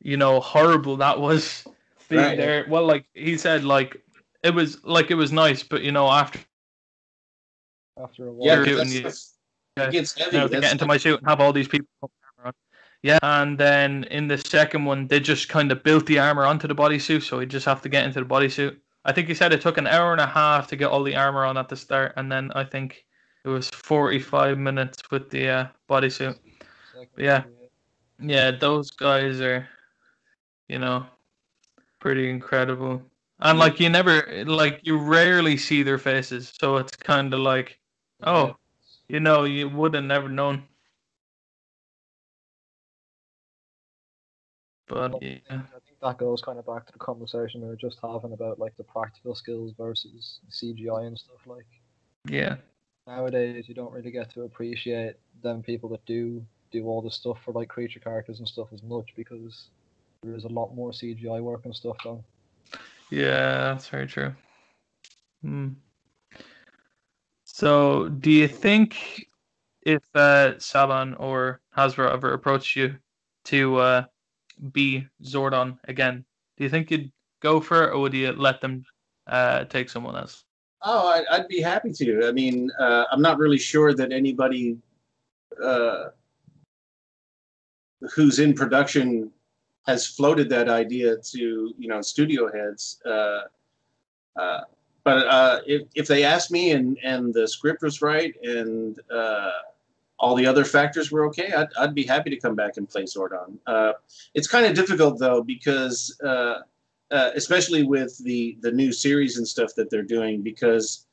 you 0.01 0.17
know 0.17 0.39
horrible 0.39 0.97
that 0.97 1.19
was 1.19 1.63
being 2.10 2.21
Right. 2.21 2.38
there 2.38 2.65
well 2.69 2.86
like 2.86 3.06
he 3.13 3.37
said 3.37 3.63
like 3.63 4.02
it 4.44 4.54
was 4.54 4.83
like 4.83 5.10
it 5.10 5.15
was 5.15 5.31
nice 5.31 5.63
but 5.63 5.81
you 5.81 5.91
know 5.91 6.08
after 6.10 6.39
After 7.98 8.27
a 8.27 8.31
while. 8.31 8.48
yeah, 8.48 8.56
They're 8.56 8.75
that's, 8.75 8.91
doing 8.91 9.04
that's, 9.04 9.33
Yeah. 9.77 9.87
it 9.87 9.91
gets 9.91 10.13
heavy. 10.17 10.35
you 10.37 10.41
know, 10.44 10.48
to 10.50 10.60
get 10.62 10.71
into 10.71 10.85
my 10.85 10.98
suit 10.98 11.19
and 11.19 11.27
have 11.27 11.39
all 11.39 11.54
these 11.54 11.67
people 11.67 11.87
put 12.02 12.12
armor 12.37 12.48
on. 12.50 12.54
yeah 13.02 13.19
and 13.21 13.58
then 13.58 14.04
in 14.06 14.27
the 14.27 14.37
second 14.37 14.85
one 14.85 15.08
they 15.08 15.19
just 15.19 15.48
kind 15.50 15.71
of 15.71 15.81
built 15.83 16.06
the 16.06 16.19
armor 16.19 16.46
onto 16.46 16.67
the 16.67 16.75
bodysuit 16.75 17.23
so 17.23 17.39
he 17.39 17.46
just 17.46 17.65
have 17.65 17.81
to 17.81 17.89
get 17.89 18.06
into 18.06 18.19
the 18.19 18.25
bodysuit 18.25 18.77
I 19.06 19.12
think 19.12 19.27
he 19.27 19.33
said 19.33 19.54
it 19.54 19.62
took 19.62 19.77
an 19.77 19.87
hour 19.87 20.12
and 20.12 20.21
a 20.21 20.27
half 20.27 20.67
to 20.67 20.75
get 20.75 20.89
all 20.89 21.04
the 21.04 21.15
armor 21.15 21.45
on 21.45 21.58
at 21.58 21.69
the 21.69 21.75
start 21.75 22.13
and 22.17 22.31
then 22.31 22.51
I 22.56 22.63
think 22.63 23.06
it 23.43 23.49
was 23.49 23.69
45 23.69 24.58
minutes 24.58 25.01
with 25.12 25.29
the 25.29 25.49
uh, 25.49 25.67
bodysuit 25.89 26.37
Second 26.93 27.10
yeah. 27.17 27.43
Yeah, 28.19 28.51
those 28.51 28.91
guys 28.91 29.41
are, 29.41 29.67
you 30.67 30.79
know, 30.79 31.06
pretty 31.99 32.29
incredible. 32.29 33.01
And 33.39 33.60
like 33.60 33.79
you 33.79 33.89
never, 33.89 34.45
like 34.45 34.79
you 34.83 34.97
rarely 34.97 35.58
see 35.58 35.83
their 35.83 35.97
faces, 35.97 36.54
so 36.60 36.77
it's 36.77 36.95
kind 36.95 37.33
of 37.33 37.39
like, 37.41 37.79
oh, 38.21 38.56
you 39.10 39.19
know, 39.19 39.43
you 39.43 39.67
would 39.69 39.95
have 39.95 40.04
never 40.04 40.29
known. 40.29 40.63
But 44.87 45.21
yeah, 45.21 45.62
that 46.04 46.17
goes 46.17 46.41
kind 46.41 46.60
of 46.60 46.65
back 46.65 46.85
to 46.85 46.93
the 46.93 46.99
conversation 46.99 47.62
we 47.62 47.67
were 47.67 47.75
just 47.75 47.97
having 48.04 48.33
about 48.33 48.60
like 48.60 48.75
the 48.77 48.83
practical 48.83 49.33
skills 49.33 49.73
versus 49.77 50.39
CGI 50.51 51.08
and 51.08 51.17
stuff. 51.17 51.39
Like 51.45 51.65
yeah, 52.27 52.58
nowadays, 53.08 53.65
you 53.67 53.73
don't 53.73 53.93
really 53.93 54.12
get 54.12 54.31
to 54.33 54.43
appreciate 54.43 55.15
them 55.41 55.63
people 55.63 55.89
that 55.89 56.06
do 56.06 56.45
do 56.71 56.85
all 56.85 57.01
the 57.01 57.12
stuff 57.12 57.37
for 57.43 57.54
like 57.54 57.69
creature 57.69 57.99
characters 57.99 58.39
and 58.39 58.47
stuff 58.47 58.67
as 58.73 58.83
much 58.83 59.13
because 59.15 59.69
there 60.23 60.35
is 60.35 60.43
a 60.43 60.49
lot 60.49 60.75
more 60.75 60.91
CGI 60.91 61.41
work 61.41 61.65
and 61.65 61.75
stuff 61.75 61.97
done. 62.04 62.23
yeah, 63.10 63.73
that's 63.73 63.87
very 63.87 64.08
true. 64.08 64.33
Hmm. 65.41 65.69
So, 67.45 68.10
do 68.10 68.31
you 68.31 68.47
think 68.47 69.27
if 69.83 70.01
uh, 70.15 70.54
Saban 70.58 71.19
or 71.19 71.62
Hasbro 71.77 72.12
ever 72.12 72.33
approached 72.33 72.75
you 72.75 72.95
to 73.45 73.75
uh, 73.77 74.04
be 74.71 75.08
Zordon 75.23 75.77
again, 75.87 76.25
do 76.58 76.63
you 76.63 76.69
think 76.69 76.91
you'd 76.91 77.12
go 77.41 77.60
for 77.60 77.83
it, 77.83 77.93
or 77.93 77.99
would 77.99 78.13
you 78.13 78.31
let 78.31 78.62
them 78.62 78.85
uh, 79.27 79.65
take 79.65 79.89
someone 79.89 80.15
else? 80.15 80.45
Oh, 80.81 81.23
I'd 81.31 81.47
be 81.47 81.62
happy 81.62 81.93
to. 81.93 82.27
I 82.27 82.31
mean, 82.31 82.69
uh, 82.77 83.06
I'm 83.12 83.21
not 83.21 83.37
really 83.37 83.58
sure 83.58 83.93
that 83.93 84.12
anybody 84.12 84.77
uh, 85.63 86.10
who's 88.13 88.39
in 88.39 88.54
production 88.54 89.31
has 89.87 90.08
floated 90.08 90.49
that 90.49 90.69
idea 90.69 91.17
to 91.17 91.73
you 91.77 91.87
know 91.87 92.01
studio 92.01 92.51
heads. 92.51 93.01
Uh, 93.06 93.41
uh, 94.35 94.62
but 95.04 95.27
uh, 95.27 95.62
if 95.65 95.87
if 95.95 96.08
they 96.08 96.23
asked 96.23 96.51
me 96.51 96.71
and 96.71 96.97
and 97.04 97.33
the 97.33 97.47
script 97.47 97.81
was 97.81 98.01
right 98.01 98.33
and 98.43 98.99
all 100.24 100.36
the 100.36 100.46
other 100.46 100.63
factors 100.63 101.12
were 101.12 101.26
okay, 101.28 101.52
I'd 101.52 101.67
I'd 101.78 101.94
be 101.94 102.06
happy 102.06 102.30
to 102.30 102.38
come 102.38 102.56
back 102.56 102.78
and 102.78 102.88
play 102.90 103.04
Zordon. 103.04 103.58
Uh, 103.67 103.92
it's 104.34 104.48
kind 104.48 104.65
of 104.65 104.74
difficult 104.74 105.19
though 105.19 105.44
because 105.44 106.17
uh, 106.24 106.60
uh, 107.12 107.32
especially 107.36 107.84
with 107.84 108.17
the 108.24 108.58
the 108.62 108.71
new 108.71 108.94
series 108.94 109.38
and 109.38 109.46
stuff 109.46 109.76
that 109.76 109.90
they're 109.90 110.10
doing 110.17 110.42
because 110.42 111.08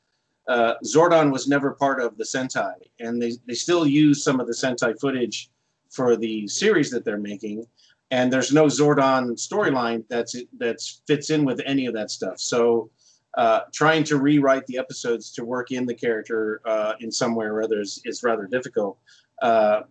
uh, 0.47 0.75
Zordon 0.85 1.29
was 1.29 1.49
never 1.49 1.71
part 1.71 2.01
of 2.01 2.17
the 2.17 2.23
Sentai, 2.23 2.75
and 3.01 3.21
they 3.21 3.33
they 3.47 3.53
still 3.53 3.85
use 3.85 4.23
some 4.23 4.39
of 4.39 4.47
the 4.47 4.53
Sentai 4.53 4.97
footage 4.97 5.49
for 5.89 6.15
the 6.15 6.47
series 6.47 6.89
that 6.91 7.03
they're 7.03 7.25
making, 7.33 7.67
and 8.11 8.31
there's 8.31 8.53
no 8.53 8.67
Zordon 8.67 9.23
storyline 9.47 10.05
that's 10.07 10.37
that's 10.57 11.01
fits 11.05 11.29
in 11.31 11.43
with 11.43 11.59
any 11.65 11.85
of 11.85 11.93
that 11.93 12.11
stuff. 12.11 12.39
So. 12.39 12.89
Uh, 13.35 13.61
trying 13.71 14.03
to 14.03 14.17
rewrite 14.17 14.65
the 14.67 14.77
episodes 14.77 15.31
to 15.31 15.45
work 15.45 15.71
in 15.71 15.85
the 15.85 15.93
character 15.93 16.61
uh, 16.65 16.93
in 16.99 17.09
some 17.09 17.33
way 17.33 17.45
or 17.45 17.63
other 17.63 17.79
is, 17.79 18.01
is 18.03 18.23
rather 18.23 18.45
difficult. 18.45 18.97
Uh, 19.41 19.83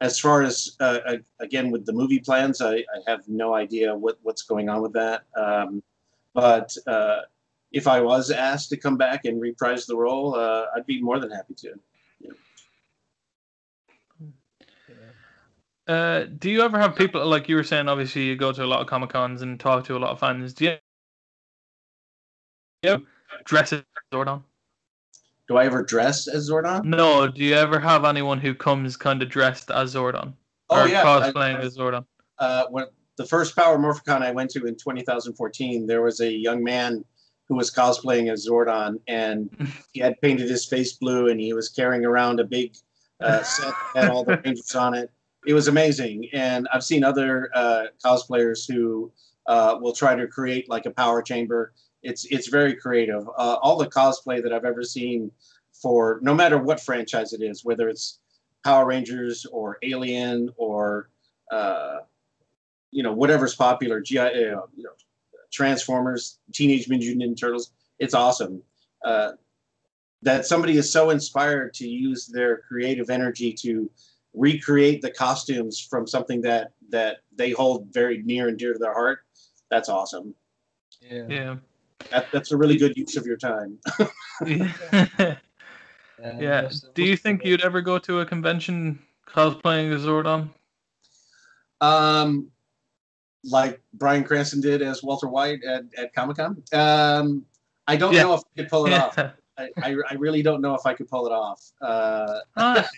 as 0.00 0.18
far 0.18 0.42
as 0.42 0.76
uh, 0.80 0.98
a- 1.06 1.42
again 1.42 1.70
with 1.70 1.86
the 1.86 1.92
movie 1.92 2.18
plans, 2.18 2.60
I, 2.60 2.76
I 2.76 2.98
have 3.06 3.26
no 3.28 3.54
idea 3.54 3.96
what, 3.96 4.18
what's 4.22 4.42
going 4.42 4.68
on 4.68 4.82
with 4.82 4.92
that. 4.92 5.22
Um, 5.34 5.82
but 6.34 6.76
uh, 6.86 7.20
if 7.72 7.86
I 7.86 8.00
was 8.02 8.30
asked 8.30 8.68
to 8.70 8.76
come 8.76 8.98
back 8.98 9.24
and 9.24 9.40
reprise 9.40 9.86
the 9.86 9.96
role, 9.96 10.34
uh, 10.34 10.66
I'd 10.76 10.86
be 10.86 11.00
more 11.00 11.18
than 11.18 11.30
happy 11.30 11.54
to. 11.54 11.74
Uh, 15.88 16.24
do 16.38 16.50
you 16.50 16.62
ever 16.62 16.78
have 16.78 16.96
people 16.96 17.24
like 17.26 17.48
you 17.48 17.54
were 17.54 17.62
saying? 17.62 17.88
Obviously, 17.88 18.24
you 18.24 18.36
go 18.36 18.52
to 18.52 18.64
a 18.64 18.66
lot 18.66 18.80
of 18.80 18.86
comic 18.86 19.10
cons 19.10 19.42
and 19.42 19.58
talk 19.58 19.84
to 19.84 19.96
a 19.96 20.00
lot 20.00 20.10
of 20.10 20.18
fans. 20.18 20.52
Do 20.52 20.64
you, 20.64 20.76
you 22.82 23.06
dress 23.44 23.72
as 23.72 23.82
Zordon? 24.12 24.42
Do 25.48 25.56
I 25.56 25.64
ever 25.66 25.82
dress 25.82 26.26
as 26.26 26.50
Zordon? 26.50 26.84
No. 26.84 27.28
Do 27.28 27.42
you 27.44 27.54
ever 27.54 27.78
have 27.78 28.04
anyone 28.04 28.40
who 28.40 28.54
comes 28.54 28.96
kind 28.96 29.22
of 29.22 29.28
dressed 29.28 29.70
as 29.70 29.94
Zordon 29.94 30.34
Oh 30.70 30.82
or 30.84 30.88
yeah, 30.88 31.02
I- 31.02 31.04
cosplaying 31.32 31.60
as 31.60 31.76
Zordon? 31.76 32.04
uh, 32.38 32.64
when 32.70 32.86
the 33.16 33.24
first 33.24 33.56
Power 33.56 33.78
Morphicon 33.78 34.22
I 34.22 34.30
went 34.32 34.50
to 34.50 34.66
in 34.66 34.74
2014, 34.76 35.86
there 35.86 36.02
was 36.02 36.20
a 36.20 36.30
young 36.30 36.62
man 36.62 37.04
who 37.48 37.54
was 37.54 37.70
cosplaying 37.70 38.30
as 38.30 38.46
Zordon, 38.46 38.98
and 39.06 39.48
he 39.92 40.00
had 40.00 40.20
painted 40.20 40.50
his 40.50 40.66
face 40.66 40.94
blue, 40.94 41.28
and 41.28 41.40
he 41.40 41.52
was 41.52 41.68
carrying 41.68 42.04
around 42.04 42.40
a 42.40 42.44
big 42.44 42.74
uh, 43.20 43.42
set 43.42 43.72
that 43.94 44.02
had 44.04 44.10
all 44.10 44.24
the 44.24 44.36
Rangers 44.44 44.74
on 44.74 44.94
it. 44.94 45.10
It 45.46 45.54
was 45.54 45.68
amazing, 45.68 46.28
and 46.34 46.66
I've 46.74 46.82
seen 46.84 47.04
other 47.04 47.50
uh, 47.54 47.84
cosplayers 48.04 48.70
who 48.70 49.12
uh, 49.46 49.78
will 49.80 49.92
try 49.92 50.16
to 50.16 50.26
create 50.26 50.68
like 50.68 50.86
a 50.86 50.90
power 50.90 51.22
chamber. 51.22 51.72
It's 52.06 52.24
it's 52.26 52.48
very 52.48 52.74
creative. 52.74 53.28
Uh, 53.28 53.56
all 53.62 53.76
the 53.76 53.88
cosplay 53.88 54.42
that 54.42 54.52
I've 54.52 54.64
ever 54.64 54.84
seen 54.84 55.30
for 55.72 56.18
no 56.22 56.34
matter 56.34 56.58
what 56.58 56.80
franchise 56.80 57.32
it 57.32 57.42
is, 57.42 57.64
whether 57.64 57.88
it's 57.88 58.20
Power 58.64 58.86
Rangers 58.86 59.46
or 59.46 59.78
Alien 59.82 60.50
or 60.56 61.10
uh, 61.50 61.98
you 62.90 63.02
know 63.02 63.12
whatever's 63.12 63.54
popular 63.54 64.00
gi 64.00 64.18
uh, 64.18 64.30
you 64.30 64.84
know 64.84 64.90
transformers 65.52 66.38
teenage 66.52 66.88
mutant 66.88 67.22
ninja 67.22 67.38
turtles 67.38 67.72
it's 67.98 68.14
awesome 68.14 68.62
uh, 69.04 69.32
that 70.22 70.46
somebody 70.46 70.76
is 70.76 70.90
so 70.90 71.10
inspired 71.10 71.72
to 71.74 71.86
use 71.88 72.26
their 72.26 72.58
creative 72.58 73.10
energy 73.10 73.52
to 73.52 73.90
recreate 74.34 75.00
the 75.02 75.10
costumes 75.10 75.78
from 75.80 76.06
something 76.06 76.40
that 76.40 76.72
that 76.88 77.18
they 77.34 77.50
hold 77.50 77.86
very 77.92 78.22
near 78.22 78.48
and 78.48 78.58
dear 78.58 78.72
to 78.72 78.78
their 78.78 78.94
heart 78.94 79.20
that's 79.70 79.88
awesome 79.88 80.34
Yeah. 81.00 81.26
Yeah. 81.28 81.56
That, 82.10 82.30
that's 82.32 82.52
a 82.52 82.56
really 82.56 82.76
good 82.76 82.96
use 82.96 83.16
of 83.16 83.26
your 83.26 83.36
time 83.36 83.78
yeah. 84.46 85.36
Yeah. 86.18 86.70
Do 86.94 87.04
you 87.04 87.16
think 87.16 87.44
you'd 87.44 87.62
ever 87.62 87.80
go 87.80 87.98
to 87.98 88.20
a 88.20 88.26
convention 88.26 88.98
cosplaying 89.28 89.92
as 89.94 90.02
Zordon? 90.02 90.50
um, 91.80 92.48
like 93.44 93.80
Bryan 93.92 94.24
Cranston 94.24 94.60
did 94.60 94.82
as 94.82 95.02
Walter 95.02 95.28
White 95.28 95.62
at, 95.64 95.84
at 95.96 96.14
Comic 96.14 96.38
Con. 96.38 96.62
Um, 96.72 97.44
I 97.86 97.96
don't 97.96 98.12
Yeah. 98.12 98.22
know 98.24 98.34
if 98.34 98.40
I 98.40 98.60
could 98.62 98.68
pull 98.68 98.86
it 98.86 98.92
off. 98.92 99.16
I, 99.18 99.68
I, 99.82 99.96
I 100.10 100.14
really 100.14 100.42
don't 100.42 100.60
know 100.60 100.74
if 100.74 100.84
I 100.84 100.94
could 100.94 101.08
pull 101.08 101.26
it 101.26 101.32
off. 101.32 101.72
Uh, 101.80 102.40
Ah, 102.56 102.88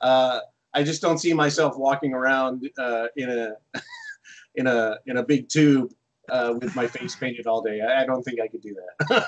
uh, 0.00 0.40
I 0.74 0.82
just 0.82 1.00
don't 1.02 1.18
see 1.18 1.32
myself 1.32 1.76
walking 1.76 2.12
around 2.12 2.68
uh, 2.78 3.06
in 3.16 3.30
a 3.30 3.54
in 4.56 4.66
a 4.66 4.96
in 5.06 5.18
a 5.18 5.22
big 5.22 5.48
tube 5.48 5.92
uh, 6.30 6.54
with 6.60 6.74
my 6.74 6.86
face 6.86 7.14
painted 7.14 7.46
all 7.46 7.62
day. 7.62 7.80
I, 7.80 8.02
I 8.02 8.06
don't 8.06 8.22
think 8.22 8.40
I 8.40 8.48
could 8.48 8.62
do 8.62 8.74
that. 8.74 9.26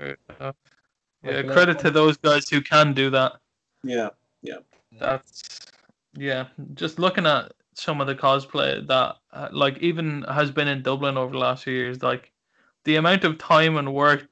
yeah. 0.42 0.52
Like, 1.22 1.48
Credit 1.48 1.78
to 1.80 1.90
those 1.90 2.16
guys 2.16 2.48
who 2.48 2.60
can 2.60 2.92
do 2.92 3.10
that. 3.10 3.32
yeah, 3.82 4.10
yeah. 4.42 4.58
That's 4.98 5.60
yeah. 6.14 6.46
Just 6.74 6.98
looking 6.98 7.26
at 7.26 7.52
some 7.74 8.00
of 8.00 8.06
the 8.06 8.14
cosplay 8.14 8.86
that 8.86 9.16
uh, 9.32 9.48
like 9.52 9.78
even 9.78 10.22
has 10.28 10.50
been 10.50 10.68
in 10.68 10.82
Dublin 10.82 11.16
over 11.16 11.32
the 11.32 11.38
last 11.38 11.64
few 11.64 11.74
years, 11.74 12.02
like 12.02 12.32
the 12.84 12.96
amount 12.96 13.24
of 13.24 13.38
time 13.38 13.76
and 13.76 13.92
work 13.92 14.26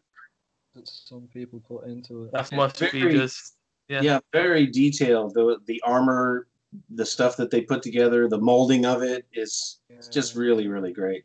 that 0.75 0.89
some 0.89 1.29
people 1.33 1.61
put 1.61 1.87
into 1.87 2.25
it. 2.25 2.33
that 2.33 2.51
Yeah, 2.51 2.57
must 2.57 2.81
be 2.81 3.01
just 3.13 3.57
yeah, 3.89 4.01
Yeah. 4.01 4.21
very 4.33 4.67
detailed. 4.67 5.35
The 5.35 5.59
the 5.67 5.81
armor, 5.85 6.47
the 6.91 7.07
stuff 7.07 7.37
that 7.37 7.51
they 7.51 7.61
put 7.61 7.83
together, 7.83 8.29
the 8.29 8.41
molding 8.41 8.87
of 8.87 9.03
it 9.03 9.27
is 9.33 9.81
it's 9.89 10.09
just 10.09 10.35
really 10.35 10.69
really 10.69 10.93
great. 10.93 11.25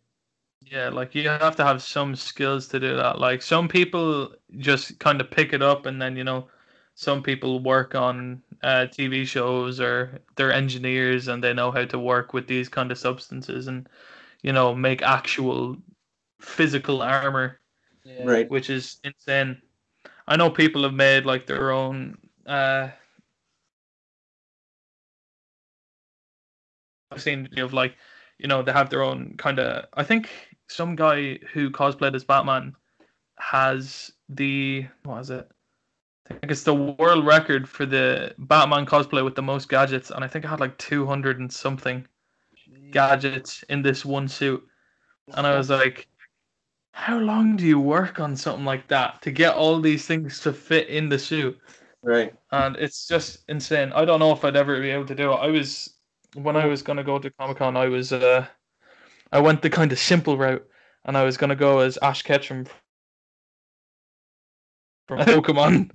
Yeah. 0.62 0.90
Like 0.90 1.16
you 1.16 1.28
have 1.30 1.56
to 1.58 1.64
have 1.66 1.82
some 1.82 2.16
skills 2.16 2.68
to 2.70 2.80
do 2.80 2.96
that. 2.96 3.20
Like 3.20 3.42
some 3.42 3.68
people 3.68 4.34
just 4.58 5.00
kind 5.00 5.22
of 5.22 5.32
pick 5.32 5.54
it 5.54 5.62
up, 5.62 5.86
and 5.86 6.02
then 6.02 6.16
you 6.16 6.24
know, 6.24 6.48
some 6.96 7.24
people 7.24 7.60
work 7.62 7.96
on 7.96 8.42
uh, 8.64 8.88
TV 8.88 9.26
shows 9.26 9.80
or 9.80 10.20
they're 10.36 10.54
engineers 10.54 11.28
and 11.28 11.44
they 11.44 11.54
know 11.54 11.72
how 11.72 11.86
to 11.86 12.00
work 12.00 12.34
with 12.34 12.48
these 12.48 12.70
kind 12.70 12.92
of 12.92 12.98
substances 12.98 13.68
and 13.68 13.88
you 14.44 14.54
know 14.54 14.76
make 14.76 15.02
actual 15.02 15.78
physical 16.42 17.02
armor 17.02 17.60
Yeah. 18.04 18.24
Right. 18.26 18.50
which 18.50 18.70
is 18.70 19.00
insane. 19.04 19.62
I 20.28 20.38
know 20.38 20.50
people 20.52 20.84
have 20.84 20.94
made 20.94 21.26
like 21.26 21.48
their 21.48 21.72
own. 21.72 22.18
Uh, 22.48 22.90
I've 27.12 27.22
seen 27.22 27.48
of 27.60 27.74
like, 27.74 27.96
you 28.38 28.48
know, 28.48 28.62
they 28.62 28.72
have 28.72 28.90
their 28.90 29.02
own 29.04 29.36
kind 29.38 29.60
of. 29.60 29.86
I 29.94 30.04
think 30.04 30.30
some 30.70 30.96
guy 30.96 31.40
who 31.52 31.70
cosplayed 31.70 32.16
as 32.16 32.24
Batman 32.24 32.76
has 33.40 34.12
the 34.30 34.86
what 35.04 35.20
is 35.20 35.30
it? 35.30 35.50
I 36.30 36.36
think 36.36 36.52
it's 36.52 36.64
the 36.64 36.76
world 36.76 37.26
record 37.26 37.68
for 37.68 37.86
the 37.86 38.36
Batman 38.38 38.86
cosplay 38.86 39.24
with 39.24 39.36
the 39.36 39.42
most 39.42 39.68
gadgets, 39.68 40.12
and 40.12 40.24
I 40.24 40.28
think 40.28 40.46
I 40.46 40.50
had 40.50 40.60
like 40.60 40.78
two 40.78 41.06
hundred 41.06 41.40
and 41.40 41.52
something 41.52 42.06
Jeez. 42.56 42.92
gadgets 42.92 43.64
in 43.64 43.82
this 43.82 44.06
one 44.06 44.28
suit. 44.28 44.66
And 45.34 45.46
I 45.46 45.58
was 45.58 45.70
like, 45.70 46.08
how 46.92 47.20
long 47.20 47.56
do 47.56 47.66
you 47.66 47.80
work 47.80 48.20
on 48.20 48.36
something 48.36 48.66
like 48.66 48.88
that 48.88 49.22
to 49.24 49.32
get 49.32 49.56
all 49.56 49.80
these 49.80 50.06
things 50.06 50.40
to 50.42 50.54
fit 50.54 50.88
in 50.88 51.10
the 51.10 51.20
suit? 51.20 51.58
Right. 52.04 52.34
And 52.52 52.76
it's 52.78 53.08
just 53.08 53.44
insane. 53.48 53.92
I 53.94 54.06
don't 54.06 54.20
know 54.20 54.32
if 54.32 54.44
I'd 54.46 54.56
ever 54.56 54.80
be 54.80 54.90
able 54.90 55.06
to 55.06 55.16
do 55.16 55.32
it. 55.32 55.36
I 55.36 55.48
was 55.48 55.96
when 56.36 56.56
I 56.56 56.66
was 56.66 56.82
gonna 56.82 57.04
go 57.04 57.18
to 57.18 57.32
Comic 57.32 57.58
Con, 57.58 57.76
I 57.76 57.88
was 57.88 58.14
uh 58.14 58.46
I 59.32 59.40
went 59.40 59.62
the 59.62 59.70
kind 59.70 59.92
of 59.92 60.00
simple 60.00 60.38
route 60.38 60.68
and 61.06 61.18
I 61.18 61.24
was 61.24 61.38
gonna 61.38 61.56
go 61.56 61.80
as 61.80 61.98
Ash 62.02 62.24
Ketchum 62.24 62.66
from 65.08 65.20
Pokemon. 65.26 65.92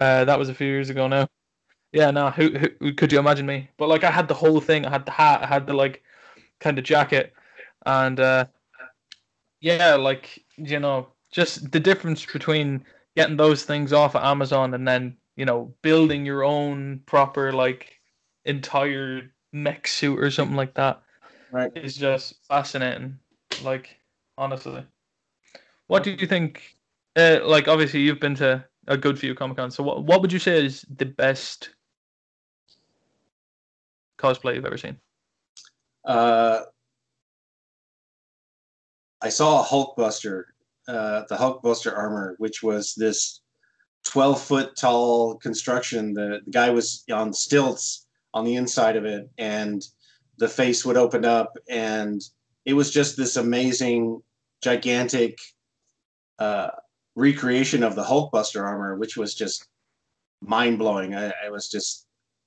uh 0.00 0.24
that 0.24 0.38
was 0.38 0.48
a 0.48 0.54
few 0.54 0.66
years 0.66 0.90
ago 0.90 1.08
now. 1.08 1.28
Yeah, 1.92 2.10
no, 2.10 2.30
who, 2.30 2.50
who 2.80 2.92
could 2.94 3.12
you 3.12 3.20
imagine 3.20 3.46
me? 3.46 3.70
But 3.76 3.88
like 3.88 4.02
I 4.02 4.10
had 4.10 4.26
the 4.26 4.34
whole 4.34 4.60
thing, 4.60 4.84
I 4.84 4.90
had 4.90 5.06
the 5.06 5.12
hat, 5.12 5.42
I 5.42 5.46
had 5.46 5.66
the 5.68 5.74
like 5.74 6.02
kind 6.60 6.78
of 6.78 6.84
jacket, 6.84 7.32
and 7.86 8.18
uh, 8.20 8.46
yeah, 9.60 9.94
like 9.94 10.44
you 10.56 10.80
know, 10.80 11.08
just 11.32 11.70
the 11.72 11.80
difference 11.80 12.26
between 12.26 12.84
getting 13.16 13.36
those 13.36 13.64
things 13.64 13.92
off 13.92 14.16
of 14.16 14.24
Amazon 14.24 14.74
and 14.74 14.86
then 14.88 15.16
you 15.36 15.44
know 15.44 15.74
building 15.82 16.26
your 16.26 16.44
own 16.44 17.00
proper 17.06 17.52
like 17.52 18.00
entire 18.44 19.32
mech 19.52 19.86
suit 19.86 20.18
or 20.18 20.30
something 20.32 20.56
like 20.56 20.74
that 20.74 21.02
Right. 21.54 21.70
is 21.76 21.94
just 21.94 22.34
fascinating. 22.48 23.16
Like 23.62 23.96
honestly, 24.36 24.84
what 25.86 26.02
do 26.02 26.10
you 26.10 26.26
think? 26.26 26.76
Uh, 27.14 27.38
like 27.44 27.68
obviously 27.68 28.00
you've 28.00 28.18
been 28.18 28.34
to 28.34 28.64
a 28.88 28.96
good 28.96 29.16
few 29.16 29.36
Comic 29.36 29.56
Cons. 29.56 29.76
So 29.76 29.84
what 29.84 30.02
what 30.02 30.20
would 30.20 30.32
you 30.32 30.40
say 30.40 30.66
is 30.66 30.84
the 30.96 31.04
best 31.04 31.70
cosplay 34.18 34.56
you've 34.56 34.66
ever 34.66 34.76
seen? 34.76 34.96
Uh, 36.04 36.62
I 39.22 39.28
saw 39.28 39.62
a 39.62 39.64
Hulkbuster, 39.64 40.42
uh, 40.88 41.22
the 41.28 41.36
Hulkbuster 41.36 41.96
armor, 41.96 42.34
which 42.38 42.64
was 42.64 42.94
this 42.96 43.42
12 44.06 44.42
foot 44.42 44.76
tall 44.76 45.36
construction. 45.36 46.14
The, 46.14 46.40
the 46.44 46.50
guy 46.50 46.70
was 46.70 47.04
on 47.12 47.32
stilts 47.32 48.08
on 48.34 48.44
the 48.44 48.56
inside 48.56 48.96
of 48.96 49.04
it, 49.04 49.30
and 49.38 49.86
the 50.38 50.48
face 50.48 50.84
would 50.84 50.96
open 50.96 51.24
up, 51.24 51.56
and 51.68 52.20
it 52.64 52.74
was 52.74 52.90
just 52.90 53.16
this 53.16 53.36
amazing, 53.36 54.22
gigantic 54.62 55.38
uh, 56.38 56.70
recreation 57.14 57.82
of 57.82 57.94
the 57.94 58.02
Hulkbuster 58.02 58.62
armor, 58.62 58.96
which 58.96 59.16
was 59.16 59.34
just 59.34 59.68
mind 60.40 60.78
blowing. 60.78 61.14
I, 61.14 61.32
I 61.46 61.50
was 61.50 61.68
just 61.70 62.06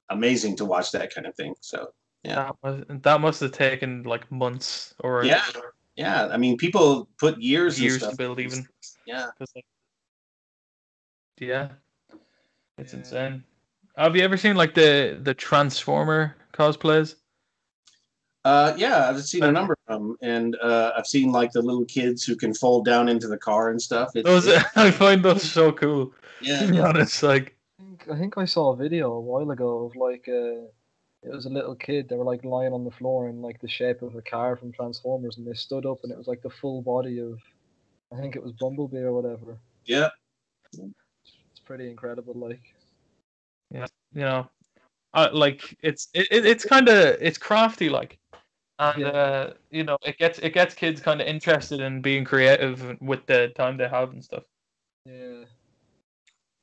amazing 0.09 0.55
to 0.57 0.65
watch 0.65 0.91
that 0.91 1.13
kind 1.13 1.27
of 1.27 1.35
thing. 1.35 1.55
So 1.61 1.89
Yeah. 2.23 2.35
That 2.35 2.55
was 2.63 2.83
that 3.03 3.21
must 3.21 3.39
have 3.41 3.51
taken 3.51 4.03
like 4.03 4.29
months 4.31 4.93
or 4.99 5.23
yeah, 5.23 5.43
yeah. 5.95 6.27
I 6.31 6.37
mean, 6.37 6.57
people 6.57 7.07
put 7.19 7.39
years 7.41 7.79
years 7.79 7.99
to 7.99 8.15
build 8.15 8.39
even. 8.39 8.67
yeah 9.05 9.27
like, 9.39 9.65
yeah, 11.39 11.69
it's 12.77 12.93
Yeah. 12.93 12.99
insane. 12.99 13.43
Have 13.97 14.15
you 14.15 14.23
ever 14.23 14.37
seen 14.37 14.55
like 14.55 14.73
the 14.73 15.19
the 15.21 15.33
Transformer 15.33 16.35
cosplays? 16.53 17.15
Uh, 18.47 18.73
yeah, 18.77 19.09
I've 19.09 19.21
seen 19.25 19.43
a 19.43 19.51
number 19.51 19.73
of 19.73 19.93
them, 19.93 20.15
and 20.21 20.55
uh, 20.61 20.93
I've 20.97 21.05
seen 21.05 21.33
like 21.33 21.51
the 21.51 21.61
little 21.61 21.83
kids 21.83 22.23
who 22.23 22.35
can 22.37 22.53
fold 22.53 22.85
down 22.85 23.09
into 23.09 23.27
the 23.27 23.37
car 23.37 23.71
and 23.71 23.81
stuff. 23.81 24.15
It- 24.15 24.23
Those 24.23 24.47
it- 24.47 24.63
I 24.77 24.89
find 24.89 25.19
those 25.21 25.43
so 25.43 25.71
cool. 25.73 26.13
yeah, 26.41 26.59
To 26.61 26.71
be 26.71 26.79
honest, 26.79 27.23
like 27.23 27.57
I 27.79 27.83
think, 27.83 27.99
I 28.09 28.17
think 28.17 28.37
I 28.37 28.45
saw 28.45 28.71
a 28.71 28.75
video 28.77 29.11
a 29.11 29.19
while 29.19 29.51
ago 29.51 29.85
of 29.85 29.95
like 29.97 30.25
uh, 30.29 30.63
it 31.27 31.31
was 31.37 31.45
a 31.45 31.49
little 31.49 31.75
kid. 31.75 32.07
They 32.07 32.15
were 32.15 32.23
like 32.23 32.45
lying 32.45 32.71
on 32.71 32.85
the 32.85 32.91
floor 32.99 33.27
in 33.27 33.41
like 33.41 33.59
the 33.59 33.67
shape 33.67 34.01
of 34.01 34.15
a 34.15 34.21
car 34.21 34.55
from 34.55 34.71
Transformers, 34.71 35.35
and 35.37 35.45
they 35.45 35.53
stood 35.53 35.85
up, 35.85 35.97
and 36.03 36.11
it 36.13 36.17
was 36.17 36.27
like 36.27 36.41
the 36.41 36.49
full 36.61 36.81
body 36.81 37.19
of, 37.19 37.37
I 38.13 38.21
think 38.21 38.37
it 38.37 38.43
was 38.43 38.53
Bumblebee 38.53 38.99
or 39.09 39.11
whatever. 39.11 39.57
yeah, 39.83 40.07
It's 40.71 41.59
pretty 41.65 41.89
incredible. 41.89 42.33
Like, 42.33 42.61
yeah, 43.71 43.87
you 44.13 44.21
know, 44.21 44.47
uh, 45.13 45.29
like 45.33 45.75
it's 45.81 46.07
it, 46.13 46.27
it- 46.31 46.45
it's 46.45 46.63
kind 46.63 46.87
of 46.87 47.17
it's 47.19 47.37
crafty 47.37 47.89
like, 47.89 48.19
and 48.79 49.05
Yeah. 49.05 49.09
uh, 49.09 49.53
you 49.71 49.83
know 49.83 49.97
it 50.03 50.17
gets 50.17 50.39
it 50.39 50.53
gets 50.53 50.73
kids 50.75 51.01
kind 51.01 51.21
of 51.21 51.27
interested 51.27 51.79
in 51.81 52.01
being 52.01 52.25
creative 52.25 52.99
with 53.01 53.25
the 53.27 53.49
time 53.49 53.77
they 53.77 53.87
have 53.87 54.11
and 54.11 54.23
stuff. 54.23 54.43
yeah, 55.05 55.45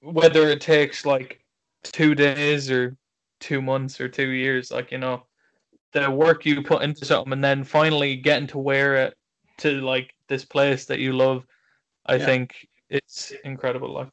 whether 0.00 0.48
it 0.48 0.60
takes 0.60 1.04
like 1.06 1.44
two 1.82 2.14
days 2.14 2.70
or 2.70 2.96
two 3.40 3.60
months 3.62 4.00
or 4.00 4.08
two 4.08 4.30
years, 4.30 4.70
like 4.70 4.92
you 4.92 4.98
know, 4.98 5.26
the 5.92 6.10
work 6.10 6.44
you 6.46 6.62
put 6.62 6.82
into 6.82 7.04
something 7.04 7.32
and 7.32 7.44
then 7.44 7.64
finally 7.64 8.16
getting 8.16 8.48
to 8.48 8.58
wear 8.58 8.96
it 8.96 9.16
to 9.58 9.80
like 9.80 10.14
this 10.28 10.44
place 10.44 10.86
that 10.86 10.98
you 11.00 11.12
love, 11.12 11.46
I 12.06 12.18
Yeah. 12.18 12.26
think 12.26 12.68
it's 12.90 13.32
incredible. 13.44 13.92
Like, 13.92 14.08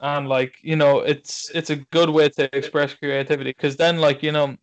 and 0.00 0.28
like 0.28 0.56
you 0.62 0.76
know, 0.76 1.00
it's 1.00 1.50
it's 1.54 1.70
a 1.70 1.76
good 1.76 2.10
way 2.10 2.28
to 2.30 2.54
express 2.56 2.94
creativity 2.94 3.50
because 3.50 3.76
then 3.76 3.98
like 3.98 4.22
you 4.22 4.32
know. 4.32 4.56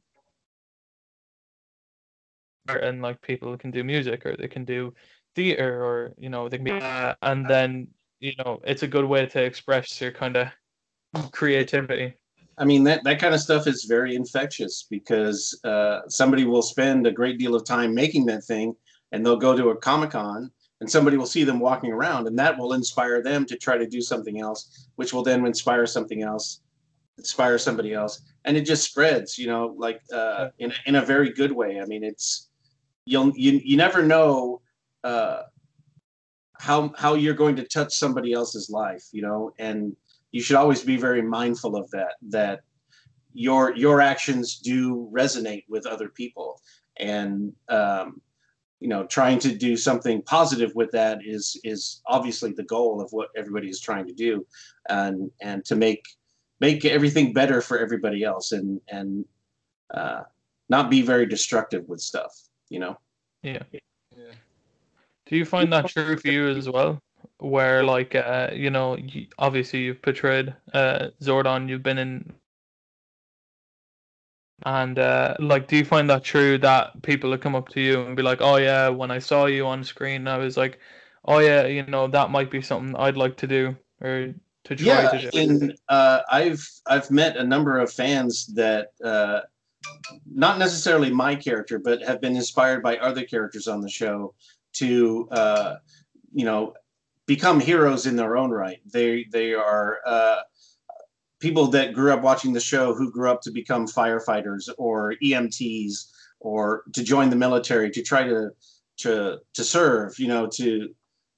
And 2.78 3.02
like 3.02 3.22
people 3.22 3.58
can 3.58 3.72
do 3.72 3.84
music 3.84 4.26
or 4.26 4.36
they 4.38 4.48
can 4.48 4.66
do 4.66 4.94
theater 5.36 5.84
or 5.84 6.14
you 6.18 6.30
know 6.30 6.50
they 6.50 6.58
can 6.58 6.66
be 6.66 6.72
uh, 6.72 7.14
and 7.22 7.48
then 7.48 7.88
you 8.20 8.34
know 8.40 8.60
it's 8.64 8.82
a 8.82 8.88
good 8.88 9.06
way 9.06 9.26
to 9.28 9.42
express 9.42 10.02
your 10.02 10.12
kind 10.12 10.36
of 10.36 10.48
creativity 11.32 12.16
I 12.60 12.66
mean 12.66 12.84
that 12.84 13.04
that 13.06 13.20
kind 13.20 13.34
of 13.34 13.40
stuff 13.40 13.68
is 13.68 13.86
very 13.86 14.16
infectious 14.16 14.86
because 14.90 15.58
uh, 15.64 16.02
somebody 16.10 16.44
will 16.44 16.62
spend 16.62 17.08
a 17.08 17.12
great 17.12 17.40
deal 17.40 17.56
of 17.56 17.64
time 17.64 17.96
making 17.96 18.26
that 18.26 18.44
thing, 18.44 18.76
and 19.14 19.26
they'll 19.26 19.38
go 19.38 19.56
to 19.56 19.70
a 19.70 19.78
comic 19.78 20.12
con, 20.12 20.52
and 20.82 20.92
somebody 20.92 21.16
will 21.16 21.26
see 21.26 21.46
them 21.46 21.60
walking 21.60 21.94
around, 21.94 22.28
and 22.28 22.38
that 22.38 22.58
will 22.58 22.74
inspire 22.74 23.24
them 23.24 23.46
to 23.46 23.56
try 23.56 23.78
to 23.78 23.88
do 23.88 24.02
something 24.02 24.42
else, 24.42 24.90
which 24.98 25.14
will 25.14 25.24
then 25.24 25.46
inspire 25.46 25.86
something 25.86 26.22
else, 26.22 26.60
inspire 27.18 27.58
somebody 27.58 27.94
else, 27.94 28.22
and 28.44 28.58
it 28.58 28.66
just 28.66 28.84
spreads. 28.84 29.38
You 29.38 29.48
know, 29.48 29.74
like 29.78 30.02
uh, 30.14 30.50
in 30.60 30.74
in 30.86 30.96
a 30.96 31.02
very 31.02 31.32
good 31.32 31.54
way. 31.54 31.80
I 31.80 31.86
mean, 31.86 32.04
it's 32.04 32.49
you'll 33.10 33.34
you 33.36 33.60
you 33.64 33.78
never 33.78 34.04
know. 34.04 34.62
Uh, 35.04 35.44
how 36.60 36.92
how 36.98 37.14
you're 37.14 37.34
going 37.34 37.56
to 37.56 37.64
touch 37.64 37.94
somebody 37.96 38.34
else's 38.34 38.70
life, 38.70 39.06
you 39.14 39.22
know, 39.22 39.54
and 39.60 39.96
you 40.32 40.42
should 40.42 40.58
always 40.58 40.84
be 40.84 40.98
very 40.98 41.22
mindful 41.22 41.76
of 41.76 41.90
that 41.92 42.16
that 42.22 42.62
your 43.34 43.76
your 43.76 44.02
actions 44.02 44.60
do 44.60 45.10
resonate 45.14 45.64
with 45.70 45.86
other 45.86 46.10
people 46.10 46.62
and 46.98 47.54
um, 47.70 48.22
you 48.80 48.88
know 48.88 49.06
trying 49.06 49.40
to 49.40 49.56
do 49.56 49.78
something 49.78 50.22
positive 50.24 50.72
with 50.76 50.92
that 50.92 51.20
is 51.24 51.60
is 51.64 52.02
obviously 52.08 52.52
the 52.52 52.64
goal 52.64 53.02
of 53.02 53.10
what 53.12 53.30
everybody 53.38 53.70
is 53.70 53.80
trying 53.80 54.06
to 54.06 54.14
do 54.14 54.46
and 54.90 55.32
and 55.42 55.64
to 55.66 55.76
make 55.76 56.04
make 56.60 56.84
everything 56.86 57.32
better 57.32 57.62
for 57.62 57.80
everybody 57.80 58.24
else 58.24 58.52
and 58.52 58.82
and 58.90 59.26
uh, 59.94 60.22
not 60.70 60.90
be 60.90 61.02
very 61.02 61.26
destructive 61.26 61.88
with 61.88 62.02
stuff 62.02 62.49
you 62.70 62.80
know? 62.80 62.98
Yeah. 63.44 63.64
Yeah. 63.72 64.34
do 65.26 65.36
you 65.38 65.46
find 65.46 65.72
that 65.74 65.88
true 65.88 66.18
for 66.18 66.28
you 66.28 66.48
as 66.50 66.70
well? 66.70 67.02
Where 67.40 67.84
like 67.84 68.16
uh 68.16 68.50
you 68.54 68.70
know 68.70 68.98
you, 68.98 69.28
obviously 69.38 69.80
you've 69.82 70.02
portrayed 70.02 70.54
uh 70.74 71.10
zordon 71.22 71.70
you've 71.70 71.84
been 71.84 71.98
in 71.98 72.34
and 74.66 75.00
uh 75.00 75.36
like 75.40 75.68
do 75.68 75.78
you 75.78 75.86
find 75.86 76.10
that 76.10 76.24
true 76.24 76.58
that 76.58 77.02
people 77.02 77.30
would 77.30 77.42
come 77.42 77.56
up 77.56 77.70
to 77.70 77.82
you 77.82 78.02
and 78.02 78.16
be 78.16 78.24
like 78.24 78.42
oh 78.42 78.58
yeah 78.58 78.90
when 78.90 79.12
i 79.12 79.20
saw 79.20 79.46
you 79.46 79.66
on 79.66 79.84
screen 79.84 80.28
i 80.28 80.38
was 80.38 80.58
like 80.58 80.80
oh 81.26 81.40
yeah 81.40 81.66
you 81.66 81.84
know 81.86 82.08
that 82.08 82.30
might 82.30 82.52
be 82.52 82.62
something 82.62 82.96
i'd 82.98 83.18
like 83.18 83.38
to 83.38 83.48
do 83.48 83.76
or 84.02 84.34
to 84.66 84.76
try 84.76 85.04
yeah 85.04 85.10
to 85.10 85.32
do. 85.32 85.38
and 85.38 85.78
uh, 85.88 86.22
i've 86.30 86.68
i've 86.88 87.10
met 87.10 87.38
a 87.38 87.44
number 87.44 87.78
of 87.80 87.92
fans 87.92 88.48
that 88.48 88.92
uh, 89.04 89.42
not 90.26 90.60
necessarily 90.60 91.12
my 91.12 91.36
character 91.36 91.80
but 91.80 92.02
have 92.02 92.22
been 92.22 92.36
inspired 92.36 92.82
by 92.82 92.98
other 92.98 93.24
characters 93.24 93.68
on 93.68 93.82
the 93.82 93.90
show 93.90 94.34
to 94.74 95.28
uh, 95.32 95.76
you 96.34 96.46
know 96.46 96.74
become 97.26 97.60
heroes 97.60 98.08
in 98.08 98.16
their 98.16 98.38
own 98.38 98.50
right. 98.50 98.80
They 98.92 99.26
they 99.32 99.54
are 99.54 100.00
uh, 100.06 100.40
people 101.40 101.68
that 101.68 101.94
grew 101.94 102.12
up 102.12 102.22
watching 102.22 102.54
the 102.54 102.60
show 102.60 102.94
who 102.94 103.12
grew 103.12 103.30
up 103.30 103.42
to 103.44 103.52
become 103.52 103.88
firefighters 103.88 104.68
or 104.78 105.14
emts 105.24 106.12
or 106.40 106.84
to 106.94 107.04
join 107.04 107.30
the 107.30 107.36
military 107.36 107.92
to 107.92 108.02
try 108.02 108.24
to 108.24 108.50
to 108.98 109.40
to 109.54 109.64
serve 109.64 110.18
you 110.18 110.28
know 110.28 110.48
to 110.48 110.90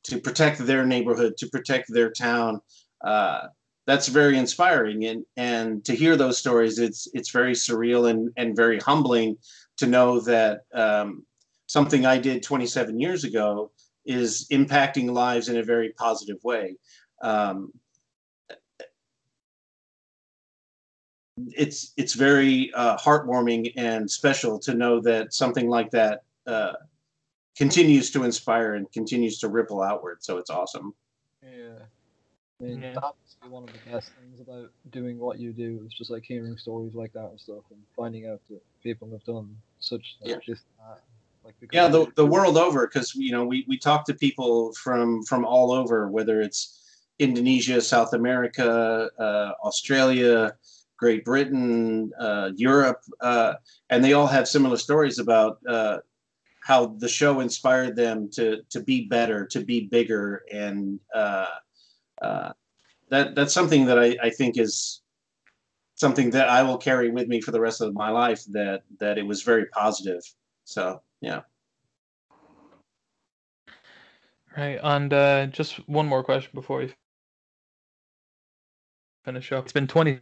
to 0.04 0.20
protect 0.20 0.60
their 0.60 0.86
neighborhood 0.86 1.36
to 1.38 1.47
protect 1.47 1.91
their 1.91 2.10
town. 2.12 2.62
Uh, 3.04 3.47
that's 3.92 4.08
very 4.08 4.38
inspiring. 4.38 5.04
And 5.06 5.26
and 5.36 5.84
to 5.84 5.94
hear 5.94 6.16
those 6.16 6.38
stories 6.38 6.80
it's 6.80 7.10
it's 7.14 7.30
very 7.30 7.52
surreal 7.52 8.10
and 8.10 8.32
and 8.38 8.56
very 8.56 8.80
humbling 8.80 9.38
to 9.78 9.86
know 9.86 10.22
that 10.22 10.62
um, 10.74 11.26
something 11.66 12.06
i 12.06 12.18
did 12.18 12.42
27 12.42 13.00
years 13.00 13.26
ago 13.26 13.72
is 14.06 14.48
impacting 14.50 15.12
lives 15.12 15.50
in 15.50 15.58
a 15.58 15.64
very 15.64 15.89
positive 15.89 16.38
way. 16.44 16.78
Um, 17.22 17.72
it's 21.38 21.92
it's 21.98 22.14
very 22.14 22.72
uh, 22.74 22.98
heartwarming 22.98 23.74
and 23.76 24.10
special 24.10 24.58
to 24.60 24.74
know 24.74 25.02
that 25.02 25.34
something 25.34 25.68
like 25.68 25.92
that 25.92 26.24
uh, 26.48 26.74
continues 27.58 28.10
to 28.12 28.24
inspire 28.24 28.76
and 28.76 28.89
continues 28.94 29.38
to 29.39 29.50
ripple 29.50 29.82
outward. 29.82 30.24
So 30.24 30.38
it's 30.38 30.50
awesome. 30.50 30.94
Yeah. 31.44 31.80
I 32.60 32.64
mean, 32.64 32.82
Yeah. 32.82 32.94
that's 32.94 33.31
one 33.50 33.64
of 33.64 33.70
the 33.74 33.92
best 33.92 34.12
things 34.14 34.39
about 34.39 34.70
doing 34.92 35.18
what 35.20 35.39
you 35.39 35.52
do. 35.52 35.82
is 35.86 35.94
just 35.94 36.12
like 36.12 36.24
hearing 36.24 36.58
stories 36.58 36.94
like 36.94 37.14
that 37.14 37.30
and 37.30 37.39
stuff, 37.39 37.64
and 37.72 37.80
finding 37.96 38.28
out 38.28 38.39
that 38.50 38.62
people 38.84 39.10
have 39.12 39.24
done 39.24 39.56
such 39.80 40.16
Yeah. 40.24 40.38
just 40.46 40.64
that. 40.80 41.00
Like 41.44 41.56
yeah 41.72 41.88
the, 41.88 42.06
the 42.16 42.26
world 42.26 42.56
over 42.56 42.86
because 42.86 43.16
you 43.16 43.32
know 43.32 43.44
we, 43.44 43.66
we 43.68 43.78
talk 43.78 44.06
to 44.06 44.14
people 44.14 44.74
from 44.74 45.24
from 45.24 45.44
all 45.44 45.72
over 45.72 46.08
whether 46.08 46.39
it's 46.39 46.78
indonesia 47.18 47.82
south 47.82 48.14
america 48.14 49.10
uh, 49.18 49.52
australia 49.66 50.54
Great 51.02 51.26
Britain, 51.26 52.12
uh, 52.20 52.52
Europe, 52.56 53.02
uh, 53.22 53.56
and 53.89 54.06
they 54.06 54.14
all 54.14 54.28
have 54.28 54.48
similar 54.48 54.78
stories 54.78 55.18
about 55.18 55.58
uh, 55.68 55.98
how 56.60 56.86
the 57.00 57.10
show 57.10 57.39
inspired 57.39 57.96
them 57.96 58.30
to 58.34 58.62
to 58.70 58.82
be 58.84 59.08
better, 59.08 59.48
to 59.48 59.66
be 59.66 59.88
bigger, 59.88 60.44
and 60.54 61.00
uh, 61.16 61.48
uh, 62.22 62.52
that 63.12 63.36
that's 63.36 63.53
something 63.53 63.86
that 63.86 63.99
I, 63.99 64.18
I 64.24 64.30
think 64.32 64.57
is 64.57 65.01
something 65.95 66.32
that 66.32 66.49
I 66.49 66.64
will 66.64 66.78
carry 66.78 67.12
with 67.12 67.28
me 67.28 67.41
for 67.41 67.51
the 67.51 67.62
rest 67.62 67.82
of 67.82 67.93
my 67.93 68.09
life. 68.09 68.43
That 68.49 68.84
that 68.99 69.18
it 69.20 69.28
was 69.28 69.43
very 69.43 69.68
positive. 69.68 70.24
So 70.66 71.01
yeah. 71.22 71.41
Right, 74.57 74.80
and 74.84 75.14
uh, 75.14 75.47
just 75.47 75.88
one 75.88 76.07
more 76.07 76.24
question 76.24 76.51
before 76.53 76.80
we 76.80 76.93
finish 79.24 79.51
up. 79.51 79.64
It's 79.66 79.74
been 79.74 79.88
20 79.88 80.20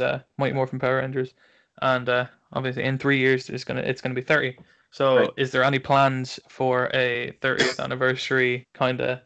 uh, 0.00 0.18
Mighty 0.38 0.54
Morphin 0.54 0.78
Power 0.78 0.96
Rangers, 0.96 1.34
and 1.82 2.08
uh, 2.08 2.26
obviously 2.52 2.84
in 2.84 2.98
three 2.98 3.18
years 3.18 3.48
it's 3.50 3.64
gonna 3.64 3.82
it's 3.82 4.00
gonna 4.00 4.14
be 4.14 4.22
30. 4.22 4.56
So, 4.90 5.16
Right. 5.18 5.30
is 5.36 5.50
there 5.50 5.64
any 5.64 5.80
plans 5.80 6.38
for 6.48 6.88
a 6.94 7.32
30th 7.42 7.80
anniversary 7.80 8.66
kind 8.74 9.00
of 9.00 9.20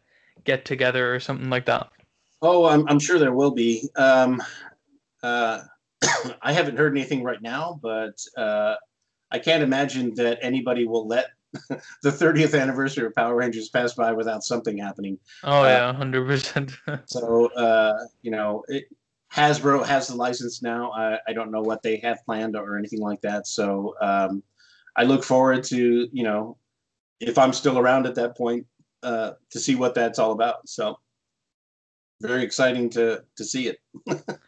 get 0.45 0.64
together 0.64 1.14
or 1.14 1.20
something 1.20 1.51
like 1.51 1.66
that? 1.66 1.91
Oh, 2.41 2.66
I'm, 2.66 2.86
I'm 2.89 2.99
sure 2.99 3.18
there 3.18 3.32
will 3.32 3.51
be. 3.51 3.89
Um, 3.97 4.43
uh, 5.22 5.62
I 6.43 6.53
haven't 6.53 6.76
heard 6.76 6.97
anything 6.97 7.22
right 7.22 7.43
now, 7.43 7.78
but 7.82 8.18
uh, 8.36 8.76
I 9.30 9.39
can't 9.39 9.62
imagine 9.62 10.14
that 10.14 10.39
anybody 10.43 10.86
will 10.86 11.07
let 11.07 11.30
the 12.03 12.11
30th 12.11 12.59
anniversary 12.59 13.07
of 13.07 13.14
Power 13.14 13.34
Rangers 13.34 13.68
pass 13.68 13.95
by 13.95 14.12
without 14.12 14.45
something 14.45 14.78
happening. 14.78 15.18
Oh 15.45 15.62
Uh, 15.62 15.66
yeah, 15.66 15.93
hundred 15.93 16.26
percent. 16.26 16.72
So, 17.07 17.47
uh, 17.55 17.99
you 18.22 18.30
know, 18.30 18.64
it, 18.68 18.84
Hasbro 19.32 19.84
has 19.84 20.09
the 20.09 20.16
license 20.16 20.62
now. 20.62 20.91
I, 20.93 21.18
I 21.26 21.32
don't 21.32 21.51
know 21.51 21.61
what 21.61 21.82
they 21.82 21.97
have 21.99 22.24
planned 22.24 22.57
or 22.57 22.78
anything 22.78 23.01
like 23.01 23.20
that. 23.22 23.47
So, 23.47 23.95
um, 24.01 24.43
I 24.97 25.05
look 25.05 25.22
forward 25.22 25.64
to, 25.64 26.09
you 26.12 26.22
know, 26.22 26.57
if 27.20 27.39
I'm 27.39 27.53
still 27.53 27.78
around 27.78 28.07
at 28.07 28.14
that 28.16 28.36
point, 28.36 28.66
uh, 29.03 29.32
to 29.51 29.61
see 29.61 29.74
what 29.74 29.95
that's 29.95 30.18
all 30.18 30.32
about. 30.32 30.68
So, 30.68 30.99
very 32.21 32.43
exciting 32.43 32.91
to 32.91 33.23
to 33.37 33.45
see 33.45 33.69
it. 33.69 33.81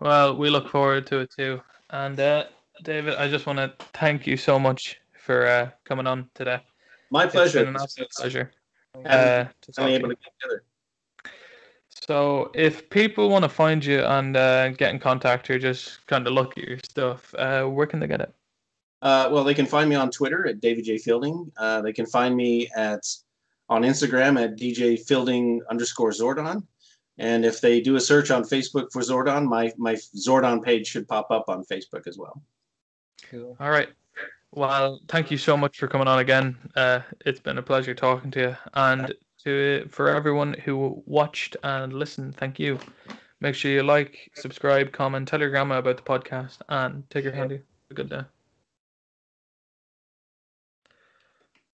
Well, 0.00 0.34
we 0.34 0.48
look 0.48 0.66
forward 0.66 1.06
to 1.08 1.18
it 1.18 1.30
too. 1.30 1.60
And 1.90 2.18
uh, 2.18 2.44
David, 2.84 3.16
I 3.16 3.28
just 3.28 3.44
want 3.44 3.58
to 3.58 3.74
thank 3.92 4.26
you 4.26 4.38
so 4.38 4.58
much 4.58 4.98
for 5.12 5.46
uh, 5.46 5.70
coming 5.84 6.06
on 6.06 6.30
today. 6.34 6.60
My 7.10 7.24
It's 7.24 7.34
pleasure. 7.34 7.60
been 7.66 7.76
an 7.76 7.82
absolute 7.82 8.10
pleasure. 8.10 8.50
Uh, 9.04 9.44
to 9.60 9.72
talk 9.72 9.86
to 9.86 9.98
to 9.98 10.08
get 10.08 10.18
together. 10.40 10.64
So, 11.90 12.50
if 12.54 12.88
people 12.88 13.28
want 13.28 13.42
to 13.42 13.48
find 13.48 13.84
you 13.84 14.00
and 14.00 14.36
uh, 14.36 14.70
get 14.70 14.94
in 14.94 14.98
contact 14.98 15.50
or 15.50 15.58
just 15.58 16.06
kind 16.06 16.26
of 16.26 16.32
look 16.32 16.56
at 16.56 16.64
your 16.66 16.78
stuff, 16.78 17.34
uh, 17.34 17.64
where 17.64 17.86
can 17.86 18.00
they 18.00 18.06
get 18.06 18.22
it? 18.22 18.32
Uh, 19.02 19.28
well, 19.30 19.44
they 19.44 19.54
can 19.54 19.66
find 19.66 19.88
me 19.90 19.96
on 19.96 20.10
Twitter 20.10 20.46
at 20.46 20.60
David 20.60 20.84
J 20.86 20.96
Fielding. 20.96 21.52
Uh, 21.58 21.82
they 21.82 21.92
can 21.92 22.06
find 22.06 22.34
me 22.34 22.68
at 22.74 23.04
on 23.68 23.82
Instagram 23.82 24.42
at 24.42 24.56
DJ 24.56 24.98
Fielding 24.98 25.60
underscore 25.70 26.10
Zordon. 26.10 26.66
And 27.20 27.44
if 27.44 27.60
they 27.60 27.80
do 27.80 27.96
a 27.96 28.00
search 28.00 28.30
on 28.30 28.42
Facebook 28.42 28.90
for 28.92 29.02
Zordon, 29.02 29.46
my 29.46 29.72
my 29.76 29.94
Zordon 29.94 30.64
page 30.64 30.86
should 30.86 31.06
pop 31.06 31.30
up 31.30 31.44
on 31.48 31.64
Facebook 31.64 32.06
as 32.06 32.16
well. 32.16 32.42
Cool. 33.30 33.56
All 33.60 33.70
right. 33.70 33.90
Well, 34.52 35.00
thank 35.06 35.30
you 35.30 35.38
so 35.38 35.56
much 35.56 35.78
for 35.78 35.86
coming 35.86 36.08
on 36.08 36.18
again. 36.18 36.56
Uh, 36.74 37.00
it's 37.24 37.38
been 37.38 37.58
a 37.58 37.62
pleasure 37.62 37.94
talking 37.94 38.30
to 38.32 38.40
you, 38.40 38.56
and 38.74 39.14
to 39.44 39.86
for 39.90 40.08
everyone 40.08 40.54
who 40.64 41.02
watched 41.06 41.56
and 41.62 41.92
listened, 41.92 42.36
thank 42.36 42.58
you. 42.58 42.78
Make 43.40 43.54
sure 43.54 43.70
you 43.70 43.82
like, 43.82 44.30
subscribe, 44.34 44.92
comment, 44.92 45.28
tell 45.28 45.40
your 45.40 45.50
grandma 45.50 45.78
about 45.78 45.96
the 45.96 46.02
podcast, 46.02 46.58
and 46.68 47.08
take 47.10 47.24
your 47.24 47.32
handy. 47.32 47.56
Have 47.56 47.90
a 47.90 47.94
good 47.94 48.10
day. 48.10 48.22